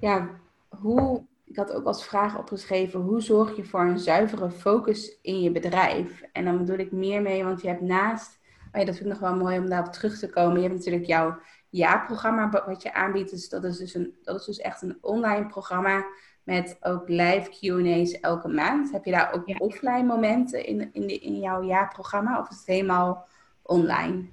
Ja, 0.00 0.28
hoe 0.68 1.22
ik 1.54 1.60
had 1.60 1.72
ook 1.72 1.86
als 1.86 2.06
vraag 2.06 2.38
opgeschreven, 2.38 3.00
hoe 3.00 3.20
zorg 3.20 3.56
je 3.56 3.64
voor 3.64 3.80
een 3.80 3.98
zuivere 3.98 4.50
focus 4.50 5.18
in 5.22 5.40
je 5.40 5.50
bedrijf? 5.50 6.22
En 6.32 6.44
dan 6.44 6.58
bedoel 6.58 6.78
ik 6.78 6.92
meer 6.92 7.22
mee, 7.22 7.44
want 7.44 7.62
je 7.62 7.68
hebt 7.68 7.80
naast, 7.80 8.38
oh 8.72 8.80
ja, 8.80 8.84
dat 8.84 8.96
vind 8.96 9.06
ik 9.06 9.20
nog 9.20 9.30
wel 9.30 9.36
mooi 9.36 9.58
om 9.58 9.68
daarop 9.68 9.92
terug 9.92 10.18
te 10.18 10.30
komen. 10.30 10.56
Je 10.56 10.62
hebt 10.62 10.74
natuurlijk 10.74 11.06
jouw 11.06 11.38
jaarprogramma 11.68 12.64
wat 12.66 12.82
je 12.82 12.94
aanbiedt. 12.94 13.30
Dus 13.30 13.48
dat 13.48 13.64
is 13.64 13.78
dus, 13.78 13.94
een, 13.94 14.14
dat 14.22 14.40
is 14.40 14.44
dus 14.44 14.58
echt 14.58 14.82
een 14.82 14.98
online 15.00 15.46
programma 15.46 16.06
met 16.42 16.76
ook 16.80 17.08
live 17.08 17.50
Q&A's 17.50 18.20
elke 18.20 18.48
maand. 18.48 18.92
Heb 18.92 19.04
je 19.04 19.10
daar 19.10 19.32
ook 19.34 19.60
offline 19.60 20.02
momenten 20.02 20.66
in, 20.66 20.92
in, 20.92 21.06
de, 21.06 21.18
in 21.18 21.38
jouw 21.38 21.62
jaarprogramma 21.62 22.40
of 22.40 22.50
is 22.50 22.56
het 22.56 22.66
helemaal 22.66 23.26
online? 23.62 24.24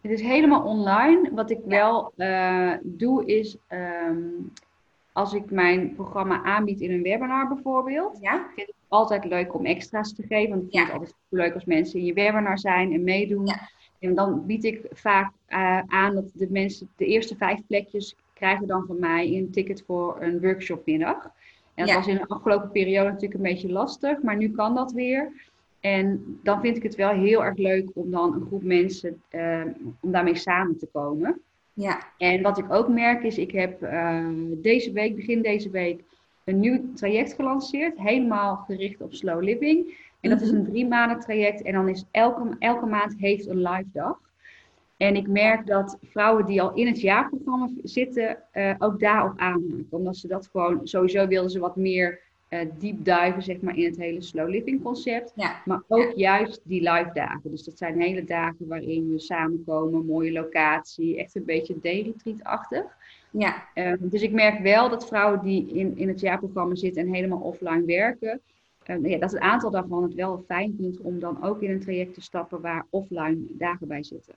Het 0.00 0.10
is 0.10 0.20
helemaal 0.20 0.62
online. 0.62 1.30
Wat 1.34 1.50
ik 1.50 1.60
wel 1.64 2.12
uh, 2.16 2.72
doe 2.82 3.26
is, 3.26 3.56
um, 3.68 4.52
als 5.16 5.32
ik 5.32 5.50
mijn 5.50 5.94
programma 5.94 6.42
aanbied 6.42 6.80
in 6.80 6.90
een 6.90 7.02
webinar 7.02 7.48
bijvoorbeeld, 7.48 8.18
ja. 8.20 8.46
vind 8.54 8.68
ik 8.68 8.74
het 8.74 8.84
altijd 8.88 9.24
leuk 9.24 9.54
om 9.54 9.66
extra's 9.66 10.14
te 10.14 10.22
geven. 10.22 10.50
Want 10.50 10.62
ik 10.62 10.70
vind 10.70 10.86
het 10.86 10.92
altijd 10.92 11.14
leuk 11.28 11.54
als 11.54 11.64
mensen 11.64 11.98
in 11.98 12.04
je 12.04 12.12
webinar 12.12 12.58
zijn 12.58 12.92
en 12.92 13.04
meedoen. 13.04 13.48
En 13.98 14.14
dan 14.14 14.46
bied 14.46 14.64
ik 14.64 14.80
vaak 14.90 15.32
uh, 15.48 15.80
aan 15.86 16.14
dat 16.14 16.30
de 16.34 16.46
mensen 16.50 16.88
de 16.96 17.06
eerste 17.06 17.36
vijf 17.36 17.60
plekjes 17.66 18.16
krijgen 18.34 18.66
dan 18.66 18.84
van 18.86 18.98
mij 18.98 19.36
een 19.36 19.50
ticket 19.50 19.82
voor 19.86 20.16
een 20.20 20.40
workshopmiddag. 20.40 21.30
En 21.74 21.86
dat 21.86 21.94
was 21.94 22.06
in 22.06 22.16
de 22.16 22.28
afgelopen 22.28 22.70
periode 22.70 23.08
natuurlijk 23.08 23.34
een 23.34 23.52
beetje 23.52 23.72
lastig, 23.72 24.22
maar 24.22 24.36
nu 24.36 24.50
kan 24.50 24.74
dat 24.74 24.92
weer. 24.92 25.32
En 25.80 26.38
dan 26.42 26.60
vind 26.60 26.76
ik 26.76 26.82
het 26.82 26.94
wel 26.94 27.10
heel 27.10 27.44
erg 27.44 27.56
leuk 27.56 27.90
om 27.94 28.10
dan 28.10 28.34
een 28.34 28.46
groep 28.46 28.62
mensen, 28.62 29.22
uh, 29.30 29.64
om 30.00 30.10
daarmee 30.10 30.34
samen 30.34 30.78
te 30.78 30.88
komen. 30.92 31.40
Ja. 31.76 32.12
En 32.18 32.42
wat 32.42 32.58
ik 32.58 32.72
ook 32.72 32.88
merk 32.88 33.22
is, 33.22 33.38
ik 33.38 33.50
heb 33.50 33.82
uh, 33.82 34.28
deze 34.50 34.92
week, 34.92 35.16
begin 35.16 35.42
deze 35.42 35.70
week, 35.70 36.02
een 36.44 36.60
nieuw 36.60 36.94
traject 36.94 37.34
gelanceerd. 37.34 37.98
Helemaal 37.98 38.56
gericht 38.56 39.00
op 39.00 39.14
slow 39.14 39.42
living. 39.42 40.04
En 40.20 40.30
dat 40.30 40.40
is 40.40 40.50
mhm. 40.50 40.56
een 40.56 40.64
drie 40.64 40.86
maanden 40.86 41.20
traject. 41.20 41.62
En 41.62 41.72
dan 41.72 41.88
is 41.88 42.04
elke, 42.10 42.56
elke 42.58 42.86
maand 42.86 43.14
heeft 43.18 43.46
een 43.46 43.62
live 43.62 43.88
dag. 43.92 44.18
En 44.96 45.16
ik 45.16 45.28
merk 45.28 45.66
dat 45.66 45.98
vrouwen 46.02 46.46
die 46.46 46.62
al 46.62 46.74
in 46.74 46.86
het 46.86 47.00
jaarprogramma 47.00 47.68
zitten, 47.82 48.38
uh, 48.52 48.74
ook 48.78 49.00
daarop 49.00 49.38
aanhaken. 49.38 49.86
Omdat 49.90 50.16
ze 50.16 50.28
dat 50.28 50.48
gewoon, 50.52 50.80
sowieso 50.82 51.26
wilden 51.26 51.50
ze 51.50 51.58
wat 51.58 51.76
meer 51.76 52.20
uh, 52.48 52.60
diep 52.78 53.04
duiven 53.04 53.42
zeg 53.42 53.60
maar, 53.60 53.76
in 53.76 53.84
het 53.84 53.96
hele 53.96 54.22
slow 54.22 54.48
living 54.48 54.82
concept. 54.82 55.32
Maar 55.64 55.82
ook 55.88 56.12
juist 56.14 56.60
die 56.64 56.90
live 56.90 57.10
dagen. 57.12 57.50
Dus 57.50 57.64
dat 57.64 57.78
zijn 57.78 58.00
hele 58.00 58.24
dagen 58.24 58.66
waarin 58.68 59.10
we 59.10 59.18
samenkomen, 59.18 60.06
mooie 60.06 60.32
locatie, 60.32 61.18
echt 61.18 61.34
een 61.34 61.44
beetje 61.44 61.78
day-retreat-achtig. 61.80 62.84
Ja. 63.30 63.64
Uh, 63.74 63.92
dus 63.98 64.22
ik 64.22 64.32
merk 64.32 64.62
wel 64.62 64.88
dat 64.88 65.06
vrouwen 65.06 65.40
die 65.42 65.66
in, 65.72 65.96
in 65.96 66.08
het 66.08 66.20
jaarprogramma 66.20 66.74
zitten 66.74 67.02
en 67.02 67.14
helemaal 67.14 67.38
offline 67.40 67.84
werken, 67.84 68.40
uh, 68.86 69.10
ja, 69.10 69.18
dat 69.18 69.30
het 69.30 69.40
aantal 69.40 69.70
daarvan 69.70 70.02
het 70.02 70.14
wel 70.14 70.44
fijn 70.46 70.74
vindt 70.78 71.00
om 71.00 71.18
dan 71.18 71.42
ook 71.42 71.62
in 71.62 71.70
een 71.70 71.80
traject 71.80 72.14
te 72.14 72.20
stappen 72.20 72.60
waar 72.60 72.86
offline 72.90 73.38
dagen 73.48 73.88
bij 73.88 74.02
zitten. 74.02 74.34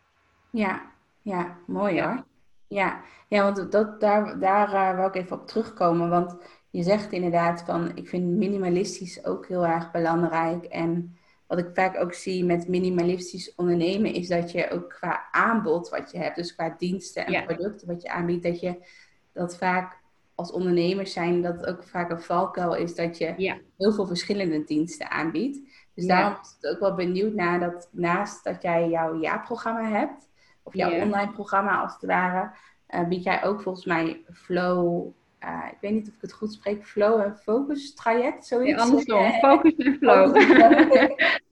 Ja, 0.49 0.81
ja 1.21 1.57
mooi 1.67 2.01
hoor. 2.01 2.23
Ja, 2.67 3.01
ja 3.27 3.43
want 3.43 3.71
dat, 3.71 3.99
daar, 3.99 4.39
daar 4.39 4.67
uh, 4.67 4.97
wou 4.97 5.07
ik 5.07 5.15
even 5.15 5.39
op 5.39 5.47
terugkomen. 5.47 6.09
Want 6.09 6.37
je 6.69 6.83
zegt 6.83 7.11
inderdaad 7.11 7.61
van, 7.61 7.91
ik 7.95 8.09
vind 8.09 8.37
minimalistisch 8.37 9.25
ook 9.25 9.47
heel 9.47 9.65
erg 9.65 9.91
belangrijk. 9.91 10.65
En 10.65 11.17
wat 11.47 11.57
ik 11.57 11.69
vaak 11.73 11.97
ook 11.97 12.13
zie 12.13 12.45
met 12.45 12.67
minimalistisch 12.67 13.55
ondernemen, 13.55 14.13
is 14.13 14.27
dat 14.27 14.51
je 14.51 14.71
ook 14.71 14.89
qua 14.89 15.27
aanbod 15.31 15.89
wat 15.89 16.11
je 16.11 16.17
hebt, 16.17 16.35
dus 16.35 16.55
qua 16.55 16.75
diensten 16.77 17.25
en 17.25 17.45
producten 17.45 17.87
wat 17.87 18.01
je 18.01 18.09
aanbiedt, 18.09 18.43
dat 18.43 18.59
je 18.59 18.85
dat 19.33 19.57
vaak 19.57 19.97
als 20.35 20.51
ondernemers 20.51 21.13
zijn, 21.13 21.41
dat 21.41 21.53
het 21.53 21.65
ook 21.65 21.83
vaak 21.83 22.09
een 22.09 22.21
valkuil 22.21 22.75
is 22.75 22.95
dat 22.95 23.17
je 23.17 23.61
heel 23.77 23.93
veel 23.93 24.07
verschillende 24.07 24.63
diensten 24.63 25.11
aanbiedt. 25.11 25.59
Dus 25.93 26.05
daarom 26.05 26.39
is 26.41 26.55
het 26.59 26.73
ook 26.73 26.79
wel 26.79 26.95
benieuwd 26.95 27.33
naar 27.33 27.59
dat 27.59 27.89
naast 27.91 28.43
dat 28.43 28.61
jij 28.61 28.89
jouw 28.89 29.19
jaarprogramma 29.19 29.89
hebt, 29.89 30.29
of 30.63 30.73
jouw 30.73 31.01
online 31.01 31.31
programma 31.31 31.81
als 31.81 31.93
het 31.93 32.05
ware, 32.05 32.51
uh, 32.89 33.07
bied 33.07 33.23
jij 33.23 33.43
ook 33.43 33.61
volgens 33.61 33.85
mij 33.85 34.23
Flow 34.33 35.07
uh, 35.43 35.65
ik 35.71 35.77
weet 35.81 35.91
niet 35.91 36.07
of 36.07 36.13
ik 36.13 36.21
het 36.21 36.33
goed 36.33 36.53
spreek, 36.53 36.85
flow 36.85 37.21
en 37.21 37.37
focus 37.37 37.93
traject, 37.93 38.45
zoiets. 38.45 38.71
Ja, 38.71 38.77
andersom, 38.77 39.31
focus 39.31 39.75
en 39.75 39.97
flow. 39.97 40.35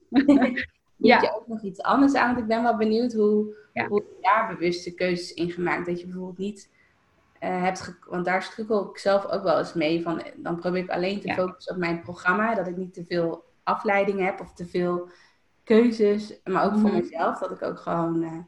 ja. 0.96 1.22
je 1.22 1.36
ook 1.36 1.48
nog 1.48 1.62
iets 1.62 1.82
anders 1.82 2.16
aan? 2.16 2.28
Want 2.28 2.40
ik 2.40 2.48
ben 2.48 2.64
wel 2.64 2.78
benieuwd 2.78 3.14
hoe, 3.14 3.56
ja. 3.74 3.88
hoe 3.88 4.04
je 4.04 4.18
daar 4.22 4.48
bewuste 4.48 4.94
keuzes 4.94 5.34
in 5.34 5.52
gemaakt. 5.52 5.86
Dat 5.86 6.00
je 6.00 6.06
bijvoorbeeld 6.06 6.38
niet 6.38 6.70
uh, 7.44 7.62
hebt, 7.62 7.98
want 8.10 8.26
daar 8.26 8.44
strukkel 8.44 8.90
ik 8.90 8.98
zelf 8.98 9.26
ook 9.26 9.44
wel 9.44 9.58
eens 9.58 9.74
mee. 9.74 10.02
Van, 10.02 10.22
dan 10.36 10.60
probeer 10.60 10.84
ik 10.84 10.90
alleen 10.90 11.20
te 11.22 11.34
focussen 11.34 11.74
op 11.74 11.80
mijn 11.80 12.02
programma, 12.02 12.56
dat 12.56 12.68
ik 12.68 12.78
niet 12.78 12.94
te 12.94 13.06
veel 13.06 13.44
afleiding 13.64 14.20
heb 14.20 14.40
of 14.40 14.54
te 14.54 14.66
veel 14.66 15.10
keuzes. 15.64 16.40
Maar 16.44 16.66
ook 16.66 16.78
voor 16.78 16.90
mhm. 16.90 17.00
mezelf, 17.00 17.40
dat 17.40 17.52
ik 17.52 17.62
ook 17.62 17.80
gewoon 17.80 18.24
uh, 18.24 18.40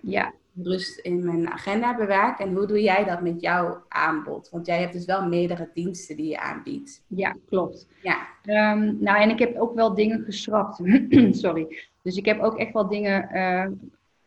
ja 0.00 0.32
rust 0.62 0.98
in 0.98 1.24
mijn 1.24 1.50
agenda 1.50 1.96
bewaak. 1.96 2.38
En 2.38 2.54
hoe 2.54 2.66
doe 2.66 2.82
jij 2.82 3.04
dat 3.04 3.20
met 3.20 3.40
jouw 3.40 3.82
aanbod? 3.88 4.48
Want 4.50 4.66
jij 4.66 4.80
hebt 4.80 4.92
dus 4.92 5.04
wel 5.04 5.28
meerdere 5.28 5.70
diensten 5.74 6.16
die 6.16 6.28
je 6.28 6.40
aanbiedt. 6.40 7.04
Ja, 7.06 7.36
klopt. 7.46 7.88
Ja. 8.02 8.26
Ehm, 8.42 8.94
nou, 9.00 9.20
en 9.20 9.30
ik 9.30 9.38
heb 9.38 9.56
ook 9.56 9.74
wel 9.74 9.94
dingen 9.94 10.24
geschrapt. 10.24 10.80
Sorry. 11.30 11.78
Dus 12.02 12.16
ik 12.16 12.24
heb 12.24 12.40
ook 12.40 12.58
echt 12.58 12.72
wel 12.72 12.88
dingen 12.88 13.28
uh, 13.32 13.66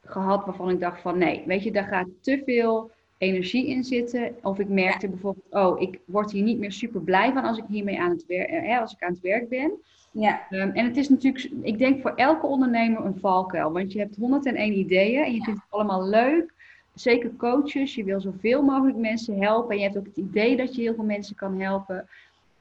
gehad 0.03 0.45
waarvan 0.45 0.69
ik 0.69 0.80
dacht 0.80 1.01
van 1.01 1.17
nee, 1.17 1.43
weet 1.45 1.63
je, 1.63 1.71
daar 1.71 1.88
gaat 1.88 2.07
te 2.21 2.41
veel 2.45 2.91
energie 3.20 3.67
in 3.67 3.84
zitten. 3.84 4.36
Of 4.41 4.59
ik 4.59 4.70
merkte 4.70 5.07
bijvoorbeeld, 5.07 5.45
oh, 5.49 5.82
ik 5.82 5.99
word 6.05 6.32
hier 6.32 6.43
niet 6.43 6.59
meer 6.59 6.72
super 6.72 7.01
blij 7.01 7.34
van 7.34 7.43
als 7.43 7.57
ik 7.57 7.63
hiermee 7.67 7.99
aan 7.99 8.09
het 8.09 8.26
werk, 8.26 8.49
eh, 8.49 8.80
als 8.80 8.93
ik 8.93 9.03
aan 9.03 9.11
het 9.11 9.22
werk 9.22 9.49
ben. 9.49 9.72
Ja. 10.11 10.41
Um, 10.49 10.72
en 10.72 10.86
het 10.86 10.97
is 10.97 11.09
natuurlijk, 11.09 11.49
ik 11.61 11.78
denk 11.78 12.01
voor 12.01 12.13
elke 12.15 12.45
ondernemer 12.45 13.05
een 13.05 13.20
valkuil. 13.20 13.72
Want 13.72 13.91
je 13.91 13.99
hebt 13.99 14.15
101 14.15 14.78
ideeën 14.78 15.24
en 15.24 15.34
je 15.34 15.43
vindt 15.43 15.59
het 15.59 15.72
allemaal 15.72 16.07
leuk. 16.07 16.53
Zeker 16.93 17.36
coaches, 17.38 17.95
je 17.95 18.03
wil 18.03 18.22
zoveel 18.22 18.61
mogelijk 18.61 18.97
mensen 18.97 19.41
helpen. 19.41 19.72
En 19.72 19.78
je 19.78 19.84
hebt 19.84 19.97
ook 19.97 20.05
het 20.05 20.17
idee 20.17 20.57
dat 20.57 20.76
je 20.76 20.82
heel 20.82 20.95
veel 20.95 21.03
mensen 21.03 21.36
kan 21.36 21.59
helpen. 21.59 22.07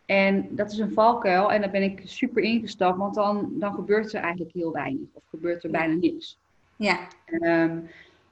En 0.06 0.48
dat 0.50 0.72
is 0.72 0.78
een 0.78 0.92
valkuil 0.92 1.52
en 1.52 1.60
daar 1.60 1.70
ben 1.70 1.82
ik 1.82 2.00
super 2.04 2.42
ingestapt, 2.42 2.98
want 2.98 3.14
dan, 3.14 3.52
dan 3.52 3.74
gebeurt 3.74 4.12
er 4.12 4.20
eigenlijk 4.20 4.54
heel 4.54 4.72
weinig. 4.72 5.08
Of 5.12 5.22
gebeurt 5.30 5.64
er 5.64 5.70
bijna 5.70 5.94
niks. 5.94 6.38
Ja. 6.76 6.98
Um, 7.40 7.88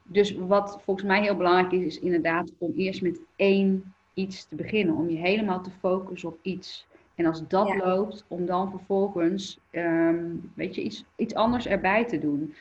dus 0.06 0.34
wat 0.34 0.80
volgens 0.84 1.06
mij 1.06 1.22
heel 1.22 1.36
belangrijk 1.36 1.72
is, 1.72 1.84
is 1.84 2.00
inderdaad 2.00 2.52
om 2.58 2.72
eerst 2.76 3.02
met 3.02 3.20
één 3.36 3.94
iets 4.14 4.44
te 4.44 4.54
beginnen. 4.54 4.94
Om 4.94 5.10
je 5.10 5.16
helemaal 5.16 5.62
te 5.62 5.70
focussen 5.80 6.28
op 6.28 6.38
iets. 6.42 6.86
En 7.14 7.26
als 7.26 7.48
dat 7.48 7.76
loopt, 7.76 8.24
om 8.28 8.46
dan 8.46 8.70
vervolgens, 8.70 9.58
um, 9.70 10.52
weet 10.54 10.74
je, 10.74 10.82
iets, 10.82 11.04
iets 11.16 11.34
anders 11.34 11.66
erbij 11.66 12.04
te 12.04 12.18
doen. 12.18 12.54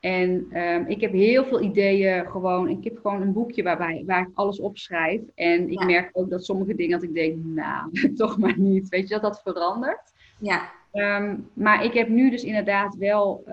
En 0.00 0.58
um, 0.60 0.86
ik 0.86 1.00
heb 1.00 1.12
heel 1.12 1.44
veel 1.44 1.60
ideeën 1.60 2.26
gewoon. 2.26 2.68
Ik 2.68 2.84
heb 2.84 2.98
gewoon 3.02 3.22
een 3.22 3.32
boekje 3.32 3.62
waarbij, 3.62 4.02
waar 4.06 4.20
ik 4.20 4.30
alles 4.34 4.60
opschrijf. 4.60 5.20
En 5.34 5.70
ik 5.70 5.84
merk 5.84 6.10
ook 6.12 6.30
dat 6.30 6.44
sommige 6.44 6.74
dingen 6.74 7.00
dat 7.00 7.08
ik 7.08 7.14
denk, 7.14 7.44
nou, 7.44 7.90
toch 8.16 8.38
maar 8.38 8.58
niet. 8.58 8.88
Weet 8.88 9.08
je, 9.08 9.14
dat 9.14 9.22
dat 9.22 9.42
verandert. 9.42 10.12
Ja. 10.40 10.70
Um, 10.92 11.48
maar 11.52 11.84
ik 11.84 11.92
heb 11.92 12.08
nu 12.08 12.30
dus 12.30 12.44
inderdaad 12.44 12.96
wel 12.96 13.44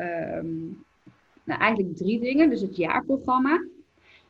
nou, 1.43 1.59
eigenlijk 1.59 1.95
drie 1.95 2.19
dingen. 2.19 2.49
Dus 2.49 2.61
het 2.61 2.75
jaarprogramma. 2.75 3.65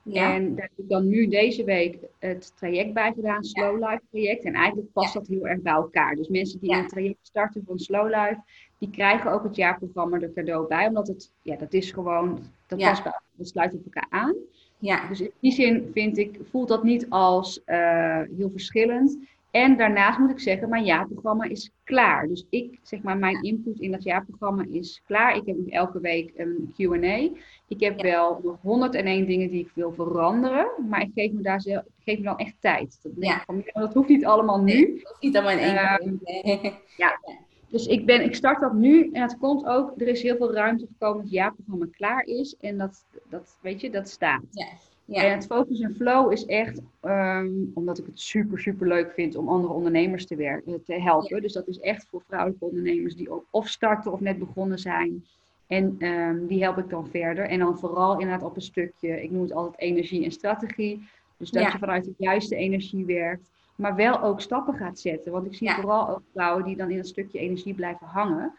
Ja. 0.04 0.34
En 0.34 0.56
daar 0.56 0.70
heb 0.76 0.86
ik 0.86 0.90
dan 0.90 1.08
nu 1.08 1.28
deze 1.28 1.64
week 1.64 1.98
het 2.20 2.54
traject 2.56 2.94
bij 2.94 3.14
gedaan, 3.14 3.44
Slow 3.44 3.80
Life 3.80 4.02
traject. 4.12 4.44
En 4.44 4.54
eigenlijk 4.54 4.92
past 4.92 5.14
dat 5.14 5.28
heel 5.28 5.48
erg 5.48 5.62
bij 5.62 5.74
elkaar. 5.74 6.16
Dus 6.16 6.28
mensen 6.28 6.60
die 6.60 6.70
ja. 6.70 6.80
een 6.80 6.88
traject 6.88 7.18
starten 7.22 7.64
van 7.66 7.80
Slow 7.80 8.06
Life, 8.06 8.42
die 8.78 8.90
krijgen 8.90 9.32
ook 9.32 9.44
het 9.44 9.56
jaarprogramma 9.56 10.20
er 10.20 10.34
cadeau 10.34 10.68
bij. 10.68 10.88
Omdat 10.88 11.08
het, 11.08 11.32
ja, 11.42 11.56
dat 11.56 11.74
is 11.74 11.92
gewoon, 11.92 12.40
dat 12.68 12.80
past 12.80 13.04
bij, 13.04 13.20
dat 13.36 13.48
sluit 13.48 13.74
op 13.74 13.84
elkaar 13.84 14.08
aan. 14.10 14.36
Ja. 14.78 15.08
Dus 15.08 15.22
in 15.22 15.32
die 15.40 15.52
zin 15.52 15.90
vind 15.94 16.18
ik, 16.18 16.40
voelt 16.50 16.68
dat 16.68 16.84
niet 16.84 17.10
als 17.10 17.62
uh, 17.66 18.22
heel 18.38 18.50
verschillend. 18.50 19.18
En 19.54 19.78
daarnaast 19.78 20.20
moet 20.20 20.30
ik 20.30 20.40
zeggen, 20.40 20.70
mijn 20.70 20.84
jaarprogramma 20.84 21.44
is 21.44 21.72
klaar. 21.84 22.28
Dus 22.28 22.46
ik, 22.50 22.80
zeg 22.84 23.02
maar, 23.02 23.18
mijn 23.18 23.42
input 23.44 23.80
in 23.80 23.92
dat 23.92 24.04
jaarprogramma 24.04 24.66
is 24.70 25.02
klaar. 25.06 25.36
Ik 25.36 25.46
heb 25.46 25.58
elke 25.70 26.00
week 26.00 26.32
een 26.36 26.74
Q&A. 26.76 27.30
Ik 27.68 27.80
heb 27.80 28.02
wel 28.02 28.40
nog 28.44 28.58
101 28.62 29.26
dingen 29.26 29.50
die 29.50 29.60
ik 29.60 29.72
wil 29.74 29.94
veranderen. 29.94 30.68
Maar 30.90 31.02
ik 31.02 31.12
geef 31.16 31.32
me 31.32 31.42
daar 31.42 31.62
zelf, 31.62 31.84
geef 32.00 32.18
me 32.18 32.24
dan 32.24 32.38
echt 32.38 32.56
tijd. 32.60 33.00
Dat, 33.04 33.12
ja. 33.20 33.44
van, 33.46 33.64
dat 33.74 33.94
hoeft 33.94 34.10
niet 34.10 34.26
allemaal 34.26 34.62
nu. 34.62 34.74
Nee, 34.74 34.94
dat 34.94 35.08
hoeft 35.08 35.22
niet 35.22 35.38
allemaal 35.38 35.58
in 35.58 36.20
één 36.24 36.64
uh, 36.64 36.72
Ja. 36.98 37.20
Dus 37.68 37.88
ik, 37.88 38.06
ben, 38.06 38.24
ik 38.24 38.36
start 38.36 38.62
dat 38.62 38.74
nu. 38.74 39.10
En 39.12 39.22
het 39.22 39.38
komt 39.38 39.66
ook, 39.66 40.02
er 40.02 40.08
is 40.08 40.22
heel 40.22 40.38
veel 40.38 40.54
ruimte 40.54 40.86
gekomen 40.86 41.16
dat 41.16 41.24
het 41.24 41.34
jaarprogramma 41.34 41.86
klaar 41.92 42.24
is. 42.24 42.56
En 42.62 42.78
dat, 42.78 43.06
dat 43.30 43.58
weet 43.62 43.82
je, 43.82 43.90
dat 43.90 44.10
staat. 44.10 44.44
Ja. 44.50 44.68
Ja. 45.14 45.24
En 45.24 45.32
het 45.32 45.46
focus 45.46 45.80
en 45.80 45.96
flow 45.96 46.32
is 46.32 46.46
echt, 46.46 46.82
ehm, 47.00 47.52
omdat 47.74 47.98
ik 47.98 48.06
het 48.06 48.20
super, 48.20 48.60
super 48.60 48.88
leuk 48.88 49.12
vind 49.12 49.36
om 49.36 49.48
andere 49.48 49.74
ondernemers 49.74 50.26
te, 50.26 50.36
werken, 50.36 50.84
te 50.84 50.94
helpen. 50.94 51.42
Dus 51.42 51.54
dat 51.54 51.68
is 51.68 51.80
echt 51.80 52.06
voor 52.10 52.22
vrouwelijke 52.28 52.66
ondernemers 52.66 53.16
die 53.16 53.30
of 53.52 53.68
starten 53.68 54.12
of 54.12 54.20
net 54.20 54.40
begonnen 54.40 54.80
zijn. 54.80 55.26
En 55.68 56.06
um, 56.06 56.48
die 56.48 56.64
help 56.64 56.78
ik 56.78 56.90
dan 56.90 57.08
verder. 57.08 57.46
En 57.46 57.60
dan 57.60 57.80
vooral 57.80 58.20
inderdaad 58.20 58.44
op 58.50 58.56
een 58.56 58.62
stukje, 58.62 59.24
ik 59.24 59.32
noem 59.32 59.42
het 59.42 59.54
altijd 59.54 59.80
energie 59.80 60.24
en 60.24 60.32
strategie. 60.32 61.08
Dus 61.38 61.52
dat 61.52 61.72
je 61.72 61.78
vanuit 61.78 62.04
de 62.04 62.14
juiste 62.18 62.56
energie 62.56 63.06
werkt. 63.06 63.52
Maar 63.76 63.96
wel 63.96 64.22
ook 64.22 64.42
stappen 64.42 64.74
gaat 64.74 65.00
zetten. 65.00 65.32
Want 65.32 65.46
ik 65.46 65.56
zie 65.56 65.72
vooral 65.72 66.10
ook 66.10 66.22
vrouwen 66.34 66.64
die 66.64 66.76
dan 66.76 66.92
in 66.92 66.98
een 66.98 67.04
stukje 67.04 67.40
energie 67.40 67.74
blijven 67.74 68.08
hangen. 68.08 68.54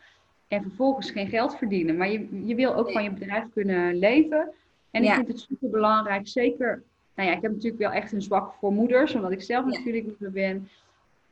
En 0.49 0.63
vervolgens 0.63 1.11
geen 1.11 1.29
geld 1.29 1.57
verdienen. 1.57 1.97
Maar 1.97 2.11
je, 2.11 2.47
je 2.47 2.55
wil 2.55 2.75
ook 2.75 2.93
van 2.93 3.03
je 3.03 3.11
bedrijf 3.11 3.45
kunnen 3.53 3.97
leven. 3.97 4.53
En 4.95 5.05
ik 5.05 5.13
vind 5.15 5.29
het 5.29 5.39
super 5.39 5.71
belangrijk, 5.71 6.29
zeker, 6.29 6.83
nou 7.15 7.29
ja, 7.29 7.37
ik 7.37 7.43
heb 7.43 7.53
natuurlijk 7.53 7.83
wel 7.83 7.91
echt 7.91 8.13
een 8.13 8.23
zwak 8.23 8.53
voor 8.53 8.73
moeders, 8.73 9.15
omdat 9.15 9.31
ik 9.31 9.43
zelf 9.43 9.65
natuurlijk 9.65 10.07
moeder 10.07 10.31
ben, 10.31 10.69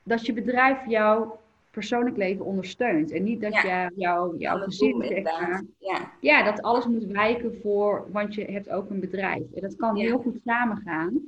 dat 0.02 0.26
je 0.26 0.32
bedrijf 0.32 0.86
jouw 0.86 1.40
persoonlijk 1.70 2.16
leven 2.16 2.44
ondersteunt. 2.44 3.12
En 3.12 3.22
niet 3.22 3.40
dat 3.40 3.54
je 3.54 3.90
jouw, 3.96 4.36
jouw 4.38 4.58
gezin, 4.58 5.02
zeg 5.02 5.22
maar, 5.22 5.64
ja. 5.78 6.12
ja, 6.20 6.42
dat 6.42 6.62
alles 6.62 6.86
moet 6.86 7.04
wijken 7.04 7.58
voor, 7.62 8.06
want 8.10 8.34
je 8.34 8.44
hebt 8.44 8.70
ook 8.70 8.90
een 8.90 9.00
bedrijf. 9.00 9.42
En 9.54 9.60
dat 9.60 9.76
kan 9.76 9.96
heel 9.96 10.18
goed 10.18 10.36
samengaan. 10.44 11.20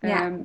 Um, 0.00 0.44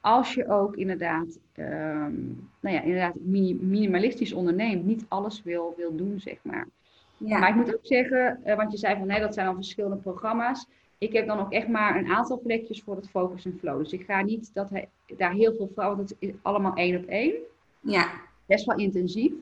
als 0.00 0.34
je 0.34 0.48
ook 0.48 0.76
inderdaad, 0.76 1.38
um, 1.58 2.50
nou 2.60 2.74
ja, 2.74 2.82
inderdaad 2.82 3.14
minimalistisch 3.58 4.32
onderneemt, 4.32 4.84
niet 4.84 5.04
alles 5.08 5.42
wil, 5.42 5.74
wil 5.76 5.96
doen, 5.96 6.20
zeg 6.20 6.38
maar. 6.42 6.68
Ja. 7.16 7.38
Maar 7.38 7.48
ik 7.48 7.54
moet 7.54 7.74
ook 7.74 7.86
zeggen, 7.86 8.40
uh, 8.46 8.56
want 8.56 8.72
je 8.72 8.78
zei 8.78 8.96
van 8.96 9.06
nee, 9.06 9.20
dat 9.20 9.34
zijn 9.34 9.46
al 9.46 9.54
verschillende 9.54 9.96
programma's. 9.96 10.66
Ik 10.98 11.12
heb 11.12 11.26
dan 11.26 11.38
ook 11.38 11.52
echt 11.52 11.68
maar 11.68 11.96
een 11.96 12.08
aantal 12.08 12.40
plekjes 12.40 12.82
voor 12.82 12.96
het 12.96 13.10
focus 13.10 13.44
en 13.44 13.56
flow. 13.58 13.78
Dus 13.78 13.92
ik 13.92 14.04
ga 14.04 14.22
niet 14.22 14.50
dat 14.54 14.70
hij, 14.70 14.88
daar 15.16 15.32
heel 15.32 15.54
veel 15.54 15.70
vrouwen, 15.74 15.98
dat 15.98 16.14
is 16.18 16.30
allemaal 16.42 16.74
één 16.74 16.96
op 16.96 17.04
één. 17.04 17.34
Ja. 17.80 18.10
Best 18.46 18.64
wel 18.64 18.78
intensief. 18.78 19.32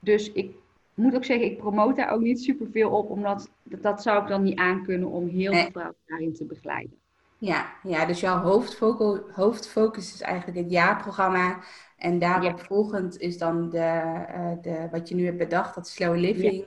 Dus 0.00 0.32
ik 0.32 0.50
moet 0.94 1.14
ook 1.14 1.24
zeggen, 1.24 1.46
ik 1.46 1.58
promote 1.58 1.94
daar 1.94 2.10
ook 2.10 2.20
niet 2.20 2.42
superveel 2.42 2.90
op, 2.90 3.10
omdat 3.10 3.50
dat, 3.62 3.82
dat 3.82 4.02
zou 4.02 4.22
ik 4.22 4.28
dan 4.28 4.42
niet 4.42 4.58
aankunnen 4.58 5.08
om 5.08 5.28
heel 5.28 5.52
veel 5.52 5.70
vrouwen 5.70 5.96
daarin 6.06 6.34
te 6.34 6.44
begeleiden. 6.44 6.96
Ja, 7.38 7.66
ja 7.82 8.06
dus 8.06 8.20
jouw 8.20 8.38
hoofdfocus, 8.38 9.20
hoofdfocus 9.34 10.14
is 10.14 10.20
eigenlijk 10.20 10.58
het 10.58 10.70
jaarprogramma. 10.70 11.58
En 11.96 12.18
daarop 12.18 12.60
volgend 12.60 13.18
is 13.18 13.38
dan 13.38 13.70
de, 13.70 14.02
uh, 14.34 14.52
de, 14.62 14.88
wat 14.90 15.08
je 15.08 15.14
nu 15.14 15.24
hebt 15.24 15.38
bedacht, 15.38 15.74
dat 15.74 15.88
slow 15.88 16.16
living 16.16 16.54
ja. 16.54 16.64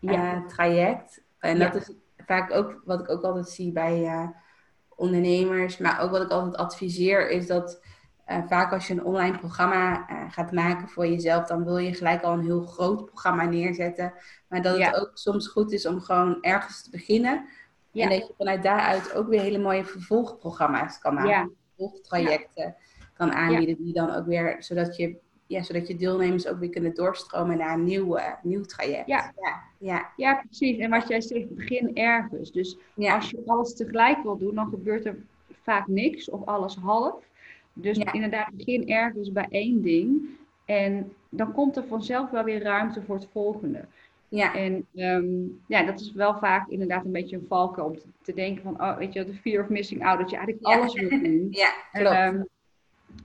Eh, 0.00 0.46
traject. 0.46 1.22
En 1.38 1.58
dat 1.58 1.74
is 1.74 1.92
vaak 2.16 2.52
ook 2.52 2.82
wat 2.84 3.00
ik 3.00 3.10
ook 3.10 3.22
altijd 3.22 3.48
zie 3.48 3.72
bij 3.72 4.02
uh, 4.02 4.28
ondernemers, 4.88 5.78
maar 5.78 6.00
ook 6.00 6.10
wat 6.10 6.22
ik 6.22 6.30
altijd 6.30 6.56
adviseer, 6.56 7.30
is 7.30 7.46
dat 7.46 7.82
uh, 8.28 8.38
vaak 8.46 8.72
als 8.72 8.86
je 8.86 8.92
een 8.94 9.04
online 9.04 9.38
programma 9.38 10.06
gaat 10.30 10.52
maken 10.52 10.88
voor 10.88 11.06
jezelf, 11.06 11.46
dan 11.46 11.64
wil 11.64 11.78
je 11.78 11.94
gelijk 11.94 12.22
al 12.22 12.32
een 12.32 12.44
heel 12.44 12.62
groot 12.62 13.04
programma 13.04 13.44
neerzetten. 13.44 14.12
Maar 14.48 14.62
dat 14.62 14.78
het 14.78 14.96
ook 15.00 15.10
soms 15.14 15.48
goed 15.48 15.72
is 15.72 15.86
om 15.86 16.00
gewoon 16.00 16.42
ergens 16.42 16.82
te 16.82 16.90
beginnen. 16.90 17.46
En 17.92 18.08
dat 18.08 18.26
je 18.26 18.34
vanuit 18.36 18.62
daaruit 18.62 19.14
ook 19.14 19.28
weer 19.28 19.40
hele 19.40 19.58
mooie 19.58 19.84
vervolgprogramma's 19.84 20.98
kan 20.98 21.14
maken. 21.14 21.56
Vervolgtrajecten 21.76 22.76
kan 23.14 23.32
aanbieden, 23.32 23.76
die 23.76 23.92
dan 23.92 24.14
ook 24.14 24.26
weer, 24.26 24.56
zodat 24.58 24.96
je 24.96 25.18
ja, 25.48 25.62
zodat 25.62 25.86
je 25.86 25.96
deelnemers 25.96 26.46
ook 26.46 26.58
weer 26.58 26.70
kunnen 26.70 26.94
doorstromen 26.94 27.58
naar 27.58 27.74
een 27.74 27.84
nieuw, 27.84 28.18
uh, 28.18 28.24
nieuw 28.42 28.62
traject. 28.62 29.06
Ja. 29.06 29.32
Ja, 29.40 29.62
ja. 29.78 30.10
ja, 30.16 30.34
precies. 30.34 30.78
En 30.78 30.90
wat 30.90 31.08
jij 31.08 31.20
zegt, 31.20 31.54
begin 31.54 31.96
ergens. 31.96 32.52
Dus 32.52 32.76
als 32.96 33.30
je 33.30 33.42
alles 33.46 33.74
tegelijk 33.74 34.22
wil 34.22 34.38
doen, 34.38 34.54
dan 34.54 34.68
gebeurt 34.68 35.06
er 35.06 35.16
vaak 35.62 35.86
niks 35.86 36.30
of 36.30 36.44
alles 36.44 36.76
half. 36.76 37.24
Dus 37.72 37.98
inderdaad, 37.98 38.50
begin 38.52 38.88
ergens 38.88 39.32
bij 39.32 39.46
één 39.50 39.82
ding. 39.82 40.28
En 40.64 41.12
dan 41.28 41.52
komt 41.52 41.76
er 41.76 41.86
vanzelf 41.86 42.30
wel 42.30 42.44
weer 42.44 42.62
ruimte 42.62 43.02
voor 43.02 43.14
het 43.14 43.28
volgende. 43.32 43.84
Ja. 44.28 44.54
En 44.54 44.86
ehm, 44.94 45.26
ja, 45.66 45.82
dat 45.82 46.00
is 46.00 46.12
wel 46.12 46.38
vaak 46.38 46.68
inderdaad 46.68 47.04
een 47.04 47.12
beetje 47.12 47.36
een 47.36 47.46
valken 47.48 47.84
om 47.84 47.98
te, 48.22 48.34
denken 48.34 48.62
van, 48.62 48.82
oh, 48.82 48.96
weet 48.96 49.12
je, 49.12 49.24
de 49.24 49.34
fear 49.34 49.62
of 49.62 49.68
missing 49.68 50.04
out, 50.04 50.18
dat 50.18 50.30
je 50.30 50.36
eigenlijk 50.36 50.66
alles 50.66 50.94
wil 50.94 51.08
doen. 51.08 51.48
Ja, 51.62 51.72
klopt. 51.92 52.14
Ehm, 52.14 52.42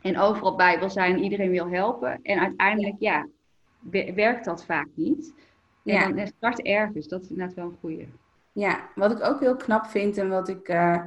en 0.02 0.20
overal 0.20 0.56
bij 0.56 0.80
wil 0.80 0.90
zijn, 0.90 1.24
iedereen 1.24 1.52
wil 1.52 1.70
helpen. 1.70 2.20
En 2.22 2.40
uiteindelijk, 2.40 2.96
ja, 3.00 3.28
werkt 4.16 4.46
dat 4.46 4.66
vaak 4.66 4.88
niet. 4.96 5.34
En 5.84 5.94
ja. 5.94 6.12
dan 6.12 6.28
start 6.28 6.62
ergens, 6.62 7.08
dat 7.08 7.22
is 7.22 7.30
inderdaad 7.30 7.56
wel 7.56 7.66
een 7.66 7.78
goede. 7.80 8.06
Ja, 8.52 8.90
wat 8.96 9.12
ik 9.12 9.24
ook 9.24 9.40
heel 9.40 9.56
knap 9.56 9.86
vind 9.86 10.18
en 10.18 10.30
wat 10.30 10.50
ik, 10.50 10.70
uh, 10.70 11.02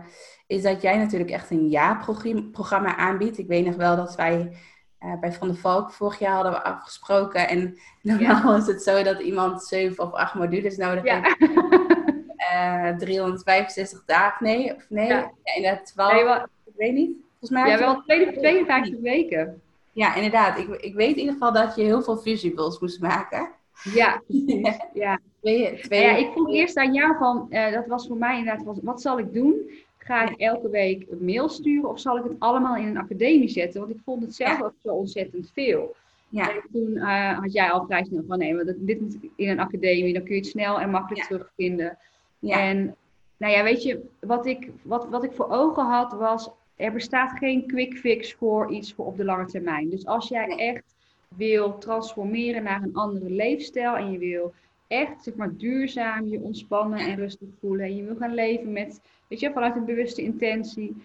is 0.47 0.63
dat 0.63 0.83
jij 0.83 0.97
natuurlijk 0.97 1.31
echt 1.31 1.51
een 1.51 1.69
ja-programma 1.69 2.97
aanbiedt. 2.97 3.39
Ik 3.39 3.47
weet 3.47 3.65
nog 3.65 3.77
wel 3.77 3.97
dat 3.97 4.15
wij 4.15 4.57
uh, 5.01 5.21
bij 5.21 5.33
Van 5.33 5.49
der 5.49 5.57
Valk 5.57 5.93
vorig 5.93 6.19
jaar 6.19 6.35
hadden 6.35 6.53
we 6.53 6.63
afgesproken. 6.63 7.49
En 7.49 7.79
normaal 8.03 8.53
ja. 8.53 8.57
is 8.63 8.67
het 8.67 8.83
zo 8.83 9.03
dat 9.03 9.21
iemand 9.21 9.65
zeven 9.65 10.05
of 10.05 10.13
acht 10.13 10.35
modules 10.35 10.77
nodig 10.77 11.03
heeft. 11.03 11.41
Uh, 11.41 12.89
eh, 12.89 12.97
365 12.97 14.05
dagen, 14.05 14.47
nee, 14.47 14.75
of 14.75 14.87
nee, 14.89 15.07
ja. 15.07 15.33
ja 15.45 15.55
inderdaad 15.55 15.87
12, 15.87 16.13
nee, 16.13 16.37
ik 16.65 16.73
weet 16.77 16.95
niet. 16.95 17.26
Volgens 17.39 17.61
mij 17.61 17.71
ja, 17.71 17.79
wel 17.79 18.03
52 18.03 19.01
weken. 19.01 19.61
Ja, 19.93 20.15
inderdaad. 20.15 20.59
Ik, 20.59 20.69
ik 20.69 20.95
weet 20.95 21.13
in 21.13 21.19
ieder 21.19 21.33
geval 21.33 21.53
dat 21.53 21.77
je 21.77 21.83
heel 21.83 22.03
veel 22.03 22.17
visuals 22.17 22.81
moest 22.81 23.01
maken. 23.01 23.51
Ja, 23.83 24.23
ja. 24.93 25.21
Twee, 25.41 25.81
twee, 25.81 26.03
ja, 26.03 26.17
ik 26.17 26.31
vroeg 26.33 26.53
eerst 26.53 26.77
aan 26.77 26.93
jou 26.93 27.17
van, 27.17 27.47
uh, 27.51 27.73
dat 27.73 27.87
was 27.87 28.07
voor 28.07 28.17
mij 28.17 28.39
inderdaad, 28.39 28.81
wat 28.83 29.01
zal 29.01 29.19
ik 29.19 29.33
doen? 29.33 29.71
Ga 29.99 30.31
ik 30.31 30.41
elke 30.41 30.69
week 30.69 31.07
een 31.11 31.25
mail 31.25 31.49
sturen 31.49 31.91
of 31.91 32.01
zal 32.01 32.17
ik 32.17 32.25
het 32.25 32.33
allemaal 32.39 32.77
in 32.77 32.87
een 32.87 32.99
academie 32.99 33.49
zetten? 33.49 33.81
Want 33.81 33.93
ik 33.93 34.01
vond 34.05 34.23
het 34.23 34.35
zelf 34.35 34.63
ook 34.63 34.75
zo 34.83 34.89
ontzettend 34.89 35.51
veel. 35.55 35.95
Ja. 36.29 36.51
En 36.51 36.63
toen 36.73 36.91
uh, 36.91 37.39
had 37.39 37.53
jij 37.53 37.71
al 37.71 37.85
vrij 37.87 38.05
snel 38.05 38.25
van 38.29 38.39
nee, 38.39 38.55
maar 38.55 38.65
dit 38.77 39.01
moet 39.01 39.17
in 39.37 39.49
een 39.49 39.61
academie, 39.61 40.13
dan 40.13 40.23
kun 40.23 40.35
je 40.35 40.41
het 40.41 40.51
snel 40.51 40.81
en 40.81 40.91
makkelijk 40.91 41.27
terugvinden. 41.27 41.99
Ja. 42.39 42.61
En 42.61 42.97
nou 43.37 43.53
ja, 43.53 43.63
weet 43.63 43.83
je, 43.83 44.03
wat 44.21 44.47
ik, 44.47 44.71
wat, 44.83 45.09
wat 45.09 45.25
ik 45.25 45.33
voor 45.33 45.49
ogen 45.51 45.85
had 45.85 46.13
was, 46.13 46.51
er 46.77 46.93
bestaat 46.93 47.39
geen 47.39 47.67
quick 47.67 47.99
fix 47.99 48.35
voor 48.35 48.73
iets 48.73 48.93
voor 48.95 49.07
op 49.07 49.17
de 49.17 49.25
lange 49.25 49.47
termijn. 49.47 49.91
Dus 49.91 50.07
als 50.07 50.29
jij 50.29 50.47
echt 50.47 50.95
wil 51.29 51.79
transformeren 51.79 52.63
naar 52.63 52.83
een 52.83 52.95
andere 52.95 53.31
leefstijl 53.31 53.97
en 53.97 54.13
je 54.13 54.19
wil 54.19 54.55
echt 54.87 55.23
zeg 55.23 55.35
maar, 55.35 55.57
duurzaam 55.57 56.27
je 56.27 56.41
ontspannen 56.41 56.99
en 56.99 57.17
rustig 57.17 57.49
voelen 57.61 57.87
en 57.87 57.97
je 57.97 58.05
wil 58.05 58.17
gaan 58.17 58.35
leven 58.35 58.73
met, 58.73 59.01
weet 59.29 59.41
je, 59.41 59.53
vanuit 59.53 59.77
een 59.77 59.85
bewuste 59.85 60.23
intentie, 60.23 60.97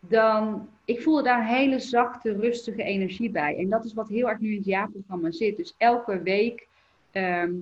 dan, 0.00 0.68
ik 0.84 1.02
voelde 1.02 1.22
daar 1.22 1.38
een 1.40 1.56
hele 1.56 1.78
zachte, 1.78 2.32
rustige 2.32 2.82
energie 2.82 3.30
bij. 3.30 3.56
En 3.56 3.68
dat 3.68 3.84
is 3.84 3.94
wat 3.94 4.08
heel 4.08 4.28
erg 4.28 4.38
nu 4.38 4.50
in 4.50 4.56
het 4.56 4.64
jaarprogramma 4.64 5.30
zit. 5.30 5.56
Dus 5.56 5.74
elke 5.78 6.22
week 6.22 6.68
ehm, 7.10 7.52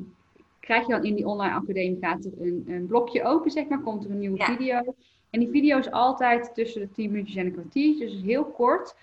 krijg 0.68 0.86
je 0.86 0.92
dan 0.92 1.04
in 1.04 1.14
die 1.14 1.26
online 1.26 1.54
academie, 1.54 1.98
gaat 2.00 2.24
er 2.24 2.32
een, 2.40 2.64
een 2.66 2.86
blokje 2.86 3.24
open, 3.24 3.50
zeg 3.50 3.68
maar, 3.68 3.80
komt 3.80 4.04
er 4.04 4.10
een 4.10 4.18
nieuwe 4.18 4.44
video. 4.44 4.94
En 5.30 5.40
die 5.40 5.48
video 5.48 5.78
is 5.78 5.90
altijd 5.90 6.54
tussen 6.54 6.80
de 6.80 6.90
10 6.92 7.10
minuutjes 7.10 7.36
en 7.36 7.46
een 7.46 7.52
kwartiertje, 7.52 8.06
dus 8.06 8.22
heel 8.22 8.44
kort. 8.44 8.94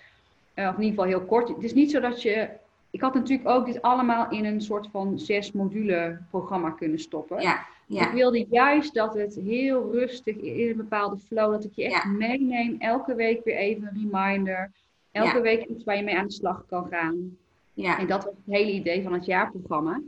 Uh, 0.54 0.68
of 0.68 0.76
in 0.76 0.82
ieder 0.82 0.98
geval 0.98 1.18
heel 1.18 1.26
kort. 1.26 1.48
Het 1.48 1.62
is 1.62 1.74
niet 1.74 1.90
zo 1.90 2.00
dat 2.00 2.22
je 2.22 2.48
ik 2.90 3.00
had 3.00 3.14
natuurlijk 3.14 3.48
ook 3.48 3.66
dit 3.66 3.82
allemaal 3.82 4.30
in 4.30 4.44
een 4.44 4.60
soort 4.60 4.88
van 4.90 5.18
zes 5.18 5.52
module 5.52 6.18
programma 6.30 6.70
kunnen 6.70 6.98
stoppen. 6.98 7.40
Ja, 7.40 7.66
ja. 7.86 8.06
Ik 8.06 8.12
wilde 8.12 8.46
juist 8.50 8.94
dat 8.94 9.14
het 9.14 9.34
heel 9.34 9.92
rustig 9.92 10.36
in 10.36 10.68
een 10.68 10.76
bepaalde 10.76 11.18
flow, 11.18 11.52
dat 11.52 11.64
ik 11.64 11.72
je 11.74 11.84
echt 11.84 12.04
meeneem. 12.04 12.76
Elke 12.78 13.14
week 13.14 13.44
weer 13.44 13.56
even 13.56 13.88
een 13.92 14.10
reminder. 14.10 14.72
Elke 15.10 15.40
week 15.40 15.64
iets 15.64 15.84
waar 15.84 15.96
je 15.96 16.02
mee 16.02 16.18
aan 16.18 16.26
de 16.26 16.32
slag 16.32 16.64
kan 16.68 16.86
gaan. 16.86 17.36
Ja. 17.74 17.98
En 17.98 18.06
dat 18.06 18.24
was 18.24 18.34
het 18.44 18.54
hele 18.54 18.72
idee 18.72 19.02
van 19.02 19.12
het 19.12 19.24
jaarprogramma. 19.24 20.00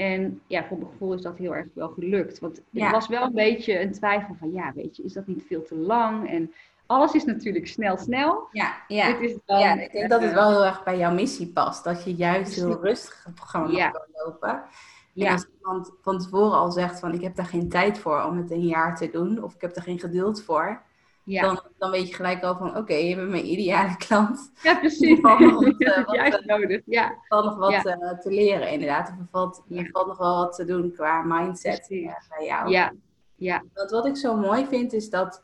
En 0.00 0.40
ja, 0.46 0.64
voor 0.64 0.78
mijn 0.78 0.90
gevoel 0.90 1.14
is 1.14 1.22
dat 1.22 1.36
heel 1.36 1.54
erg 1.54 1.66
wel 1.74 1.88
gelukt. 1.88 2.38
Want 2.38 2.60
het 2.72 2.90
was 2.90 3.08
wel 3.08 3.22
een 3.22 3.32
beetje 3.32 3.80
een 3.80 3.92
twijfel 3.92 4.34
van, 4.38 4.52
ja, 4.52 4.72
weet 4.74 4.96
je, 4.96 5.02
is 5.02 5.12
dat 5.12 5.26
niet 5.26 5.44
veel 5.46 5.62
te 5.62 5.74
lang? 5.74 6.30
En 6.30 6.52
alles 6.86 7.12
is 7.12 7.24
natuurlijk 7.24 7.66
snel, 7.66 7.96
snel. 7.96 8.48
Ja, 8.52 8.74
ja. 8.88 9.12
Dit 9.12 9.30
is 9.30 9.36
ja 9.46 9.80
ik 9.80 9.92
denk 9.92 10.10
dat 10.10 10.22
het 10.22 10.32
wel 10.32 10.50
heel 10.50 10.64
erg 10.64 10.82
bij 10.82 10.98
jouw 10.98 11.14
missie 11.14 11.52
past. 11.52 11.84
Dat 11.84 12.04
je 12.04 12.14
juist 12.14 12.54
heel 12.54 12.80
rustig 12.82 13.24
het 13.24 13.34
programma 13.34 13.70
ja. 13.70 13.90
kan 13.90 14.06
lopen. 14.12 14.62
En 15.14 15.32
als 15.32 15.46
iemand 15.58 15.92
van 16.02 16.18
tevoren 16.18 16.58
al 16.58 16.70
zegt 16.70 17.00
van 17.00 17.14
ik 17.14 17.20
heb 17.20 17.36
daar 17.36 17.46
geen 17.46 17.68
tijd 17.68 17.98
voor 17.98 18.22
om 18.22 18.36
het 18.36 18.50
een 18.50 18.66
jaar 18.66 18.96
te 18.96 19.10
doen. 19.10 19.42
Of 19.42 19.54
ik 19.54 19.60
heb 19.60 19.76
er 19.76 19.82
geen 19.82 20.00
geduld 20.00 20.42
voor. 20.42 20.82
Ja. 21.24 21.42
Dan, 21.42 21.60
dan 21.78 21.90
weet 21.90 22.08
je 22.08 22.14
gelijk 22.14 22.42
al 22.42 22.56
van 22.56 22.76
oké, 22.76 22.94
je 22.94 23.16
bent 23.16 23.28
mijn 23.30 23.46
ideale 23.46 23.96
klant. 23.96 24.52
Ja, 24.62 24.78
precies. 24.78 25.10
Er 25.10 25.20
valt 25.20 25.40
nog 25.40 25.64
wat, 26.04 26.14
juist 26.14 26.44
nodig. 26.44 26.82
Ja. 26.86 27.16
valt 27.28 27.44
nog 27.44 27.56
wat 27.56 27.72
uh, 27.86 28.18
te 28.18 28.30
leren 28.30 28.70
inderdaad. 28.70 29.08
Er 29.08 29.26
valt, 29.30 29.62
er 29.70 29.88
valt 29.92 30.06
nog 30.06 30.18
wel 30.18 30.36
wat 30.36 30.54
te 30.54 30.64
doen 30.64 30.92
qua 30.92 31.22
mindset 31.22 31.90
uh, 31.90 32.12
bij 32.28 32.46
jou. 32.46 32.70
Ja. 32.70 32.92
Ja. 33.36 33.62
Want 33.74 33.90
wat 33.90 34.06
ik 34.06 34.16
zo 34.16 34.36
mooi 34.36 34.66
vind 34.66 34.92
is 34.92 35.10
dat 35.10 35.42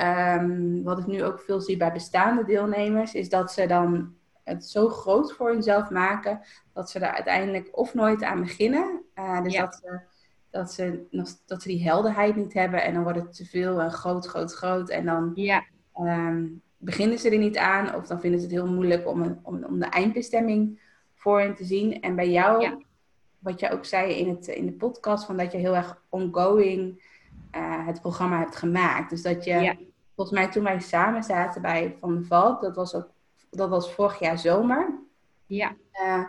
Um, 0.00 0.82
wat 0.82 0.98
ik 0.98 1.06
nu 1.06 1.24
ook 1.24 1.40
veel 1.40 1.60
zie 1.60 1.76
bij 1.76 1.92
bestaande 1.92 2.44
deelnemers, 2.44 3.14
is 3.14 3.28
dat 3.28 3.52
ze 3.52 3.66
dan 3.66 4.14
het 4.44 4.64
zo 4.64 4.88
groot 4.88 5.32
voor 5.32 5.50
hunzelf 5.50 5.90
maken 5.90 6.40
dat 6.72 6.90
ze 6.90 6.98
er 6.98 7.12
uiteindelijk 7.12 7.68
of 7.72 7.94
nooit 7.94 8.22
aan 8.22 8.40
beginnen. 8.40 9.02
Uh, 9.14 9.42
dus 9.42 9.56
dat, 9.56 9.80
ze, 9.82 10.00
dat, 10.58 10.72
ze, 10.72 11.06
dat 11.46 11.62
ze 11.62 11.68
die 11.68 11.82
helderheid 11.82 12.36
niet 12.36 12.52
hebben 12.52 12.82
en 12.82 12.94
dan 12.94 13.02
wordt 13.02 13.18
het 13.18 13.36
te 13.36 13.44
veel 13.44 13.80
en 13.80 13.90
groot, 13.90 14.26
groot, 14.26 14.54
groot. 14.54 14.88
En 14.88 15.04
dan 15.04 15.30
ja. 15.34 15.64
um, 16.00 16.62
beginnen 16.76 17.18
ze 17.18 17.30
er 17.30 17.38
niet 17.38 17.56
aan 17.56 17.94
of 17.94 18.06
dan 18.06 18.20
vinden 18.20 18.40
ze 18.40 18.46
het 18.46 18.54
heel 18.54 18.66
moeilijk 18.66 19.08
om, 19.08 19.22
een, 19.22 19.38
om, 19.42 19.64
om 19.64 19.78
de 19.78 19.86
eindbestemming 19.86 20.80
voor 21.14 21.40
hen 21.40 21.54
te 21.54 21.64
zien. 21.64 22.00
En 22.00 22.14
bij 22.14 22.30
jou, 22.30 22.84
wat 23.38 23.60
je 23.60 23.70
ook 23.70 23.84
zei 23.84 24.12
in, 24.12 24.28
het, 24.28 24.46
in 24.46 24.66
de 24.66 24.72
podcast, 24.72 25.24
van 25.24 25.36
dat 25.36 25.52
je 25.52 25.58
heel 25.58 25.76
erg 25.76 26.02
ongoing 26.08 27.02
uh, 27.56 27.86
het 27.86 28.00
programma 28.00 28.38
hebt 28.38 28.56
gemaakt. 28.56 29.10
Dus 29.10 29.22
dat 29.22 29.44
je 29.44 29.76
volgens 30.14 30.38
mij 30.38 30.50
toen 30.50 30.64
wij 30.64 30.80
samen 30.80 31.22
zaten 31.22 31.62
bij 31.62 31.96
Van 32.00 32.14
de 32.14 32.24
Valk, 32.24 32.60
dat 32.60 32.76
was, 32.76 32.94
ook, 32.94 33.10
dat 33.50 33.68
was 33.68 33.92
vorig 33.92 34.18
jaar 34.18 34.38
zomer. 34.38 34.98
Ja. 35.46 35.74
Uh, 35.92 36.24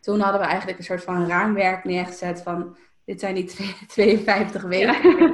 toen 0.00 0.20
hadden 0.20 0.40
we 0.40 0.46
eigenlijk 0.46 0.78
een 0.78 0.84
soort 0.84 1.04
van 1.04 1.26
raamwerk 1.26 1.84
neergezet 1.84 2.42
van 2.42 2.76
dit 3.04 3.20
zijn 3.20 3.34
die 3.34 3.44
52 3.86 4.62
weken. 4.76 5.30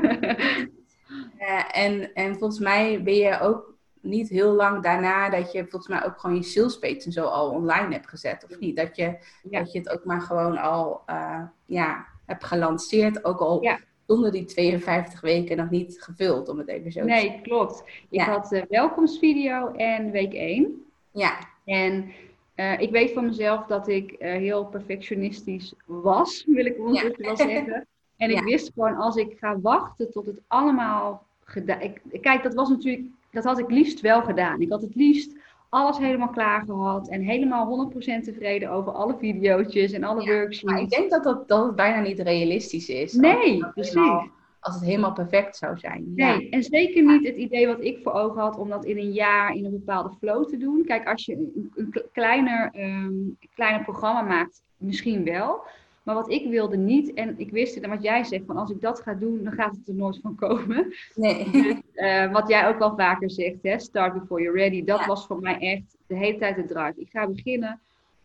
uh, 1.39 1.77
en, 1.85 2.13
en 2.15 2.37
volgens 2.39 2.59
mij 2.59 3.03
ben 3.03 3.15
je 3.15 3.41
ook 3.41 3.77
niet 4.01 4.29
heel 4.29 4.53
lang 4.53 4.83
daarna 4.83 5.31
dat 5.31 5.53
je 5.53 5.61
volgens 5.61 5.89
mij 5.89 6.05
ook 6.05 6.21
gewoon 6.21 6.37
je 6.37 6.43
sales 6.43 6.79
page 6.79 7.03
en 7.05 7.13
zo 7.13 7.25
al 7.25 7.51
online 7.51 7.93
hebt 7.93 8.09
gezet, 8.09 8.47
of 8.51 8.59
niet? 8.59 8.77
Dat 8.77 8.97
je, 8.97 9.19
dat 9.43 9.73
je 9.73 9.79
het 9.79 9.89
ook 9.89 10.05
maar 10.05 10.21
gewoon 10.21 10.59
al 10.59 11.03
uh, 11.11 11.43
ja, 11.67 12.07
hebt 12.27 12.45
gelanceerd, 12.45 13.25
ook 13.25 13.41
al 13.41 13.63
ja 13.63 13.79
zonder 14.09 14.33
die 14.33 14.45
52 14.45 15.21
weken 15.21 15.57
nog 15.57 15.71
niet 15.71 16.03
gevuld, 16.03 16.49
om 16.49 16.59
het 16.59 16.69
even 16.69 16.93
zo 16.93 17.01
te 17.01 17.09
zeggen. 17.09 17.31
Nee, 17.31 17.41
klopt. 17.43 17.85
Ik 18.11 18.21
had 18.21 18.49
de 18.49 18.67
welkomstvideo 18.69 19.73
en 19.73 20.11
week 20.11 20.33
1. 20.33 20.87
Ja. 21.13 21.39
En 21.65 22.13
uh, 22.61 22.81
ik 22.81 22.91
weet 22.91 23.13
van 23.13 23.25
mezelf 23.25 23.67
dat 23.67 23.89
ik 23.89 24.11
uh, 24.11 24.19
heel 24.19 24.65
perfectionistisch 24.65 25.75
was, 25.87 26.45
wil 26.47 26.67
ik 26.67 26.77
ja. 26.77 27.11
wel 27.17 27.37
zeggen. 27.47 27.87
En 28.17 28.31
ik 28.31 28.43
wist 28.43 28.71
gewoon, 28.75 28.97
als 28.97 29.17
ik 29.17 29.37
ga 29.39 29.61
wachten 29.61 30.11
tot 30.11 30.27
het 30.27 30.41
allemaal 30.47 31.27
gedaan... 31.45 31.93
Kijk, 32.21 32.43
dat 32.43 32.55
was 32.55 32.69
natuurlijk... 32.69 33.07
Dat 33.31 33.45
had 33.45 33.59
ik 33.59 33.71
liefst 33.71 34.01
wel 34.01 34.23
gedaan. 34.23 34.61
Ik 34.61 34.71
had 34.71 34.83
het 34.83 34.95
liefst 34.95 35.37
alles 35.69 35.99
helemaal 35.99 36.29
klaar 36.29 36.63
gehad 36.63 37.09
en 37.09 37.21
helemaal 37.21 37.93
100% 37.93 37.97
tevreden 38.23 38.71
over 38.71 38.93
alle 38.93 39.17
video's 39.19 39.93
en 39.93 40.05
alle 40.05 40.23
ja, 40.23 40.33
worksheets. 40.33 40.63
Maar 40.63 40.81
ik 40.81 40.89
denk 40.91 41.11
dat, 41.11 41.23
dat, 41.23 41.49
dat 41.49 41.67
het 41.67 41.77
bijna 41.77 42.01
niet 42.01 42.19
realistisch 42.19 42.89
is. 42.89 43.13
Nee, 43.13 43.67
precies. 43.75 44.29
Als 44.61 44.75
het 44.75 44.85
helemaal 44.85 45.13
perfect 45.13 45.57
zou 45.57 45.79
zijn. 45.79 46.13
Nee, 46.15 46.49
en 46.51 46.63
zeker 46.63 47.05
niet 47.05 47.27
het 47.27 47.37
idee 47.37 47.67
wat 47.67 47.81
ik 47.81 47.99
voor 48.03 48.13
ogen 48.13 48.41
had 48.41 48.59
om 48.59 48.69
dat 48.69 48.85
in 48.85 48.99
een 48.99 49.13
jaar 49.13 49.55
in 49.55 49.65
een 49.65 49.71
bepaalde 49.71 50.15
flow 50.19 50.49
te 50.49 50.57
doen. 50.57 50.85
Kijk, 50.85 51.09
als 51.09 51.25
je 51.25 51.35
een, 51.35 51.73
een 51.75 52.03
kleiner, 52.13 52.71
um, 52.75 53.37
kleiner 53.55 53.83
programma 53.83 54.23
maakt, 54.23 54.63
misschien 54.77 55.25
wel. 55.25 55.61
Maar 56.03 56.17
wat 56.17 56.31
ik 56.31 56.51
wilde 56.51 56.77
niet, 56.77 57.13
en 57.13 57.35
ik 57.39 57.51
wist 57.51 57.75
het, 57.75 57.85
en 57.85 57.91
wat 57.91 58.03
jij 58.03 58.25
zegt, 58.25 58.45
van 58.47 58.57
als 58.57 58.71
ik 58.71 58.81
dat 58.81 59.01
ga 59.01 59.15
doen, 59.15 59.45
dan 59.45 59.53
gaat 59.53 59.77
het 59.77 59.89
er 59.89 59.95
nooit 59.95 60.19
van 60.23 60.35
komen. 60.35 60.95
Nee. 61.15 61.51
Dus, 61.51 61.77
uh, 61.95 62.33
wat 62.33 62.49
jij 62.49 62.69
ook 62.69 62.81
al 62.81 62.97
vaker 62.97 63.31
zegt, 63.31 63.63
hè, 63.63 63.79
start 63.79 64.13
before 64.13 64.43
you're 64.43 64.59
ready. 64.59 64.85
Dat 64.85 65.07
was 65.07 65.27
voor 65.27 65.41
mij 65.41 65.59
echt 65.59 65.97
de 66.07 66.17
hele 66.17 66.39
tijd 66.39 66.57
het 66.57 66.69
drive. 66.69 67.01
Ik 67.01 67.09
ga 67.11 67.29
beginnen 67.29 67.81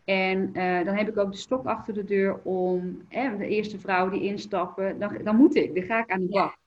en 0.06 0.50
uh, 0.54 0.86
dan 0.86 0.96
heb 0.96 1.08
ik 1.08 1.18
ook 1.18 1.32
de 1.32 1.38
stok 1.38 1.66
achter 1.66 1.94
de 1.94 2.04
deur 2.04 2.40
om 2.44 3.02
hè, 3.08 3.38
de 3.38 3.48
eerste 3.48 3.80
vrouw 3.80 4.10
die 4.10 4.24
instappen, 4.24 5.00
dan, 5.00 5.18
dan 5.24 5.36
moet 5.36 5.56
ik, 5.56 5.76
dan 5.76 5.84
ga 5.84 6.00
ik 6.00 6.12
aan 6.12 6.22
de 6.22 6.30
bak. 6.30 6.58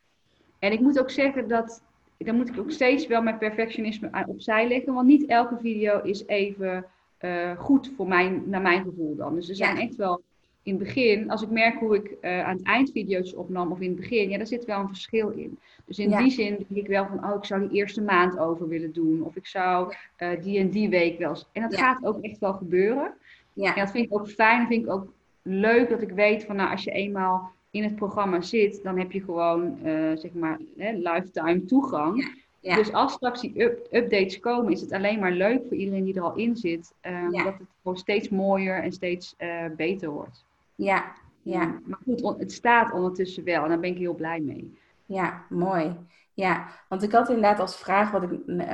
En 0.59 0.73
ik 0.73 0.81
moet 0.81 1.01
ook 1.01 1.11
zeggen 1.11 1.49
dat, 1.49 1.83
dan 2.19 2.37
moet 2.37 2.49
ik 2.49 2.59
ook 2.59 2.71
steeds 2.71 3.07
wel 3.07 3.23
mijn 3.23 3.39
perfectionisme 3.39 4.25
opzij 4.27 4.69
leggen, 4.69 4.95
want 4.95 5.07
niet 5.07 5.27
elke 5.27 5.57
video 5.61 6.01
is 6.01 6.27
even 6.27 6.87
uh, 7.21 7.59
goed 7.59 7.93
voor 7.97 8.09
mijn, 8.09 8.43
naar 8.47 8.63
mijn 8.63 8.83
gevoel 8.83 9.17
dan. 9.17 9.35
Dus 9.35 9.49
er 9.49 9.55
zijn 9.55 9.77
echt 9.77 9.97
wel 9.97 10.23
in 10.67 10.75
het 10.75 10.85
begin, 10.85 11.31
als 11.31 11.43
ik 11.43 11.51
merk 11.51 11.79
hoe 11.79 11.97
ik 11.97 12.17
uh, 12.21 12.45
aan 12.45 12.57
het 12.57 12.67
eind 12.67 12.91
video's 12.91 13.35
opnam 13.35 13.73
of 13.73 13.81
in 13.81 13.89
het 13.89 13.97
begin, 13.97 14.31
ja, 14.31 14.37
daar 14.37 14.47
zit 14.47 14.65
wel 14.65 14.81
een 14.81 14.89
verschil 14.89 15.29
in. 15.29 15.59
Dus 15.85 15.99
in 15.99 16.17
die 16.17 16.31
zin 16.31 16.57
denk 16.69 16.85
ik 16.85 16.87
wel 16.87 17.07
van, 17.07 17.25
oh, 17.25 17.37
ik 17.37 17.45
zou 17.45 17.69
die 17.69 17.79
eerste 17.79 18.03
maand 18.03 18.39
over 18.39 18.69
willen 18.69 18.93
doen. 18.93 19.23
Of 19.23 19.37
ik 19.37 19.47
zou 19.47 19.95
uh, 20.19 20.29
die 20.43 20.59
en 20.59 20.71
die 20.71 20.89
week 20.89 21.19
wel. 21.19 21.37
En 21.53 21.63
dat 21.63 21.77
gaat 21.77 22.05
ook 22.05 22.21
echt 22.21 22.39
wel 22.39 22.53
gebeuren. 22.53 23.13
Ja. 23.53 23.75
En 23.75 23.81
dat 23.81 23.91
vind 23.91 24.07
ik 24.07 24.19
ook 24.19 24.29
fijn. 24.29 24.59
Dat 24.59 24.69
vind 24.69 24.85
ik 24.85 24.93
ook 24.93 25.13
leuk 25.43 25.89
dat 25.89 26.03
ik 26.03 26.11
weet 26.11 26.45
van, 26.45 26.57
nou, 26.57 26.71
als 26.71 26.85
je 26.85 26.91
eenmaal 26.91 27.51
in 27.71 27.83
het 27.83 27.97
programma 27.97 28.41
zit, 28.41 28.83
dan 28.83 28.99
heb 28.99 29.13
je 29.13 29.23
gewoon, 29.23 29.79
uh, 29.85 30.17
zeg 30.17 30.33
maar, 30.33 30.59
hè, 30.77 30.93
lifetime 30.93 31.65
toegang. 31.65 32.45
Ja. 32.61 32.75
Dus 32.75 32.93
als 32.93 33.13
straks 33.13 33.41
die 33.41 33.63
up 33.63 33.87
updates 33.91 34.41
komen, 34.41 34.73
is 34.73 34.81
het 34.81 34.93
alleen 34.93 35.19
maar 35.19 35.33
leuk 35.33 35.63
voor 35.69 35.77
iedereen 35.77 36.05
die 36.05 36.15
er 36.15 36.23
al 36.23 36.37
in 36.37 36.57
zit. 36.57 36.93
Um, 37.03 37.33
Dat 37.33 37.45
het 37.45 37.69
gewoon 37.83 37.99
steeds 37.99 38.29
mooier 38.29 38.83
en 38.83 38.93
steeds 38.93 39.35
uh, 39.39 39.65
beter 39.77 40.11
wordt. 40.11 40.45
Ja, 40.77 41.15
ja. 41.43 41.65
Mm, 41.65 41.83
maar 41.85 41.99
goed, 42.05 42.39
het 42.39 42.53
staat 42.53 42.93
ondertussen 42.93 43.45
wel 43.45 43.63
en 43.63 43.69
daar 43.69 43.81
ben 43.81 43.91
ik 43.91 43.99
heel 43.99 44.15
blij 44.15 44.41
mee. 44.41 44.79
Ja, 45.07 45.47
mooi. 45.49 45.97
Ja, 46.35 46.69
want 46.89 47.03
ik 47.03 47.13
had 47.13 47.29
inderdaad 47.29 47.61
als 47.61 47.77
vraag 47.77 48.11
wat 48.11 48.23
ik, 48.23 48.31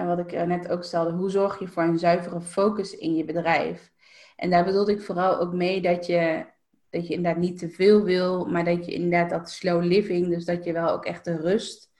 wat 0.06 0.18
ik 0.18 0.46
net 0.46 0.68
ook 0.68 0.84
stelde, 0.84 1.12
hoe 1.12 1.30
zorg 1.30 1.58
je 1.58 1.68
voor 1.68 1.82
een 1.82 1.98
zuivere 1.98 2.40
focus 2.40 2.96
in 2.96 3.14
je 3.16 3.24
bedrijf? 3.24 3.92
En 4.36 4.50
daar 4.50 4.64
bedoelde 4.64 4.92
ik 4.92 5.02
vooral 5.02 5.38
ook 5.40 5.52
mee 5.52 5.82
dat 5.82 6.06
je, 6.06 6.46
dat 6.90 7.06
je 7.08 7.14
inderdaad 7.14 7.40
niet 7.40 7.58
te 7.58 7.70
veel 7.70 8.02
wil, 8.02 8.44
maar 8.44 8.64
dat 8.64 8.86
je 8.86 8.92
inderdaad 8.92 9.30
dat 9.30 9.50
slow 9.50 9.82
living, 9.82 10.28
dus 10.28 10.44
dat 10.44 10.64
je 10.64 10.72
wel 10.72 10.90
ook 10.90 11.04
echt 11.04 11.24
de 11.24 11.36
rust 11.36 11.90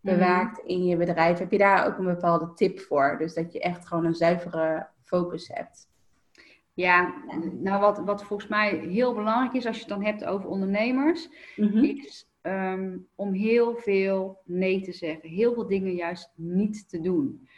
bewaakt 0.00 0.58
in 0.58 0.84
je 0.84 0.96
bedrijf. 0.96 1.38
Heb 1.38 1.50
je 1.50 1.58
daar 1.58 1.86
ook 1.86 1.98
een 1.98 2.04
bepaalde 2.04 2.54
tip 2.54 2.80
voor? 2.80 3.16
Dus 3.18 3.34
dat 3.34 3.52
je 3.52 3.60
echt 3.60 3.86
gewoon 3.86 4.04
een 4.04 4.14
zuivere 4.14 4.86
focus 5.02 5.48
hebt. 5.48 5.87
Ja, 6.78 7.14
nou 7.52 7.80
wat, 7.80 7.98
wat 7.98 8.24
volgens 8.24 8.48
mij 8.48 8.78
heel 8.78 9.14
belangrijk 9.14 9.52
is 9.52 9.66
als 9.66 9.74
je 9.76 9.80
het 9.80 9.90
dan 9.90 10.04
hebt 10.04 10.24
over 10.24 10.48
ondernemers, 10.48 11.28
mhm. 11.56 11.84
is 11.84 12.28
ehm, 12.40 12.98
om 13.14 13.32
heel 13.32 13.76
veel 13.76 14.38
nee 14.44 14.80
te 14.80 14.92
zeggen. 14.92 15.28
Heel 15.28 15.54
veel 15.54 15.66
dingen 15.66 15.94
juist 15.94 16.32
niet 16.34 16.88
te 16.88 17.00
doen. 17.00 17.48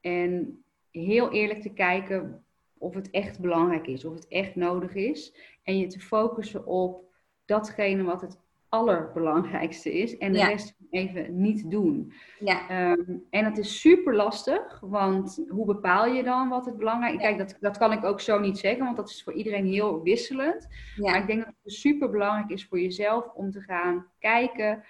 En 0.00 0.62
heel 0.90 1.32
eerlijk 1.32 1.62
te 1.62 1.72
kijken 1.72 2.44
of 2.78 2.94
het 2.94 3.10
echt 3.10 3.40
belangrijk 3.40 3.86
is, 3.86 4.04
of 4.04 4.14
het 4.14 4.28
echt 4.28 4.56
nodig 4.56 4.94
is. 4.94 5.34
En 5.62 5.78
je 5.78 5.86
te 5.86 6.00
focussen 6.00 6.66
op 6.66 7.04
datgene 7.44 8.02
wat 8.02 8.20
het 8.20 8.38
allerbelangrijkste 8.68 9.92
is. 9.92 10.18
En 10.18 10.32
de 10.32 10.44
rest 10.44 10.77
even 10.90 11.40
niet 11.40 11.70
doen. 11.70 12.12
Ja. 12.38 12.68
Ehm, 12.68 13.16
en 13.30 13.44
dat 13.44 13.58
is 13.58 13.80
super 13.80 14.14
lastig, 14.14 14.80
want 14.80 15.44
hoe 15.48 15.66
bepaal 15.66 16.06
je 16.06 16.22
dan 16.22 16.48
wat 16.48 16.66
het 16.66 16.76
belangrijk 16.76 17.14
is? 17.14 17.20
Kijk, 17.20 17.38
dat, 17.38 17.56
dat 17.60 17.78
kan 17.78 17.92
ik 17.92 18.04
ook 18.04 18.20
zo 18.20 18.38
niet 18.38 18.58
zeggen, 18.58 18.84
want 18.84 18.96
dat 18.96 19.08
is 19.08 19.22
voor 19.22 19.32
iedereen 19.32 19.66
heel 19.66 20.02
wisselend. 20.02 20.68
Ja. 20.96 21.10
Maar 21.10 21.20
ik 21.20 21.26
denk 21.26 21.44
dat 21.44 21.54
het 21.62 21.72
super 21.72 22.10
belangrijk 22.10 22.50
is 22.50 22.66
voor 22.66 22.80
jezelf 22.80 23.32
om 23.34 23.50
te 23.50 23.60
gaan 23.60 24.06
kijken 24.18 24.84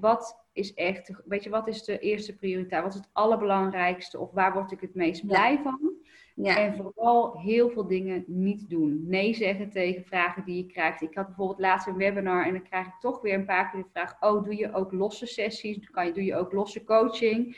wat 0.00 0.44
is 0.52 0.74
echt, 0.74 1.10
weet 1.24 1.44
je, 1.44 1.50
wat 1.50 1.68
is 1.68 1.84
de 1.84 1.98
eerste 1.98 2.36
prioriteit? 2.36 2.82
Wat 2.82 2.94
is 2.94 3.00
het 3.00 3.10
allerbelangrijkste? 3.12 4.18
Of 4.18 4.32
waar 4.32 4.52
word 4.52 4.72
ik 4.72 4.80
het 4.80 4.94
meest 4.94 5.26
blij 5.26 5.60
van? 5.62 5.92
Ja. 6.34 6.56
En 6.56 6.74
vooral 6.74 7.38
heel 7.38 7.70
veel 7.70 7.86
dingen 7.86 8.24
niet 8.26 8.70
doen. 8.70 9.04
Nee 9.06 9.34
zeggen 9.34 9.70
tegen 9.70 10.04
vragen 10.04 10.44
die 10.44 10.56
je 10.56 10.66
krijgt. 10.66 11.02
Ik 11.02 11.14
had 11.14 11.26
bijvoorbeeld 11.26 11.58
laatst 11.58 11.86
een 11.86 11.96
webinar 11.96 12.46
en 12.46 12.52
dan 12.52 12.62
krijg 12.62 12.86
ik 12.86 13.00
toch 13.00 13.20
weer 13.20 13.34
een 13.34 13.44
paar 13.44 13.70
keer 13.70 13.82
de 13.82 13.88
vraag: 13.92 14.16
Oh, 14.20 14.44
doe 14.44 14.56
je 14.56 14.72
ook 14.72 14.92
losse 14.92 15.26
sessies? 15.26 15.90
Kan 15.90 16.06
je, 16.06 16.12
doe 16.12 16.24
je 16.24 16.36
ook 16.36 16.52
losse 16.52 16.84
coaching? 16.84 17.56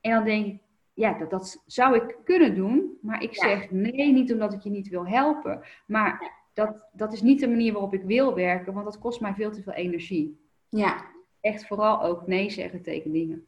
En 0.00 0.10
dan 0.10 0.24
denk 0.24 0.46
ik: 0.46 0.60
Ja, 0.94 1.18
dat, 1.18 1.30
dat 1.30 1.62
zou 1.66 1.96
ik 1.96 2.16
kunnen 2.24 2.54
doen. 2.54 2.98
Maar 3.00 3.22
ik 3.22 3.34
zeg 3.34 3.70
nee, 3.70 4.12
niet 4.12 4.32
omdat 4.32 4.52
ik 4.52 4.60
je 4.60 4.70
niet 4.70 4.88
wil 4.88 5.06
helpen. 5.06 5.60
Maar 5.86 6.32
dat, 6.52 6.88
dat 6.92 7.12
is 7.12 7.22
niet 7.22 7.40
de 7.40 7.48
manier 7.48 7.72
waarop 7.72 7.94
ik 7.94 8.02
wil 8.02 8.34
werken, 8.34 8.72
want 8.72 8.84
dat 8.84 8.98
kost 8.98 9.20
mij 9.20 9.34
veel 9.34 9.50
te 9.50 9.62
veel 9.62 9.72
energie. 9.72 10.40
Ja. 10.68 11.10
Echt 11.40 11.66
vooral 11.66 12.02
ook 12.02 12.26
nee 12.26 12.50
zeggen 12.50 12.82
tegen 12.82 13.12
dingen. 13.12 13.46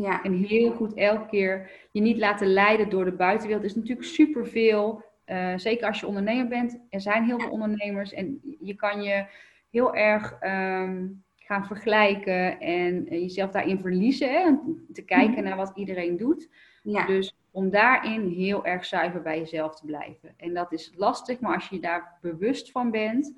Ja. 0.00 0.22
En 0.22 0.32
heel 0.32 0.72
goed 0.72 0.94
elke 0.94 1.26
keer 1.26 1.70
je 1.90 2.00
niet 2.00 2.18
laten 2.18 2.46
leiden 2.46 2.88
door 2.88 3.04
de 3.04 3.12
buitenwereld. 3.12 3.64
Er 3.64 3.70
is 3.70 3.76
natuurlijk 3.76 4.06
superveel. 4.06 5.04
Uh, 5.26 5.52
zeker 5.56 5.86
als 5.86 6.00
je 6.00 6.06
ondernemer 6.06 6.48
bent. 6.48 6.80
Er 6.90 7.00
zijn 7.00 7.24
heel 7.24 7.40
veel 7.40 7.50
ondernemers. 7.50 8.12
En 8.12 8.40
je 8.60 8.74
kan 8.74 9.02
je 9.02 9.26
heel 9.70 9.94
erg 9.94 10.36
ehm, 10.40 11.06
gaan 11.36 11.66
vergelijken. 11.66 12.60
En 12.60 13.04
jezelf 13.04 13.50
daarin 13.50 13.80
verliezen. 13.80 14.30
Hè? 14.30 14.56
Te 14.92 15.02
kijken 15.02 15.32
mhm. 15.32 15.42
naar 15.42 15.56
wat 15.56 15.72
iedereen 15.74 16.16
doet. 16.16 16.48
Ja. 16.82 17.06
Dus 17.06 17.36
om 17.50 17.70
daarin 17.70 18.28
heel 18.28 18.64
erg 18.64 18.84
zuiver 18.84 19.22
bij 19.22 19.38
jezelf 19.38 19.76
te 19.76 19.86
blijven. 19.86 20.34
En 20.36 20.54
dat 20.54 20.72
is 20.72 20.92
lastig. 20.96 21.40
Maar 21.40 21.54
als 21.54 21.68
je 21.68 21.80
daar 21.80 22.18
bewust 22.20 22.70
van 22.70 22.90
bent 22.90 23.34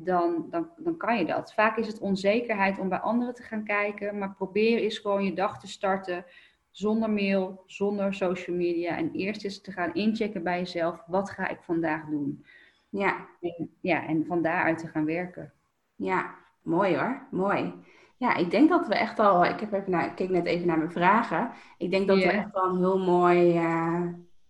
dan, 0.00 0.46
dan, 0.50 0.70
dan 0.76 0.96
kan 0.96 1.18
je 1.18 1.24
dat. 1.24 1.54
Vaak 1.54 1.76
is 1.76 1.86
het 1.86 1.98
onzekerheid 1.98 2.78
om 2.78 2.88
bij 2.88 2.98
anderen 2.98 3.34
te 3.34 3.42
gaan 3.42 3.64
kijken, 3.64 4.18
maar 4.18 4.34
probeer 4.34 4.78
eens 4.78 4.98
gewoon 4.98 5.24
je 5.24 5.34
dag 5.34 5.60
te 5.60 5.66
starten 5.66 6.24
zonder 6.70 7.10
mail, 7.10 7.62
zonder 7.66 8.14
social 8.14 8.56
media. 8.56 8.96
En 8.96 9.12
eerst 9.12 9.44
eens 9.44 9.60
te 9.60 9.72
gaan 9.72 9.94
inchecken 9.94 10.42
bij 10.42 10.58
jezelf, 10.58 11.02
wat 11.06 11.30
ga 11.30 11.48
ik 11.48 11.62
vandaag 11.62 12.04
doen? 12.04 12.44
Ja. 12.88 13.26
En, 13.40 13.70
ja, 13.80 14.06
en 14.06 14.26
van 14.26 14.42
daaruit 14.42 14.78
te 14.78 14.88
gaan 14.88 15.04
werken. 15.04 15.52
Ja, 15.96 16.34
mooi 16.62 16.96
hoor, 16.96 17.26
mooi. 17.30 17.74
Ja, 18.16 18.34
ik 18.34 18.50
denk 18.50 18.68
dat 18.68 18.86
we 18.86 18.94
echt 18.94 19.18
al, 19.18 19.44
ik, 19.44 19.60
heb 19.60 19.72
even 19.72 19.90
naar, 19.90 20.06
ik 20.06 20.14
keek 20.14 20.30
net 20.30 20.46
even 20.46 20.66
naar 20.66 20.78
mijn 20.78 20.92
vragen. 20.92 21.50
Ik 21.78 21.90
denk 21.90 22.08
dat 22.08 22.16
we 22.16 22.30
echt 22.30 22.54
al 22.54 22.76
heel 22.76 22.98
mooi, 22.98 23.58
uh, 23.58 24.02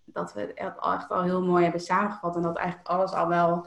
dat 0.04 0.34
we 0.34 0.54
echt 0.54 1.10
al 1.10 1.22
heel 1.22 1.44
mooi 1.44 1.62
hebben 1.62 1.80
samengevat. 1.80 2.36
En 2.36 2.42
dat 2.42 2.56
eigenlijk 2.56 2.88
alles 2.88 3.12
al 3.12 3.28
wel 3.28 3.66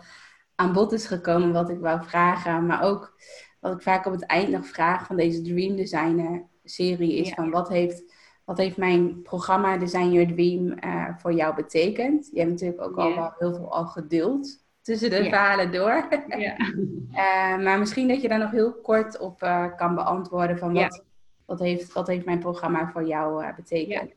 aan 0.61 0.73
bod 0.73 0.91
is 0.91 1.05
gekomen 1.05 1.51
wat 1.51 1.69
ik 1.69 1.79
wou 1.79 2.03
vragen. 2.03 2.65
Maar 2.65 2.83
ook 2.83 3.13
wat 3.59 3.73
ik 3.73 3.81
vaak 3.81 4.05
op 4.05 4.11
het 4.11 4.25
eind 4.25 4.49
nog 4.49 4.67
vraag 4.67 5.05
van 5.05 5.15
deze 5.15 5.41
Dream 5.41 5.75
Designer 5.75 6.43
serie 6.63 7.15
is 7.15 7.29
van 7.29 7.49
wat 7.49 7.69
heeft, 7.69 8.03
wat 8.45 8.57
heeft 8.57 8.77
mijn 8.77 9.21
programma 9.21 9.77
Design 9.77 10.11
Your 10.11 10.33
Dream 10.33 10.77
uh, 10.85 11.07
voor 11.17 11.33
jou 11.33 11.55
betekend? 11.55 12.29
Je 12.31 12.39
hebt 12.39 12.51
natuurlijk 12.51 12.81
ook 12.81 12.97
al 12.97 13.15
wel 13.15 13.33
heel 13.37 13.53
veel 13.53 13.71
al 13.71 13.85
gedeeld 13.85 14.63
tussen 14.81 15.09
de 15.09 15.23
verhalen 15.23 15.71
door. 15.71 16.07
uh, 16.37 17.57
maar 17.65 17.79
misschien 17.79 18.07
dat 18.07 18.21
je 18.21 18.27
daar 18.27 18.39
nog 18.39 18.51
heel 18.51 18.73
kort 18.73 19.19
op 19.19 19.43
uh, 19.43 19.65
kan 19.75 19.95
beantwoorden 19.95 20.57
van 20.57 20.73
wat, 20.73 21.03
wat, 21.45 21.59
heeft, 21.59 21.93
wat 21.93 22.07
heeft 22.07 22.25
mijn 22.25 22.39
programma 22.39 22.89
voor 22.91 23.07
jou 23.07 23.53
betekend? 23.55 24.11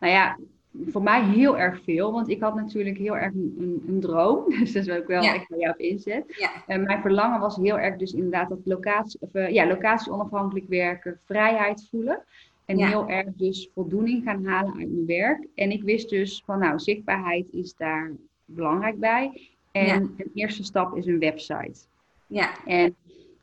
Nou 0.00 0.12
ja, 0.12 0.38
voor 0.86 1.02
mij 1.02 1.24
heel 1.24 1.58
erg 1.58 1.82
veel, 1.82 2.12
want 2.12 2.28
ik 2.28 2.40
had 2.40 2.54
natuurlijk 2.54 2.98
heel 2.98 3.16
erg 3.16 3.34
een, 3.34 3.82
een, 3.88 4.00
droom. 4.00 4.44
Dus 4.58 4.72
dat 4.72 4.86
is 4.86 4.90
ook 4.90 5.06
wel 5.06 5.22
echt 5.22 5.48
bij 5.48 5.58
jou 5.58 5.72
op 5.72 5.78
inzet. 5.78 6.24
Ja. 6.26 6.50
En 6.66 6.82
mijn 6.82 7.00
verlangen 7.00 7.40
was 7.40 7.56
heel 7.56 7.78
erg 7.78 7.96
dus 7.96 8.12
inderdaad 8.12 8.48
dat 8.48 8.58
locatie, 8.64 9.20
of, 9.20 9.34
uh, 9.34 9.50
ja, 9.50 9.66
locatie 9.66 10.12
onafhankelijk 10.12 10.68
werken, 10.68 11.20
vrijheid 11.24 11.88
voelen. 11.90 12.24
En 12.64 12.86
heel 12.86 13.08
erg 13.08 13.26
dus 13.36 13.70
voldoening 13.74 14.24
gaan 14.24 14.44
halen 14.44 14.72
uit 14.78 14.92
mijn 14.92 15.06
werk. 15.06 15.46
En 15.54 15.70
ik 15.70 15.82
wist 15.82 16.10
dus 16.10 16.42
van 16.46 16.58
nou, 16.58 16.78
zichtbaarheid 16.78 17.46
is 17.52 17.74
daar 17.74 18.12
belangrijk 18.44 18.98
bij. 18.98 19.50
En 19.72 20.14
de 20.16 20.30
eerste 20.34 20.64
stap 20.64 20.96
is 20.96 21.06
een 21.06 21.18
website. 21.18 21.80
Ja. 22.26 22.64
En 22.64 22.96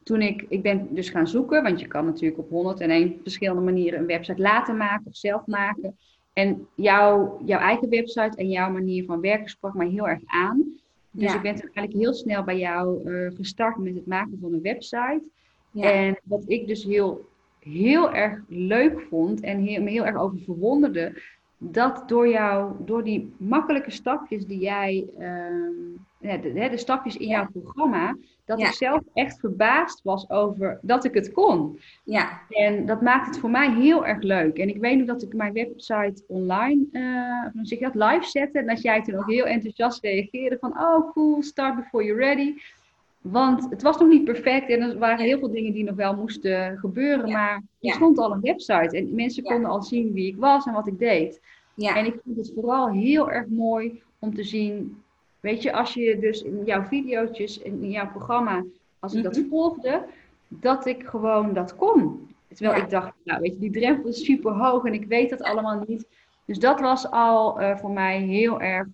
toen 0.04 0.22
ik, 0.22 0.46
ik 0.50 0.62
ben 0.62 0.88
dus 0.90 1.10
gaan 1.10 1.28
zoeken, 1.28 1.64
want 1.64 1.80
je 1.80 1.88
kan 1.88 2.06
natuurlijk 2.06 2.40
op 2.40 2.50
101 2.50 3.20
verschillende 3.22 3.62
manieren 3.62 4.00
een 4.00 4.06
website 4.06 4.42
laten 4.42 4.78
maken 4.78 5.06
of 5.06 5.16
zelf 5.16 5.46
maken. 5.46 5.98
En 6.36 6.68
jouw, 6.76 7.42
jouw 7.46 7.60
eigen 7.60 7.90
website 7.90 8.38
en 8.38 8.50
jouw 8.50 8.72
manier 8.72 9.06
van 9.06 9.22
werken 9.22 9.50
sprak 9.50 9.74
mij 9.74 9.88
heel 9.88 10.08
erg 10.08 10.22
aan. 10.26 10.64
Dus 11.12 11.34
ik 11.34 11.42
ben 11.42 11.52
eigenlijk 11.52 11.94
heel 11.94 12.14
snel 12.14 12.44
bij 12.44 12.58
jou 12.58 13.10
uh, 13.10 13.32
gestart 13.36 13.78
met 13.78 13.96
het 13.96 14.06
maken 14.06 14.38
van 14.42 14.54
een 14.54 14.62
website. 14.62 15.24
Ja. 15.72 15.92
En 15.92 16.20
wat 16.24 16.44
ik 16.48 16.68
dus 16.68 16.84
heel, 16.84 17.26
heel 17.60 18.14
erg 18.14 18.42
leuk 18.48 19.02
vond 19.10 19.42
en 19.42 19.60
heel, 19.60 19.82
me 19.82 19.90
heel 19.90 20.06
erg 20.06 20.18
over 20.18 20.40
verwonderde, 20.40 21.22
dat 21.58 22.04
door 22.10 22.28
jou, 22.28 22.74
door 22.80 23.04
die 23.04 23.34
makkelijke 23.38 23.92
stapjes 23.92 24.46
die 24.46 24.60
jij, 24.60 25.08
uh, 25.20 26.42
de, 26.42 26.68
de, 26.70 26.78
stapjes 26.78 27.18
in 27.18 27.28
jouw 27.28 27.48
programma, 27.52 28.16
dat 28.46 28.60
ik 28.60 28.66
zelf 28.66 29.02
echt 29.14 29.40
verbaasd 29.40 30.02
was 30.04 30.30
over 30.30 30.80
dat 30.82 31.06
ik 31.06 31.14
het 31.14 31.32
kon. 31.32 31.80
Ja. 32.04 32.42
En 32.50 32.86
dat 32.86 33.02
maakt 33.02 33.28
het 33.28 33.40
voor 33.40 33.50
mij 33.50 33.72
heel 33.72 34.06
erg 34.06 34.22
leuk. 34.22 34.58
En 34.58 34.70
ik 34.70 34.78
weet 34.78 34.98
nog 34.98 35.08
dat 35.08 35.22
ik 35.22 35.34
mijn 35.34 35.54
website 35.54 36.24
online, 36.28 36.86
uh, 36.92 37.54
dan 37.54 37.66
zeg 37.66 37.80
je 37.80 37.92
dat, 37.92 38.10
live 38.10 38.26
zette. 38.26 38.60
En 38.60 38.68
dat 38.68 38.82
jij 38.82 39.02
toen 39.02 39.16
ook 39.16 39.32
heel 39.32 39.46
enthousiast 39.46 40.04
reageerde 40.04 40.58
van, 40.60 40.80
oh 40.80 41.12
cool, 41.12 41.44
start 41.44 41.76
before 41.76 42.04
you're 42.04 42.22
ready. 42.22 42.54
Want 43.32 43.70
het 43.70 43.82
was 43.82 43.98
nog 43.98 44.08
niet 44.08 44.24
perfect 44.24 44.70
en 44.70 44.82
er 44.82 44.98
waren 44.98 45.26
heel 45.26 45.40
veel 45.40 45.52
dingen 45.52 45.74
die 45.74 45.84
nog 45.84 45.96
wel 45.96 46.16
moesten 46.16 46.78
gebeuren. 46.78 47.32
Maar 47.32 47.64
er 47.80 47.94
stond 47.94 48.18
al 48.18 48.32
een 48.32 48.42
website 48.42 48.98
en 48.98 49.16
mensen 49.16 49.44
konden 49.44 49.70
al 49.70 49.82
zien 49.82 50.14
wie 50.14 50.28
ik 50.28 50.38
was 50.38 50.66
en 50.66 50.74
wat 50.74 50.88
ik 50.88 51.00
deed. 51.00 51.42
Ja. 51.74 51.96
En 51.96 52.06
ik 52.06 52.20
vond 52.24 52.38
het 52.38 52.52
vooral 52.56 52.90
heel 52.90 53.32
erg 53.32 53.48
mooi 53.48 54.02
om 54.20 54.36
te 54.36 54.44
zien 54.44 55.04
Weet 55.46 55.62
je, 55.62 55.74
als 55.74 55.94
je 55.94 56.20
dus 56.20 56.42
in 56.42 56.64
jouw 56.64 56.84
video's, 56.84 57.58
in 57.58 57.92
jouw 57.92 58.08
programma, 58.08 58.64
als 59.00 59.14
ik 59.14 59.24
dat 59.24 59.38
mhm. 59.38 59.48
volgde, 59.48 60.06
dat 60.48 60.86
ik 60.86 61.04
gewoon 61.04 61.54
dat 61.54 61.76
kon. 61.76 62.28
Terwijl 62.48 62.82
ik 62.82 62.90
dacht, 62.90 63.14
nou 63.24 63.42
weet 63.42 63.54
je, 63.54 63.60
die 63.60 63.72
drempel 63.72 64.10
is 64.10 64.26
super 64.26 64.52
hoog 64.52 64.86
en 64.86 64.94
ik 64.94 65.06
weet 65.06 65.30
dat 65.30 65.42
allemaal 65.42 65.84
niet. 65.88 66.08
Dus 66.46 66.60
dat 66.60 66.80
was 66.80 67.12
al 67.12 67.62
uh, 67.62 67.78
voor 67.78 67.92
mij 67.92 68.22
heel 68.22 68.62
erg 68.62 68.88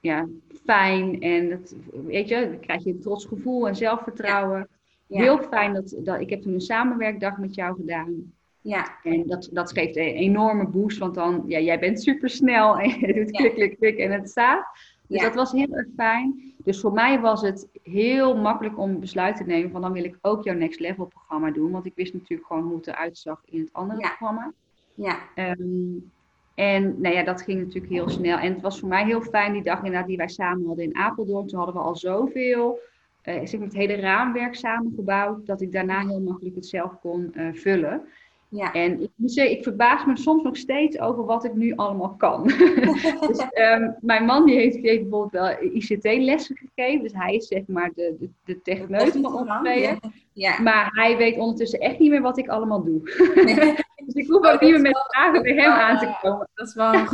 ja, 0.00 0.26
fijn 0.64 1.20
en 1.20 1.48
dat, 1.48 1.74
weet 2.06 2.28
je, 2.28 2.48
dan 2.50 2.60
krijg 2.60 2.84
je 2.84 2.90
een 2.90 3.00
trots 3.00 3.24
gevoel 3.24 3.68
en 3.68 3.76
zelfvertrouwen. 3.76 4.68
Heel 5.08 5.38
fijn 5.38 5.72
dat, 5.72 5.96
dat 5.98 6.20
ik 6.20 6.30
heb 6.30 6.42
toen 6.42 6.54
een 6.54 6.60
samenwerkdag 6.60 7.38
met 7.38 7.54
jou 7.54 7.74
gedaan. 7.74 8.32
Ja. 8.60 8.98
En 9.02 9.26
dat, 9.26 9.48
dat 9.52 9.72
geeft 9.72 9.96
een 9.96 10.14
enorme 10.14 10.66
boost, 10.66 10.98
want 10.98 11.14
dan, 11.14 11.44
ja, 11.46 11.58
jij 11.58 11.78
bent 11.78 12.02
super 12.02 12.30
snel 12.30 12.78
en 12.78 12.88
je 12.88 13.14
doet 13.14 13.30
klik, 13.30 13.54
klik, 13.54 13.76
klik 13.78 13.98
en 13.98 14.12
het 14.12 14.30
staat. 14.30 14.66
Dus 15.06 15.22
dat 15.22 15.34
was 15.34 15.52
heel 15.52 15.72
erg 15.72 15.88
fijn. 15.96 16.54
Dus 16.64 16.80
voor 16.80 16.92
mij 16.92 17.20
was 17.20 17.40
het 17.40 17.68
heel 17.82 18.36
makkelijk 18.36 18.78
om 18.78 19.00
besluit 19.00 19.36
te 19.36 19.44
nemen 19.44 19.70
van 19.70 19.80
dan 19.80 19.92
wil 19.92 20.04
ik 20.04 20.18
ook 20.20 20.44
jouw 20.44 20.54
Next 20.54 20.80
Level 20.80 21.06
programma 21.06 21.50
doen. 21.50 21.70
Want 21.70 21.86
ik 21.86 21.92
wist 21.94 22.12
natuurlijk 22.12 22.48
gewoon 22.48 22.62
hoe 22.62 22.76
het 22.76 22.86
eruit 22.86 23.18
zag 23.18 23.42
in 23.44 23.60
het 23.60 23.72
andere 23.72 24.00
programma. 24.00 24.52
Ja. 24.94 25.18
Ehm, 25.34 25.96
en 26.54 27.00
nou 27.00 27.14
ja, 27.14 27.22
dat 27.22 27.42
ging 27.42 27.60
natuurlijk 27.60 27.92
heel 27.92 28.08
snel. 28.08 28.38
En 28.38 28.52
het 28.52 28.62
was 28.62 28.80
voor 28.80 28.88
mij 28.88 29.04
heel 29.04 29.22
fijn 29.22 29.52
die 29.52 29.62
dag 29.62 29.78
inderdaad 29.78 30.06
die 30.06 30.16
wij 30.16 30.28
samen 30.28 30.66
hadden 30.66 30.84
in 30.84 30.96
Apeldoorn. 30.96 31.46
Toen 31.46 31.58
hadden 31.58 31.76
we 31.76 31.82
al 31.82 31.96
zoveel, 31.96 32.78
uh, 33.24 33.34
zeg 33.34 33.52
maar 33.52 33.68
het 33.68 33.76
hele 33.76 33.94
raamwerk 33.94 34.54
samengebouwd, 34.54 35.46
dat 35.46 35.60
ik 35.60 35.72
daarna 35.72 36.06
heel 36.06 36.20
makkelijk 36.20 36.54
het 36.54 36.66
zelf 36.66 37.00
kon 37.00 37.32
uh, 37.34 37.54
vullen. 37.54 38.08
Ja. 38.54 38.72
En 38.72 39.02
ik 39.02 39.10
moet 39.16 39.32
zeggen, 39.32 39.56
ik 39.56 39.62
verbaas 39.62 40.04
me 40.04 40.16
soms 40.16 40.42
nog 40.42 40.56
steeds 40.56 40.98
over 40.98 41.24
wat 41.24 41.44
ik 41.44 41.54
nu 41.54 41.72
allemaal 41.76 42.14
kan. 42.16 42.42
dus, 43.28 43.46
um, 43.54 43.96
mijn 44.00 44.24
man 44.24 44.46
die 44.46 44.54
heeft, 44.54 44.76
heeft 44.76 45.00
bijvoorbeeld 45.00 45.32
wel 45.32 45.70
ICT-lessen 45.72 46.56
gegeven. 46.56 47.02
Dus 47.02 47.12
hij 47.12 47.34
is 47.34 47.46
zeg 47.46 47.62
maar 47.66 47.90
de, 47.94 48.16
de, 48.18 48.30
de 48.44 48.62
techneut 48.62 49.12
van 49.12 49.34
ons 49.34 49.50
tweeën. 49.60 49.98
Ja. 50.32 50.60
Maar 50.60 50.90
hij 50.92 51.16
weet 51.16 51.38
ondertussen 51.38 51.80
echt 51.80 51.98
niet 51.98 52.10
meer 52.10 52.22
wat 52.22 52.38
ik 52.38 52.48
allemaal 52.48 52.84
doe. 52.84 53.00
dus 54.06 54.14
ik 54.14 54.26
hoef 54.26 54.46
ook 54.46 54.60
niet 54.60 54.70
meer 54.70 54.80
met 54.80 55.04
vragen 55.08 55.42
bij 55.42 55.54
hem 55.54 55.72
aan 55.72 55.98
te 55.98 56.18
komen. 56.20 56.48
Dat 56.54 56.66
is 56.68 56.74
wel 56.74 57.06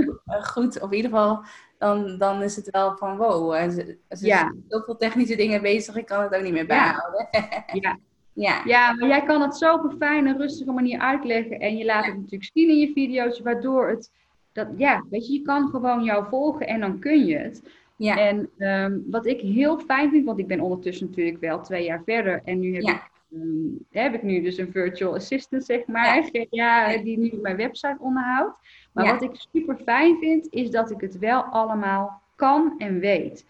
goed, 0.42 0.80
of 0.80 0.90
in 0.90 0.96
ieder 0.96 1.10
geval 1.10 1.44
dan, 1.78 2.18
dan 2.18 2.42
is 2.42 2.56
het 2.56 2.70
wel 2.70 2.96
van 2.96 3.16
wow, 3.16 3.54
er 3.54 3.98
zijn 4.08 4.64
zoveel 4.68 4.96
technische 4.96 5.36
dingen 5.36 5.62
bezig, 5.62 5.96
ik 5.96 6.06
kan 6.06 6.22
het 6.22 6.34
ook 6.34 6.42
niet 6.42 6.52
meer 6.52 6.66
bijhouden. 6.66 7.28
ja. 7.72 7.98
Ja. 8.40 8.62
ja, 8.64 8.92
maar 8.92 9.08
jij 9.08 9.22
kan 9.22 9.40
het 9.40 9.56
zo 9.56 9.74
op 9.74 9.84
een 9.84 9.96
fijne, 9.96 10.36
rustige 10.36 10.72
manier 10.72 10.98
uitleggen. 10.98 11.60
En 11.60 11.76
je 11.76 11.84
laat 11.84 12.04
het 12.04 12.14
natuurlijk 12.14 12.50
zien 12.54 12.68
in 12.68 12.78
je 12.78 12.92
video's, 12.92 13.40
waardoor 13.40 13.88
het, 13.88 14.10
dat, 14.52 14.68
ja, 14.76 15.04
weet 15.10 15.26
je, 15.26 15.32
je 15.32 15.42
kan 15.42 15.68
gewoon 15.68 16.04
jou 16.04 16.24
volgen 16.28 16.66
en 16.66 16.80
dan 16.80 16.98
kun 16.98 17.26
je 17.26 17.36
het. 17.36 17.62
Ja. 17.96 18.16
En 18.16 18.50
um, 18.58 19.04
wat 19.10 19.26
ik 19.26 19.40
heel 19.40 19.78
fijn 19.78 20.10
vind, 20.10 20.24
want 20.24 20.38
ik 20.38 20.46
ben 20.46 20.60
ondertussen 20.60 21.06
natuurlijk 21.06 21.40
wel 21.40 21.60
twee 21.60 21.84
jaar 21.84 22.02
verder. 22.04 22.40
En 22.44 22.60
nu 22.60 22.74
heb, 22.74 22.82
ik, 22.82 23.10
um, 23.32 23.78
heb 23.90 24.14
ik 24.14 24.22
nu 24.22 24.42
dus 24.42 24.58
een 24.58 24.72
virtual 24.72 25.14
assistant, 25.14 25.64
zeg 25.64 25.86
maar. 25.86 26.28
Ja. 26.50 26.96
die 26.96 27.18
nu 27.18 27.38
mijn 27.42 27.56
website 27.56 27.96
onderhoudt. 27.98 28.58
Maar 28.92 29.06
wat 29.06 29.22
ik 29.22 29.46
super 29.52 29.76
fijn 29.76 30.16
vind, 30.18 30.46
is 30.50 30.70
dat 30.70 30.90
ik 30.90 31.00
het 31.00 31.18
wel 31.18 31.42
allemaal 31.42 32.20
kan 32.34 32.74
en 32.78 32.98
weet. 32.98 33.44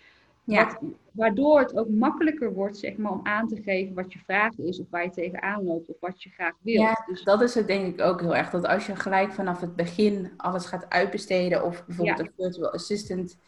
Ja. 0.45 0.79
waardoor 1.13 1.59
het 1.59 1.77
ook 1.77 1.89
makkelijker 1.89 2.53
wordt 2.53 2.77
zeg 2.77 2.97
maar, 2.97 3.13
om 3.13 3.21
aan 3.23 3.49
te 3.49 3.63
geven 3.63 3.95
wat 3.95 4.13
je 4.13 4.19
vraag 4.19 4.59
is, 4.59 4.81
of 4.81 4.87
waar 4.91 5.05
je 5.05 5.11
tegenaan 5.11 5.65
loopt, 5.65 5.89
of 5.89 5.97
wat 6.01 6.23
je 6.23 6.31
graag 6.31 6.55
wil. 6.61 6.83
Ja, 6.83 7.05
dus 7.07 7.23
dat 7.23 7.43
is 7.43 7.55
het 7.55 7.67
denk 7.67 7.87
ik 7.95 8.01
ook 8.01 8.21
heel 8.21 8.37
erg. 8.37 8.51
Dat 8.51 8.67
als 8.67 8.87
je 8.87 8.97
gelijk 8.97 9.33
vanaf 9.33 9.61
het 9.61 9.77
begin 9.77 10.33
alles 10.37 10.67
gaat 10.67 10.89
uitbesteden, 10.89 11.65
of 11.65 11.87
bijvoorbeeld 11.87 12.19
een 12.19 12.33
virtual 12.37 12.73
assistant 12.73 13.39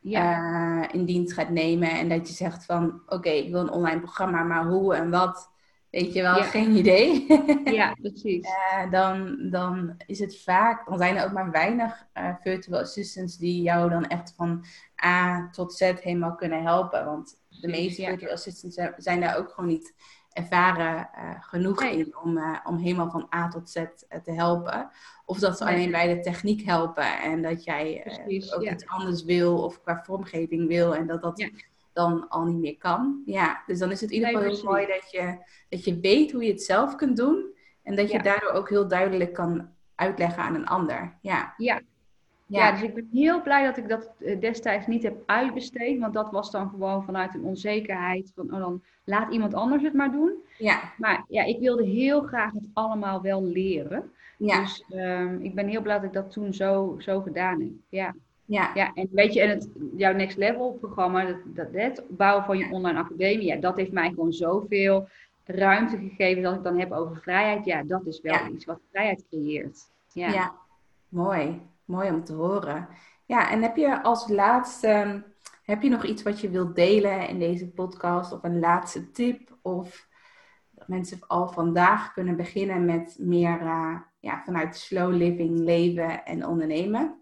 ja. 0.00 0.82
uh, 0.82 0.88
in 0.92 1.04
dienst 1.04 1.32
gaat 1.32 1.50
nemen, 1.50 1.90
en 1.90 2.08
dat 2.08 2.28
je 2.28 2.34
zegt 2.34 2.64
van 2.64 3.02
oké, 3.06 3.28
ik 3.28 3.50
wil 3.50 3.60
een 3.60 3.70
online 3.70 4.00
programma, 4.00 4.42
maar 4.42 4.66
hoe 4.66 4.94
en 4.94 5.10
wat, 5.10 5.50
weet 5.90 6.12
je 6.12 6.22
wel, 6.22 6.42
geen 6.42 6.76
idee. 6.76 7.26
ja, 7.64 7.96
precies. 8.02 8.46
Uh, 8.46 8.90
dan, 8.90 9.38
dan 9.50 9.94
is 10.06 10.18
het 10.18 10.42
vaak, 10.42 10.86
dan 10.86 10.98
zijn 10.98 11.16
er 11.16 11.24
ook 11.24 11.32
maar 11.32 11.50
weinig 11.50 12.06
uh, 12.14 12.34
virtual 12.40 12.80
assistants 12.80 13.36
die 13.36 13.62
jou 13.62 13.90
dan 13.90 14.06
echt 14.06 14.32
van 14.36 14.64
A 15.04 15.48
tot 15.50 15.74
Z 15.74 15.92
helemaal 16.00 16.34
kunnen 16.34 16.62
helpen. 16.62 17.04
Want 17.04 17.42
de 17.48 17.68
meeste 17.68 18.02
ja. 18.02 18.08
virtual 18.08 18.32
assistants 18.32 18.78
zijn 18.96 19.20
daar 19.20 19.36
ook 19.36 19.48
gewoon 19.48 19.70
niet 19.70 19.94
ervaren 20.32 21.10
uh, 21.14 21.30
genoeg 21.40 21.82
in 21.82 22.16
om, 22.22 22.40
om 22.64 22.76
helemaal 22.76 23.10
van 23.10 23.28
A 23.34 23.48
tot 23.48 23.70
Z 23.70 23.84
te 24.24 24.32
helpen. 24.32 24.90
Of 25.24 25.38
dat 25.38 25.58
ze 25.58 25.64
alleen 25.64 25.90
bij 25.90 26.14
de 26.14 26.20
techniek 26.20 26.62
helpen 26.62 27.20
en 27.20 27.42
dat 27.42 27.64
jij 27.64 28.04
ook 28.54 28.62
iets 28.62 28.86
anders 28.86 29.24
wil 29.24 29.62
of 29.62 29.82
qua 29.82 30.02
vormgeving 30.04 30.68
wil 30.68 30.94
en 30.94 31.06
dat 31.06 31.22
dat 31.22 31.48
dan 31.92 32.28
al 32.28 32.44
niet 32.44 32.60
meer 32.60 32.78
kan. 32.78 33.22
Ja, 33.26 33.62
dus 33.66 33.78
dan 33.78 33.90
is 33.90 34.00
het 34.00 34.10
in 34.10 34.16
ieder 34.16 34.34
geval 34.34 34.52
heel 34.52 34.64
mooi 34.64 34.86
dat 34.86 35.10
je, 35.10 35.38
dat 35.68 35.84
je 35.84 36.00
weet 36.00 36.32
hoe 36.32 36.44
je 36.44 36.52
het 36.52 36.62
zelf 36.62 36.94
kunt 36.94 37.16
doen. 37.16 37.52
En 37.82 37.96
dat 37.96 38.10
je 38.10 38.22
daardoor 38.22 38.50
ook 38.50 38.68
heel 38.68 38.88
duidelijk 38.88 39.32
kan 39.32 39.68
uitleggen 39.94 40.42
aan 40.42 40.54
een 40.54 40.66
ander. 40.66 41.18
Ja. 41.20 41.54
ja. 41.56 41.80
Ja. 42.46 42.70
dus 42.70 42.82
ik 42.82 42.94
ben 42.94 43.08
heel 43.12 43.42
blij 43.42 43.64
dat 43.64 43.76
ik 43.76 43.88
dat 43.88 44.10
eh, 44.18 44.40
destijds 44.40 44.86
niet 44.86 45.02
heb 45.02 45.22
uitbesteed. 45.26 46.00
Want 46.00 46.14
dat 46.14 46.30
was 46.30 46.50
dan 46.50 46.68
gewoon 46.68 47.04
vanuit 47.04 47.34
een 47.34 47.44
onzekerheid. 47.44 48.32
Van 48.34 48.52
oh, 48.52 48.58
dan 48.58 48.82
laat 49.04 49.32
iemand 49.32 49.54
anders 49.54 49.82
het 49.82 49.94
maar 49.94 50.10
doen. 50.10 50.32
Ja. 50.58 50.92
Maar 50.98 51.24
ja, 51.28 51.42
ik 51.42 51.58
wilde 51.58 51.84
heel 51.84 52.20
graag 52.20 52.52
het 52.52 52.68
allemaal 52.72 53.22
wel 53.22 53.44
leren. 53.44 54.10
Ja. 54.38 54.60
Dus 54.60 54.84
um, 54.90 55.40
ik 55.42 55.54
ben 55.54 55.68
heel 55.68 55.82
blij 55.82 55.96
dat 55.96 56.04
ik 56.04 56.12
dat 56.12 56.30
toen 56.30 56.54
zo, 56.54 56.96
zo 56.98 57.20
gedaan 57.20 57.60
heb. 57.60 57.72
Ja. 57.88 58.14
Ja. 58.46 58.70
ja, 58.74 58.92
en 58.94 59.08
weet 59.12 59.32
je, 59.32 59.40
en 59.40 59.48
het, 59.48 59.68
jouw 59.96 60.12
Next 60.12 60.36
Level 60.36 60.76
programma, 60.80 61.24
dat, 61.24 61.36
dat, 61.44 61.68
het 61.72 62.02
bouwen 62.08 62.44
van 62.44 62.58
je 62.58 62.70
online 62.70 62.98
academie, 62.98 63.46
ja, 63.46 63.56
dat 63.56 63.76
heeft 63.76 63.92
mij 63.92 64.08
gewoon 64.08 64.32
zoveel 64.32 65.08
ruimte 65.44 65.96
gegeven 65.96 66.42
dat 66.42 66.54
ik 66.54 66.62
dan 66.62 66.78
heb 66.78 66.92
over 66.92 67.16
vrijheid. 67.16 67.64
Ja, 67.64 67.82
dat 67.82 68.06
is 68.06 68.20
wel 68.20 68.46
iets 68.52 68.64
wat 68.64 68.80
vrijheid 68.90 69.24
creëert. 69.28 69.90
Ja. 70.12 70.28
ja, 70.28 70.54
mooi. 71.08 71.60
Mooi 71.84 72.10
om 72.10 72.24
te 72.24 72.32
horen. 72.32 72.88
Ja, 73.26 73.50
en 73.50 73.62
heb 73.62 73.76
je 73.76 74.02
als 74.02 74.28
laatste, 74.28 75.22
heb 75.62 75.82
je 75.82 75.88
nog 75.88 76.04
iets 76.04 76.22
wat 76.22 76.40
je 76.40 76.50
wilt 76.50 76.74
delen 76.74 77.28
in 77.28 77.38
deze 77.38 77.70
podcast? 77.70 78.32
Of 78.32 78.42
een 78.42 78.58
laatste 78.58 79.10
tip? 79.10 79.58
Of 79.62 80.08
dat 80.70 80.88
mensen 80.88 81.18
al 81.26 81.48
vandaag 81.48 82.12
kunnen 82.12 82.36
beginnen 82.36 82.84
met 82.84 83.16
meer 83.20 83.60
uh, 83.60 84.00
ja, 84.20 84.42
vanuit 84.44 84.76
slow 84.76 85.14
living 85.14 85.58
leven 85.58 86.24
en 86.24 86.46
ondernemen? 86.46 87.18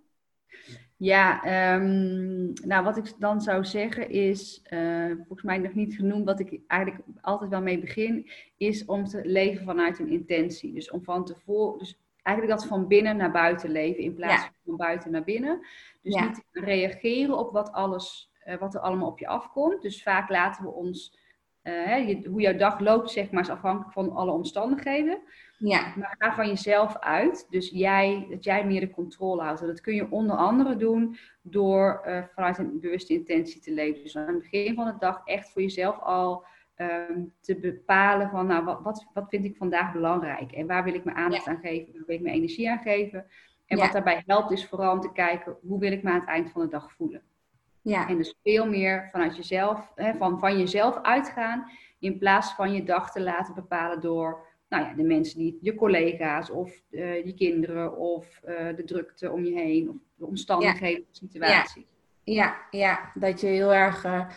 Ja, 0.97 1.45
um, 1.75 2.53
nou 2.65 2.85
wat 2.85 2.97
ik 2.97 3.13
dan 3.19 3.41
zou 3.41 3.65
zeggen 3.65 4.11
is, 4.11 4.67
uh, 4.71 5.07
volgens 5.17 5.43
mij 5.43 5.59
nog 5.59 5.75
niet 5.75 5.95
genoemd, 5.95 6.25
wat 6.25 6.41
ik 6.41 6.61
eigenlijk 6.67 7.03
altijd 7.21 7.51
wel 7.51 7.63
mee 7.63 7.79
begin, 7.79 8.31
is 8.57 8.85
om 8.85 9.05
te 9.05 9.21
leven 9.25 9.65
vanuit 9.65 9.99
een 9.99 10.09
intentie. 10.09 10.73
Dus 10.73 10.91
om 10.91 11.05
van 11.05 11.25
tevoren, 11.25 11.79
dus 11.79 12.02
eigenlijk 12.23 12.59
dat 12.59 12.69
van 12.69 12.87
binnen 12.87 13.17
naar 13.17 13.33
buiten 13.33 13.71
leven 13.71 14.03
in 14.03 14.15
plaats 14.15 14.43
van 14.43 14.53
van 14.65 14.77
buiten 14.77 15.11
naar 15.11 15.25
binnen. 15.25 15.67
Dus 16.03 16.15
niet 16.15 16.45
reageren 16.53 17.39
op 17.39 17.53
wat, 17.53 17.73
alles, 17.73 18.33
uh, 18.47 18.59
wat 18.59 18.75
er 18.75 18.81
allemaal 18.81 19.09
op 19.09 19.19
je 19.19 19.27
afkomt. 19.27 19.83
Dus 19.83 20.03
vaak 20.03 20.29
laten 20.29 20.65
we 20.65 20.71
ons, 20.71 21.19
uh, 21.63 22.25
hoe 22.27 22.41
jouw 22.41 22.57
dag 22.57 22.81
loopt, 22.81 23.11
zeg 23.11 23.31
maar, 23.31 23.43
is 23.43 23.49
afhankelijk 23.49 23.93
van 23.93 24.11
alle 24.11 24.31
omstandigheden. 24.31 25.23
Ja. 25.59 25.93
Maar 25.97 26.15
ga 26.19 26.35
van 26.35 26.47
jezelf 26.47 26.99
uit. 26.99 27.47
Dus 27.51 27.71
jij, 27.71 28.27
dat 28.31 28.45
jij 28.45 28.67
meer 28.67 28.81
de 28.81 28.91
controle 28.91 29.43
houdt. 29.43 29.61
En 29.61 29.67
dat 29.67 29.81
kun 29.81 29.95
je 29.95 30.11
onder 30.11 30.37
andere 30.37 30.77
doen 30.77 31.17
door 31.43 32.03
uh, 32.07 32.23
vanuit 32.35 32.59
een 32.59 32.81
bewuste 32.81 33.13
intentie 33.13 33.61
te 33.61 33.73
leven. 33.73 34.03
Dus 34.03 34.17
aan 34.17 34.27
het 34.27 34.39
begin 34.39 34.75
van 34.75 34.87
de 34.87 34.97
dag 34.99 35.23
echt 35.25 35.51
voor 35.51 35.63
jezelf 35.63 35.99
al 36.01 36.45
um, 36.83 37.33
te 37.41 37.57
bepalen 37.57 38.31
van, 38.31 38.47
nou, 38.47 38.65
wat, 38.65 38.83
wat, 38.83 39.07
wat, 39.15 39.29
vind 39.29 39.45
ik 39.45 39.57
vandaag 39.57 39.93
belangrijk? 39.93 40.53
En 40.53 40.67
waar 40.67 40.85
wil 40.85 40.95
ik 40.95 41.05
mijn 41.05 41.17
aandacht 41.17 41.47
aan 41.47 41.59
geven? 41.63 41.93
Waar 41.93 42.03
wil 42.07 42.17
ik 42.17 42.23
mijn 42.23 42.35
energie 42.35 42.71
aan 42.71 42.83
geven? 42.83 43.27
En 43.67 43.79
wat 43.79 43.93
daarbij 43.93 44.23
helpt 44.27 44.51
is 44.51 44.67
vooral 44.67 44.93
om 44.93 45.01
te 45.01 45.13
kijken, 45.13 45.57
hoe 45.63 45.79
wil 45.79 45.93
ik 45.93 46.03
me 46.03 46.11
aan 46.11 46.21
het 46.21 46.29
eind 46.29 46.51
van 46.51 46.63
de 46.63 46.69
dag 46.69 46.93
voelen? 46.93 47.23
Ja. 47.83 48.09
En 48.09 48.17
dus 48.17 48.35
veel 48.43 48.67
meer 48.67 49.09
vanuit 49.13 49.37
jezelf, 49.37 49.93
hè, 49.95 50.15
van, 50.15 50.39
van 50.39 50.59
jezelf 50.59 50.99
uitgaan, 51.03 51.71
in 51.99 52.19
plaats 52.19 52.53
van 52.53 52.73
je 52.73 52.85
dag 52.85 53.13
te 53.13 53.21
laten 53.21 53.55
bepalen 53.55 54.01
door 54.01 54.51
nou 54.69 54.85
ja, 54.85 54.95
de 54.95 55.03
mensen 55.03 55.39
die, 55.39 55.59
je 55.61 55.75
collega's 55.75 56.51
of 56.51 56.83
uh, 56.91 57.25
je 57.25 57.35
kinderen 57.35 57.97
of 57.97 58.41
uh, 58.45 58.77
de 58.77 58.85
drukte 58.85 59.31
om 59.31 59.45
je 59.45 59.53
heen 59.53 59.89
of 59.89 59.97
de 60.15 60.27
omstandigheden, 60.27 61.05
de 61.11 61.17
situatie. 61.17 61.87
Ja. 62.25 62.57
ja, 62.71 63.13
dat 63.15 63.41
je 63.41 63.47
heel 63.47 63.75
erg, 63.75 64.05
uh, 64.05 64.29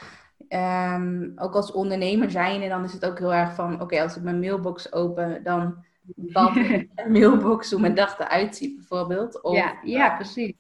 um, 0.50 1.32
ook 1.36 1.56
als 1.56 1.72
ondernemer 1.72 2.32
zijn 2.32 2.62
en 2.62 2.70
dan 2.70 2.84
is 2.84 2.94
het 2.94 3.06
ook 3.06 3.20
heel 3.20 3.34
erg 3.34 3.54
van, 3.54 3.82
oké, 3.82 4.02
als 4.02 4.16
ik 4.16 4.24
mijn 4.24 4.40
mailbox 4.40 4.94
open, 4.94 5.44
dan 5.44 5.84
wat 6.16 6.56
een 6.56 6.92
mailbox, 7.08 7.72
hoe 7.72 7.82
mijn 7.82 7.96
dag 7.96 8.20
eruit 8.20 8.56
ziet 8.56 8.76
bijvoorbeeld. 8.76 9.42
Of, 9.42 9.56
ja, 9.56 9.80
ja, 9.84 10.16
precies. 10.16 10.54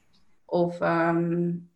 Of 0.45 0.81
um, 0.81 1.69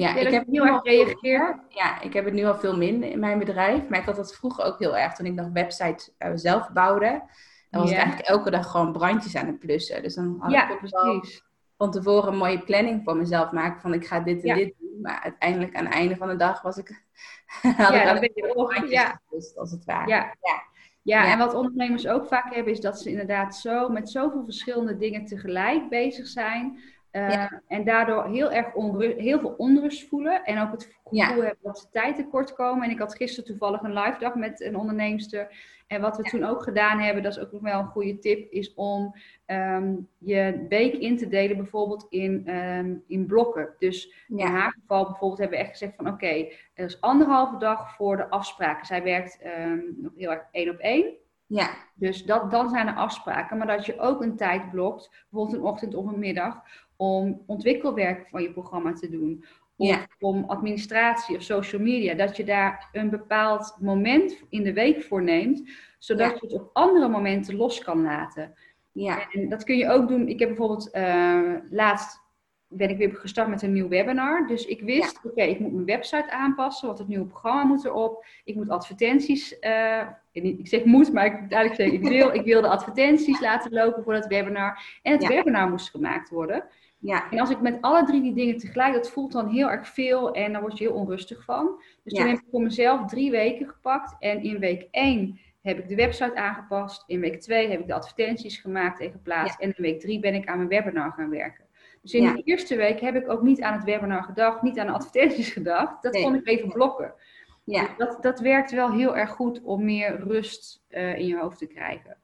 ja, 0.00 0.14
ik 0.14 0.30
heb 0.30 0.46
heel 0.50 0.66
erg 0.66 0.80
gereageerd. 0.82 1.56
Ja, 1.68 2.00
ik 2.00 2.12
heb 2.12 2.24
het 2.24 2.34
nu 2.34 2.44
al 2.44 2.54
veel 2.54 2.76
minder 2.76 3.10
in 3.10 3.18
mijn 3.18 3.38
bedrijf. 3.38 3.88
Maar 3.88 3.98
ik 3.98 4.04
had 4.04 4.16
dat 4.16 4.36
vroeger 4.36 4.64
ook 4.64 4.78
heel 4.78 4.96
erg 4.96 5.14
toen 5.14 5.26
ik 5.26 5.34
nog 5.34 5.48
websites 5.52 6.10
uh, 6.18 6.30
zelf 6.34 6.72
bouwde. 6.72 7.22
Dan 7.70 7.80
was 7.80 7.90
ik 7.90 7.96
eigenlijk 7.96 8.28
elke 8.28 8.50
dag 8.50 8.70
gewoon 8.70 8.92
brandjes 8.92 9.36
aan 9.36 9.46
het 9.46 9.58
plussen. 9.58 10.02
Dus 10.02 10.14
dan 10.14 10.36
had 10.38 10.52
ja, 10.52 10.70
ik 10.70 10.78
precies. 10.78 11.44
van 11.76 11.90
tevoren 11.90 12.32
een 12.32 12.38
mooie 12.38 12.58
planning 12.58 13.00
voor 13.04 13.16
mezelf 13.16 13.52
maken. 13.52 13.80
Van 13.80 13.94
ik 13.94 14.06
ga 14.06 14.20
dit 14.20 14.44
en 14.44 14.56
dit 14.56 14.74
doen. 14.78 14.83
Maar 15.02 15.20
uiteindelijk 15.22 15.76
aan 15.76 15.84
het 15.84 15.94
einde 15.94 16.16
van 16.16 16.28
de 16.28 16.36
dag 16.36 16.62
was 16.62 16.76
ik... 16.76 16.88
had 17.62 17.92
ja, 17.94 18.14
ik 18.14 18.20
ben 18.20 18.30
je 18.34 18.56
ook. 18.56 18.74
Ja. 18.88 19.20
als 19.56 19.70
het 19.70 19.84
ware. 19.84 20.08
Ja. 20.08 20.34
ja. 20.40 20.62
Ja, 21.02 21.32
en 21.32 21.38
wat 21.38 21.54
ondernemers 21.54 22.06
ook 22.06 22.26
vaak 22.26 22.54
hebben, 22.54 22.72
is 22.72 22.80
dat 22.80 23.00
ze 23.00 23.10
inderdaad 23.10 23.56
zo 23.56 23.88
met 23.88 24.10
zoveel 24.10 24.44
verschillende 24.44 24.96
dingen 24.96 25.24
tegelijk 25.24 25.88
bezig 25.88 26.26
zijn. 26.26 26.80
Uh, 27.16 27.52
En 27.66 27.84
daardoor 27.84 28.24
heel 28.26 28.52
erg 28.52 28.72
heel 29.16 29.40
veel 29.40 29.54
onrust 29.56 30.08
voelen. 30.08 30.44
En 30.44 30.62
ook 30.62 30.70
het 30.70 30.98
gevoel 31.04 31.42
hebben 31.42 31.58
dat 31.62 31.78
ze 31.78 31.90
tijd 31.90 32.16
tekort 32.16 32.54
komen. 32.54 32.84
En 32.84 32.90
ik 32.90 32.98
had 32.98 33.16
gisteren 33.16 33.44
toevallig 33.44 33.82
een 33.82 33.92
live 33.92 34.18
dag 34.18 34.34
met 34.34 34.60
een 34.60 34.76
onderneemster. 34.76 35.72
En 35.86 36.00
wat 36.00 36.16
we 36.16 36.22
toen 36.22 36.44
ook 36.44 36.62
gedaan 36.62 36.98
hebben, 36.98 37.22
dat 37.22 37.36
is 37.36 37.42
ook 37.42 37.52
nog 37.52 37.62
wel 37.62 37.80
een 37.80 37.86
goede 37.86 38.18
tip, 38.18 38.52
is 38.52 38.74
om 38.74 39.14
um, 39.46 40.08
je 40.18 40.66
week 40.68 40.94
in 40.94 41.16
te 41.16 41.28
delen 41.28 41.56
bijvoorbeeld 41.56 42.06
in, 42.08 42.56
um, 42.56 43.04
in 43.06 43.26
blokken. 43.26 43.74
Dus 43.78 44.26
in 44.28 44.46
haar 44.46 44.76
geval 44.80 45.04
bijvoorbeeld 45.04 45.40
hebben 45.40 45.58
we 45.58 45.64
echt 45.64 45.72
gezegd 45.72 45.96
van 45.96 46.06
oké, 46.06 46.14
okay, 46.14 46.52
er 46.74 46.84
is 46.84 47.00
anderhalve 47.00 47.56
dag 47.58 47.94
voor 47.96 48.16
de 48.16 48.30
afspraken. 48.30 48.86
Zij 48.86 49.02
werkt 49.02 49.38
um, 49.58 49.96
nog 49.96 50.12
heel 50.16 50.30
erg 50.30 50.44
één 50.50 50.70
op 50.70 50.78
één. 50.78 51.14
Ja. 51.46 51.70
Dus 51.94 52.24
dat, 52.24 52.50
dan 52.50 52.68
zijn 52.68 52.86
er 52.86 52.94
afspraken. 52.94 53.58
Maar 53.58 53.66
dat 53.66 53.86
je 53.86 53.98
ook 53.98 54.22
een 54.22 54.36
tijd 54.36 54.70
blokt, 54.70 55.10
bijvoorbeeld 55.30 55.58
een 55.58 55.68
ochtend 55.68 55.94
of 55.94 56.06
een 56.06 56.18
middag, 56.18 56.62
om 56.96 57.42
ontwikkelwerk 57.46 58.28
van 58.28 58.42
je 58.42 58.52
programma 58.52 58.92
te 58.92 59.10
doen. 59.10 59.44
Of 59.76 60.06
om 60.20 60.44
administratie 60.44 61.36
of 61.36 61.42
social 61.42 61.82
media. 61.82 62.14
Dat 62.14 62.36
je 62.36 62.44
daar 62.44 62.88
een 62.92 63.10
bepaald 63.10 63.76
moment 63.80 64.42
in 64.48 64.62
de 64.62 64.72
week 64.72 65.02
voor 65.02 65.22
neemt. 65.22 65.70
Zodat 65.98 66.40
je 66.40 66.46
het 66.46 66.54
op 66.54 66.70
andere 66.72 67.08
momenten 67.08 67.56
los 67.56 67.82
kan 67.82 68.02
laten. 68.02 68.54
Ja. 68.92 69.30
En 69.30 69.48
dat 69.48 69.64
kun 69.64 69.76
je 69.76 69.88
ook 69.88 70.08
doen. 70.08 70.28
Ik 70.28 70.38
heb 70.38 70.48
bijvoorbeeld 70.48 70.94
uh, 70.96 71.54
laatst 71.70 72.23
ben 72.76 72.90
ik 72.90 72.96
weer 72.96 73.14
gestart 73.14 73.48
met 73.48 73.62
een 73.62 73.72
nieuw 73.72 73.88
webinar. 73.88 74.46
Dus 74.46 74.66
ik 74.66 74.80
wist, 74.80 75.20
oké, 75.24 75.42
ik 75.42 75.58
moet 75.58 75.72
mijn 75.72 75.84
website 75.84 76.30
aanpassen, 76.30 76.86
want 76.86 76.98
het 76.98 77.08
nieuwe 77.08 77.26
programma 77.26 77.64
moet 77.64 77.84
erop. 77.84 78.26
Ik 78.44 78.54
moet 78.54 78.68
advertenties, 78.68 79.56
uh, 79.60 80.02
ik 80.32 80.68
zeg 80.68 80.84
moet, 80.84 81.12
maar 81.12 81.26
ik 81.26 81.32
eigenlijk 81.32 81.74
zeg 81.74 81.90
ik 81.90 82.08
wil, 82.08 82.34
ik 82.34 82.44
wil 82.44 82.60
de 82.60 82.68
advertenties 82.68 83.40
laten 83.40 83.72
lopen 83.72 84.02
voor 84.02 84.14
het 84.14 84.26
webinar. 84.26 84.98
En 85.02 85.12
het 85.12 85.26
webinar 85.26 85.70
moest 85.70 85.90
gemaakt 85.90 86.30
worden. 86.30 86.64
Ja. 86.98 87.30
En 87.30 87.38
als 87.38 87.50
ik 87.50 87.60
met 87.60 87.78
alle 87.80 88.04
drie 88.04 88.22
die 88.22 88.34
dingen 88.34 88.58
tegelijk, 88.58 88.94
dat 88.94 89.10
voelt 89.10 89.32
dan 89.32 89.48
heel 89.48 89.70
erg 89.70 89.88
veel 89.88 90.32
en 90.32 90.52
dan 90.52 90.60
word 90.60 90.78
je 90.78 90.84
heel 90.84 90.94
onrustig 90.94 91.44
van. 91.44 91.82
Dus 92.02 92.12
toen 92.12 92.26
heb 92.26 92.36
ik 92.36 92.44
voor 92.50 92.62
mezelf 92.62 93.06
drie 93.06 93.30
weken 93.30 93.68
gepakt 93.68 94.16
en 94.18 94.42
in 94.42 94.58
week 94.58 94.88
één 94.90 95.38
heb 95.62 95.78
ik 95.78 95.88
de 95.88 95.94
website 95.94 96.36
aangepast. 96.36 97.04
In 97.06 97.20
week 97.20 97.40
twee 97.40 97.68
heb 97.68 97.80
ik 97.80 97.86
de 97.86 97.94
advertenties 97.94 98.58
gemaakt 98.58 99.00
en 99.00 99.10
geplaatst. 99.10 99.60
En 99.60 99.68
in 99.68 99.82
week 99.82 100.00
drie 100.00 100.20
ben 100.20 100.34
ik 100.34 100.46
aan 100.46 100.56
mijn 100.56 100.68
webinar 100.68 101.12
gaan 101.12 101.30
werken. 101.30 101.63
Dus 102.04 102.14
in 102.14 102.34
de 102.34 102.42
eerste 102.42 102.76
week 102.76 103.00
heb 103.00 103.14
ik 103.14 103.30
ook 103.30 103.42
niet 103.42 103.62
aan 103.62 103.72
het 103.72 103.84
webinar 103.84 104.22
gedacht, 104.22 104.62
niet 104.62 104.78
aan 104.78 104.86
de 104.86 104.92
advertenties 104.92 105.50
gedacht. 105.58 106.02
Dat 106.02 106.22
kon 106.22 106.34
ik 106.34 106.46
even 106.46 106.68
blokken. 106.68 107.14
Ja. 107.64 107.82
Dus 107.82 107.96
dat, 107.96 108.22
dat 108.22 108.40
werkt 108.40 108.70
wel 108.70 108.92
heel 108.92 109.16
erg 109.16 109.30
goed 109.30 109.62
om 109.62 109.84
meer 109.84 110.20
rust 110.20 110.84
uh, 110.88 111.18
in 111.18 111.26
je 111.26 111.38
hoofd 111.38 111.58
te 111.58 111.66
krijgen. 111.66 112.16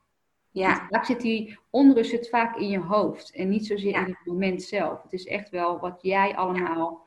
Ja. 0.51 0.87
Vaak 0.91 1.05
zit 1.05 1.21
die 1.21 1.59
onrust 1.71 2.11
zit 2.11 2.29
vaak 2.29 2.57
in 2.57 2.69
je 2.69 2.79
hoofd 2.79 3.35
en 3.35 3.49
niet 3.49 3.67
zozeer 3.67 3.95
in 3.95 4.05
het 4.05 4.25
moment 4.25 4.63
zelf. 4.63 5.03
Het 5.03 5.13
is 5.13 5.27
echt 5.27 5.51
wel 5.51 5.79
wat 5.79 5.99
jij 6.03 6.37
allemaal 6.37 7.07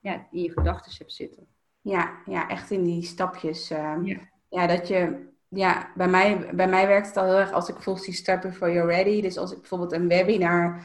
ja. 0.00 0.26
in 0.30 0.42
je 0.42 0.50
gedachten 0.50 0.92
hebt 0.98 1.12
zitten. 1.12 1.46
Ja, 1.80 2.18
ja, 2.26 2.48
echt 2.48 2.70
in 2.70 2.84
die 2.84 3.02
stapjes. 3.02 3.70
Uh, 3.70 3.96
ja. 4.02 4.18
ja. 4.48 4.66
dat 4.66 4.88
je, 4.88 5.26
ja, 5.48 5.90
bij 5.94 6.08
mij, 6.08 6.50
bij 6.54 6.68
mij 6.68 6.86
werkt 6.86 7.06
het 7.06 7.16
al 7.16 7.24
heel 7.24 7.38
erg 7.38 7.52
als 7.52 7.68
ik 7.68 7.76
volgens 7.76 8.04
die 8.04 8.14
stappen 8.14 8.54
for 8.54 8.72
you're 8.72 8.94
ready. 8.94 9.20
Dus 9.22 9.38
als 9.38 9.52
ik 9.52 9.58
bijvoorbeeld 9.58 9.92
een 9.92 10.08
webinar 10.08 10.82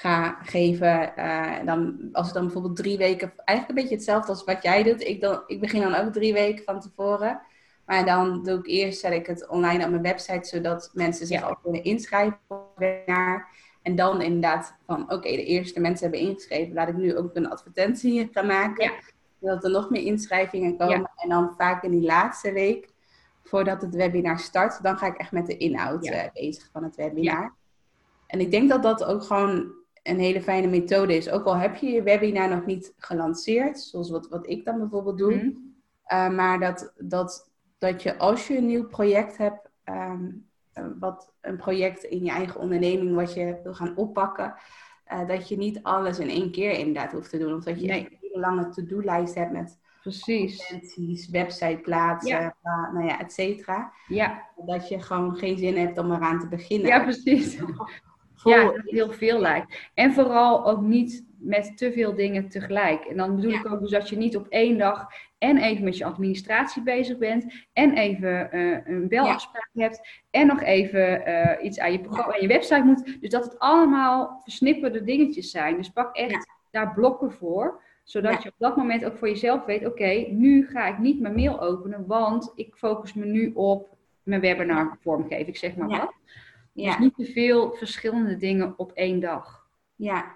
ga 0.00 0.38
geven, 0.42 1.12
uh, 1.18 1.64
dan, 1.64 2.08
als 2.12 2.28
ik 2.28 2.34
dan 2.34 2.42
bijvoorbeeld 2.42 2.76
drie 2.76 2.96
weken, 2.96 3.32
eigenlijk 3.36 3.68
een 3.68 3.84
beetje 3.84 3.98
hetzelfde 3.98 4.28
als 4.32 4.44
wat 4.44 4.62
jij 4.62 4.82
doet. 4.82 5.00
Ik, 5.00 5.20
dan, 5.20 5.42
ik 5.46 5.60
begin 5.60 5.80
dan 5.80 5.94
ook 5.94 6.12
drie 6.12 6.32
weken 6.32 6.64
van 6.64 6.80
tevoren. 6.80 7.40
Maar 7.86 8.04
dan 8.04 8.42
doe 8.42 8.58
ik 8.58 8.66
eerst, 8.66 9.00
zet 9.00 9.12
ik 9.12 9.26
het 9.26 9.48
online 9.48 9.84
op 9.84 9.90
mijn 9.90 10.02
website, 10.02 10.48
zodat 10.48 10.90
mensen 10.92 11.26
zich 11.26 11.50
ook 11.50 11.58
kunnen 11.62 11.84
inschrijven 11.84 12.38
naar. 13.06 13.48
En 13.82 13.94
dan 13.94 14.22
inderdaad 14.22 14.74
van, 14.86 15.02
oké, 15.02 15.30
de 15.30 15.44
eerste 15.44 15.80
mensen 15.80 16.10
hebben 16.10 16.28
ingeschreven, 16.28 16.74
laat 16.74 16.88
ik 16.88 16.96
nu 16.96 17.16
ook 17.16 17.30
een 17.34 17.50
advertentie 17.50 18.28
gaan 18.32 18.46
maken. 18.46 18.84
Ja. 18.84 18.92
Zodat 19.40 19.64
er 19.64 19.70
nog 19.70 19.90
meer 19.90 20.02
inschrijvingen 20.02 20.76
komen. 20.76 21.10
En 21.16 21.28
dan 21.28 21.54
vaak 21.56 21.82
in 21.82 21.90
die 21.90 22.06
laatste 22.06 22.52
week, 22.52 22.88
voordat 23.44 23.82
het 23.82 23.94
webinar 23.94 24.38
start, 24.38 24.82
dan 24.82 24.98
ga 24.98 25.06
ik 25.06 25.16
echt 25.16 25.32
met 25.32 25.46
de 25.46 25.56
inhoud 25.56 26.06
uh, 26.06 26.22
bezig 26.34 26.68
van 26.72 26.82
het 26.82 26.96
webinar. 26.96 27.54
En 28.26 28.40
ik 28.40 28.50
denk 28.50 28.68
dat 28.68 28.82
dat 28.82 29.04
ook 29.04 29.22
gewoon 29.22 29.78
een 30.02 30.18
hele 30.18 30.42
fijne 30.42 30.66
methode 30.66 31.16
is. 31.16 31.30
Ook 31.30 31.44
al 31.44 31.56
heb 31.56 31.76
je 31.76 31.90
je 31.90 32.02
webinar 32.02 32.48
nog 32.48 32.66
niet 32.66 32.94
gelanceerd, 32.96 33.80
zoals 33.80 34.10
wat, 34.10 34.28
wat 34.28 34.48
ik 34.48 34.64
dan 34.64 34.78
bijvoorbeeld 34.78 35.18
doe. 35.18 35.34
Mhm. 35.34 35.46
Uh, 36.12 36.30
maar 36.30 36.60
dat, 36.60 36.92
dat 36.98 37.50
dat 37.80 38.02
je 38.02 38.18
als 38.18 38.46
je 38.46 38.56
een 38.56 38.66
nieuw 38.66 38.86
project 38.86 39.36
hebt, 39.36 39.70
ehm, 39.84 40.28
eh, 40.72 40.84
wat 40.98 41.32
een 41.40 41.56
project 41.56 42.02
in 42.02 42.24
je 42.24 42.30
eigen 42.30 42.60
onderneming 42.60 43.14
wat 43.14 43.34
je 43.34 43.60
wil 43.62 43.74
gaan 43.74 43.96
oppakken, 43.96 44.54
uh, 45.12 45.28
dat 45.28 45.48
je 45.48 45.56
niet 45.56 45.82
alles 45.82 46.18
in 46.18 46.28
één 46.28 46.50
keer 46.50 46.70
inderdaad 46.70 47.12
hoeft 47.12 47.30
te 47.30 47.38
doen. 47.38 47.54
Of 47.54 47.64
dat 47.64 47.80
je 47.80 47.92
een 47.92 48.18
hele 48.20 48.38
lange 48.38 48.68
to-do-lijst 48.68 49.34
hebt 49.34 49.52
met 49.52 49.78
Precies. 50.02 51.28
website 51.30 51.78
plaatsen, 51.82 52.56
nou 52.92 53.06
ja, 53.06 53.20
et 53.20 53.32
cetera. 53.32 53.92
Ja. 54.06 54.48
Dat 54.66 54.88
je 54.88 55.02
gewoon 55.02 55.36
geen 55.36 55.58
zin 55.58 55.76
hebt 55.76 55.98
om 55.98 56.12
eraan 56.12 56.38
te 56.38 56.48
beginnen. 56.48 56.88
Ja, 56.88 57.02
precies. 57.02 57.58
ja, 58.44 58.64
dat 58.64 58.80
heel 58.84 59.12
veel 59.12 59.40
lijkt. 59.40 59.90
En 59.94 60.12
vooral 60.12 60.66
ook 60.66 60.80
niet 60.80 61.24
met 61.38 61.76
te 61.76 61.92
veel 61.92 62.14
dingen 62.14 62.48
tegelijk. 62.48 63.04
En 63.04 63.16
dan 63.16 63.36
bedoel 63.36 63.52
ik 63.52 63.72
ook 63.72 63.80
dus 63.80 63.90
dat 63.90 64.08
je 64.08 64.16
niet 64.16 64.36
op 64.36 64.46
één 64.48 64.78
dag 64.78 65.06
en 65.38 65.58
even 65.58 65.84
met 65.84 65.96
je 65.96 66.04
administratie 66.04 66.82
bezig 66.82 67.18
bent 67.18 67.66
en 67.72 67.96
even 67.96 68.48
uh, 68.52 68.78
een 68.84 69.08
belafspraak 69.08 69.70
hebt 69.72 70.22
en 70.30 70.46
nog 70.46 70.62
even 70.62 71.28
uh, 71.28 71.64
iets 71.64 71.78
aan 71.78 71.92
je 71.92 72.00
programma 72.00 72.34
en 72.34 72.42
je 72.42 72.48
website 72.48 72.82
moet. 72.84 73.20
Dus 73.20 73.30
dat 73.30 73.44
het 73.44 73.58
allemaal 73.58 74.40
versnipperde 74.42 75.04
dingetjes 75.04 75.50
zijn. 75.50 75.76
Dus 75.76 75.90
pak 75.90 76.16
echt 76.16 76.46
daar 76.70 76.92
blokken 76.94 77.32
voor 77.32 77.82
zodat 78.04 78.42
je 78.42 78.48
op 78.48 78.54
dat 78.58 78.76
moment 78.76 79.04
ook 79.04 79.16
voor 79.16 79.28
jezelf 79.28 79.64
weet: 79.64 79.86
oké, 79.86 80.26
nu 80.28 80.66
ga 80.66 80.86
ik 80.86 80.98
niet 80.98 81.20
mijn 81.20 81.34
mail 81.34 81.60
openen, 81.60 82.06
want 82.06 82.52
ik 82.54 82.74
focus 82.74 83.14
me 83.14 83.24
nu 83.24 83.52
op 83.54 83.96
mijn 84.22 84.40
webinar 84.40 84.96
vormgeven. 85.00 85.46
Ik 85.46 85.56
zeg 85.56 85.76
maar 85.76 85.88
wat. 85.88 86.14
Dus 86.72 86.98
niet 86.98 87.14
te 87.14 87.24
veel 87.24 87.74
verschillende 87.74 88.36
dingen 88.36 88.74
op 88.76 88.92
één 88.92 89.20
dag. 89.20 89.68
Ja, 89.94 90.34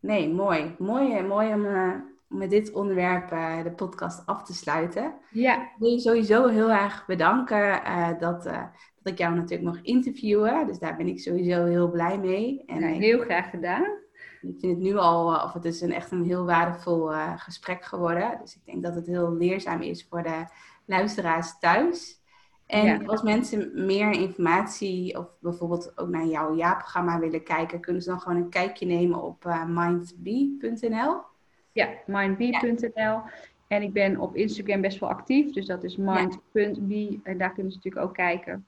nee, 0.00 0.28
mooi. 0.28 0.74
Mooi, 0.78 1.22
mooi 1.22 1.54
om, 1.54 1.64
uh, 1.64 1.94
met 2.26 2.50
dit 2.50 2.72
onderwerp 2.72 3.32
uh, 3.32 3.62
de 3.62 3.72
podcast 3.72 4.26
af 4.26 4.42
te 4.42 4.54
sluiten. 4.54 5.14
Ja. 5.30 5.62
Ik 5.62 5.74
wil 5.78 5.90
je 5.90 5.98
sowieso 5.98 6.46
heel 6.46 6.70
erg 6.70 7.06
bedanken 7.06 7.82
uh, 7.86 8.08
dat, 8.18 8.42
dat 8.42 9.12
ik 9.12 9.18
jou 9.18 9.34
natuurlijk 9.34 9.74
mag 9.74 9.82
interviewen. 9.82 10.66
Dus 10.66 10.78
daar 10.78 10.96
ben 10.96 11.06
ik 11.06 11.20
sowieso 11.20 11.64
heel 11.64 11.90
blij 11.90 12.18
mee. 12.18 12.62
En 12.66 12.82
heel 12.82 13.20
graag 13.20 13.50
gedaan. 13.50 13.84
Ik 14.40 14.56
vind 14.60 14.72
het 14.72 14.78
nu 14.78 14.96
al, 14.96 15.44
of 15.44 15.52
het 15.52 15.64
is 15.64 15.80
een, 15.80 15.92
echt 15.92 16.10
een 16.10 16.24
heel 16.24 16.44
waardevol 16.44 17.10
gesprek 17.36 17.84
geworden. 17.84 18.38
Dus 18.40 18.54
ik 18.54 18.64
denk 18.64 18.82
dat 18.82 18.94
het 18.94 19.06
heel 19.06 19.32
leerzaam 19.32 19.80
is 19.80 20.06
voor 20.08 20.22
de 20.22 20.44
luisteraars 20.86 21.58
thuis. 21.58 22.17
En 22.68 23.06
als 23.06 23.22
mensen 23.22 23.70
meer 23.86 24.10
informatie 24.10 25.18
of 25.18 25.26
bijvoorbeeld 25.40 25.98
ook 25.98 26.08
naar 26.08 26.26
jouw 26.26 26.54
jaarprogramma 26.54 27.18
willen 27.18 27.42
kijken, 27.42 27.80
kunnen 27.80 28.02
ze 28.02 28.08
dan 28.08 28.20
gewoon 28.20 28.42
een 28.42 28.48
kijkje 28.48 28.86
nemen 28.86 29.22
op 29.22 29.44
uh, 29.44 29.64
mindbee.nl? 29.64 31.20
Ja, 31.72 31.88
mindbee.nl. 32.06 33.20
En 33.68 33.82
ik 33.82 33.92
ben 33.92 34.20
op 34.20 34.36
Instagram 34.36 34.80
best 34.80 34.98
wel 34.98 35.08
actief, 35.08 35.52
dus 35.52 35.66
dat 35.66 35.84
is 35.84 35.96
mind.be. 35.96 37.20
En 37.22 37.38
daar 37.38 37.52
kunnen 37.52 37.72
ze 37.72 37.78
natuurlijk 37.78 38.06
ook 38.06 38.14
kijken. 38.14 38.66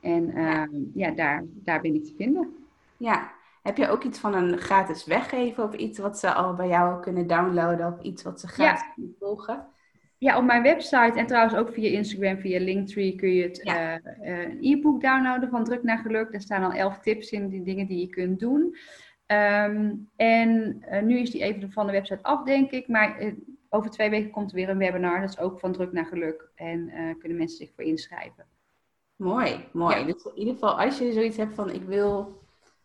En 0.00 0.38
uh, 0.38 0.62
ja, 0.94 1.10
daar, 1.10 1.44
daar 1.46 1.80
ben 1.80 1.94
ik 1.94 2.04
te 2.04 2.14
vinden. 2.16 2.56
Ja, 2.96 3.32
heb 3.62 3.76
je 3.76 3.88
ook 3.88 4.04
iets 4.04 4.18
van 4.18 4.34
een 4.34 4.58
gratis 4.58 5.04
weggeven 5.04 5.64
of 5.64 5.74
iets 5.74 5.98
wat 5.98 6.18
ze 6.18 6.32
al 6.32 6.54
bij 6.54 6.68
jou 6.68 7.00
kunnen 7.00 7.26
downloaden 7.26 7.86
of 7.86 8.02
iets 8.02 8.22
wat 8.22 8.40
ze 8.40 8.48
gratis 8.48 8.92
kunnen 8.94 9.14
volgen? 9.18 9.66
Ja, 10.18 10.38
op 10.38 10.44
mijn 10.44 10.62
website 10.62 11.12
en 11.14 11.26
trouwens 11.26 11.54
ook 11.54 11.72
via 11.72 11.90
Instagram, 11.90 12.38
via 12.38 12.60
Linktree 12.60 13.14
kun 13.14 13.34
je 13.34 13.42
het 13.42 13.60
ja. 13.62 14.00
uh, 14.00 14.40
een 14.40 14.58
e-book 14.60 15.00
downloaden 15.00 15.48
van 15.48 15.64
Druk 15.64 15.82
naar 15.82 15.98
Geluk. 15.98 16.32
Daar 16.32 16.40
staan 16.40 16.62
al 16.62 16.72
elf 16.72 16.98
tips 16.98 17.30
in, 17.30 17.48
die 17.48 17.62
dingen 17.62 17.86
die 17.86 18.00
je 18.00 18.08
kunt 18.08 18.40
doen. 18.40 18.76
Ehm, 19.26 19.94
en 20.16 20.82
uh, 20.90 21.02
nu 21.02 21.18
is 21.18 21.30
die 21.30 21.42
even 21.42 21.72
van 21.72 21.86
de 21.86 21.92
website 21.92 22.22
af, 22.22 22.44
denk 22.44 22.70
ik. 22.70 22.88
Maar 22.88 23.22
uh, 23.22 23.32
over 23.68 23.90
twee 23.90 24.10
weken 24.10 24.30
komt 24.30 24.50
er 24.50 24.56
weer 24.56 24.68
een 24.68 24.78
webinar. 24.78 25.20
Dat 25.20 25.28
is 25.28 25.38
ook 25.38 25.60
van 25.60 25.72
Druk 25.72 25.92
naar 25.92 26.06
Geluk. 26.06 26.50
En 26.54 26.92
kunnen 27.18 27.38
mensen 27.38 27.56
zich 27.56 27.70
voor 27.74 27.84
inschrijven. 27.84 28.44
Mooi, 29.16 29.64
mooi. 29.72 30.04
Dus 30.04 30.24
in 30.24 30.38
ieder 30.38 30.54
geval, 30.54 30.80
als 30.80 30.98
je 30.98 31.12
zoiets 31.12 31.36
hebt 31.36 31.54
van 31.54 31.70
ik 31.70 31.82
wil, 31.82 32.42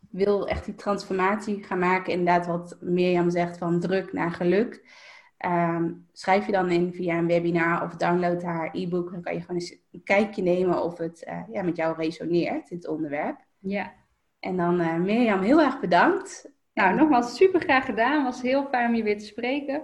wil 0.09 0.47
echt 0.47 0.65
die 0.65 0.75
transformatie 0.75 1.63
gaan 1.63 1.79
maken. 1.79 2.13
Inderdaad, 2.13 2.47
wat 2.47 2.77
Mirjam 2.81 3.29
zegt 3.29 3.57
van 3.57 3.79
druk 3.79 4.13
naar 4.13 4.31
geluk 4.31 4.81
Ehm, 5.43 5.91
schrijf 6.11 6.45
je 6.45 6.51
dan 6.51 6.71
in 6.71 6.93
via 6.93 7.17
een 7.17 7.27
webinar 7.27 7.83
of 7.83 7.95
download 7.95 8.43
haar 8.43 8.69
e-book. 8.73 9.11
Dan 9.11 9.21
kan 9.21 9.33
je 9.33 9.41
gewoon 9.41 9.55
eens 9.55 9.75
een 9.91 10.03
kijkje 10.03 10.41
nemen 10.41 10.83
of 10.83 10.97
het 10.97 11.25
uh, 11.27 11.41
ja, 11.51 11.61
met 11.61 11.75
jou 11.75 11.95
resoneert, 11.95 12.69
dit 12.69 12.87
onderwerp. 12.87 13.39
Ja. 13.59 13.93
En 14.39 14.57
dan 14.57 14.81
uh, 14.81 14.95
Mirjam, 14.95 15.41
heel 15.41 15.61
erg 15.61 15.79
bedankt. 15.79 16.51
Nou, 16.73 16.95
nogmaals 16.95 17.35
super 17.35 17.61
graag 17.61 17.85
gedaan. 17.85 18.25
Het 18.25 18.33
was 18.33 18.41
heel 18.41 18.67
fijn 18.67 18.89
om 18.89 18.95
je 18.95 19.03
weer 19.03 19.19
te 19.19 19.25
spreken. 19.25 19.83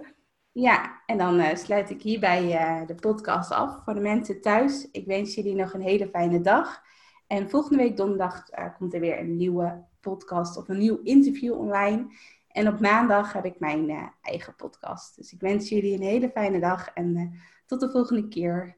Ja, 0.52 1.02
en 1.06 1.18
dan 1.18 1.40
uh, 1.40 1.54
sluit 1.54 1.90
ik 1.90 2.02
hierbij 2.02 2.84
de 2.86 2.94
podcast 2.94 3.50
af 3.50 3.84
voor 3.84 3.94
de 3.94 4.00
mensen 4.00 4.40
thuis. 4.40 4.88
Ik 4.90 5.06
wens 5.06 5.34
jullie 5.34 5.54
nog 5.54 5.74
een 5.74 5.82
hele 5.82 6.08
fijne 6.08 6.40
dag. 6.40 6.82
En 7.26 7.50
volgende 7.50 7.82
week 7.82 7.96
donderdag 7.96 8.44
komt 8.78 8.94
er 8.94 9.00
weer 9.00 9.18
een 9.18 9.36
nieuwe 9.36 9.84
podcast 10.00 10.56
of 10.56 10.68
een 10.68 10.78
nieuw 10.78 11.00
interview 11.02 11.58
online. 11.58 12.06
En 12.52 12.68
op 12.68 12.80
maandag 12.80 13.32
heb 13.32 13.44
ik 13.44 13.58
mijn 13.58 14.12
eigen 14.22 14.54
podcast. 14.54 15.16
Dus 15.16 15.32
ik 15.32 15.40
wens 15.40 15.68
jullie 15.68 15.94
een 15.94 16.02
hele 16.02 16.30
fijne 16.30 16.60
dag 16.60 16.88
en 16.88 17.40
tot 17.66 17.80
de 17.80 17.90
volgende 17.90 18.28
keer. 18.28 18.76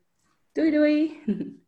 Doei 0.52 0.70
doei! 0.70 1.22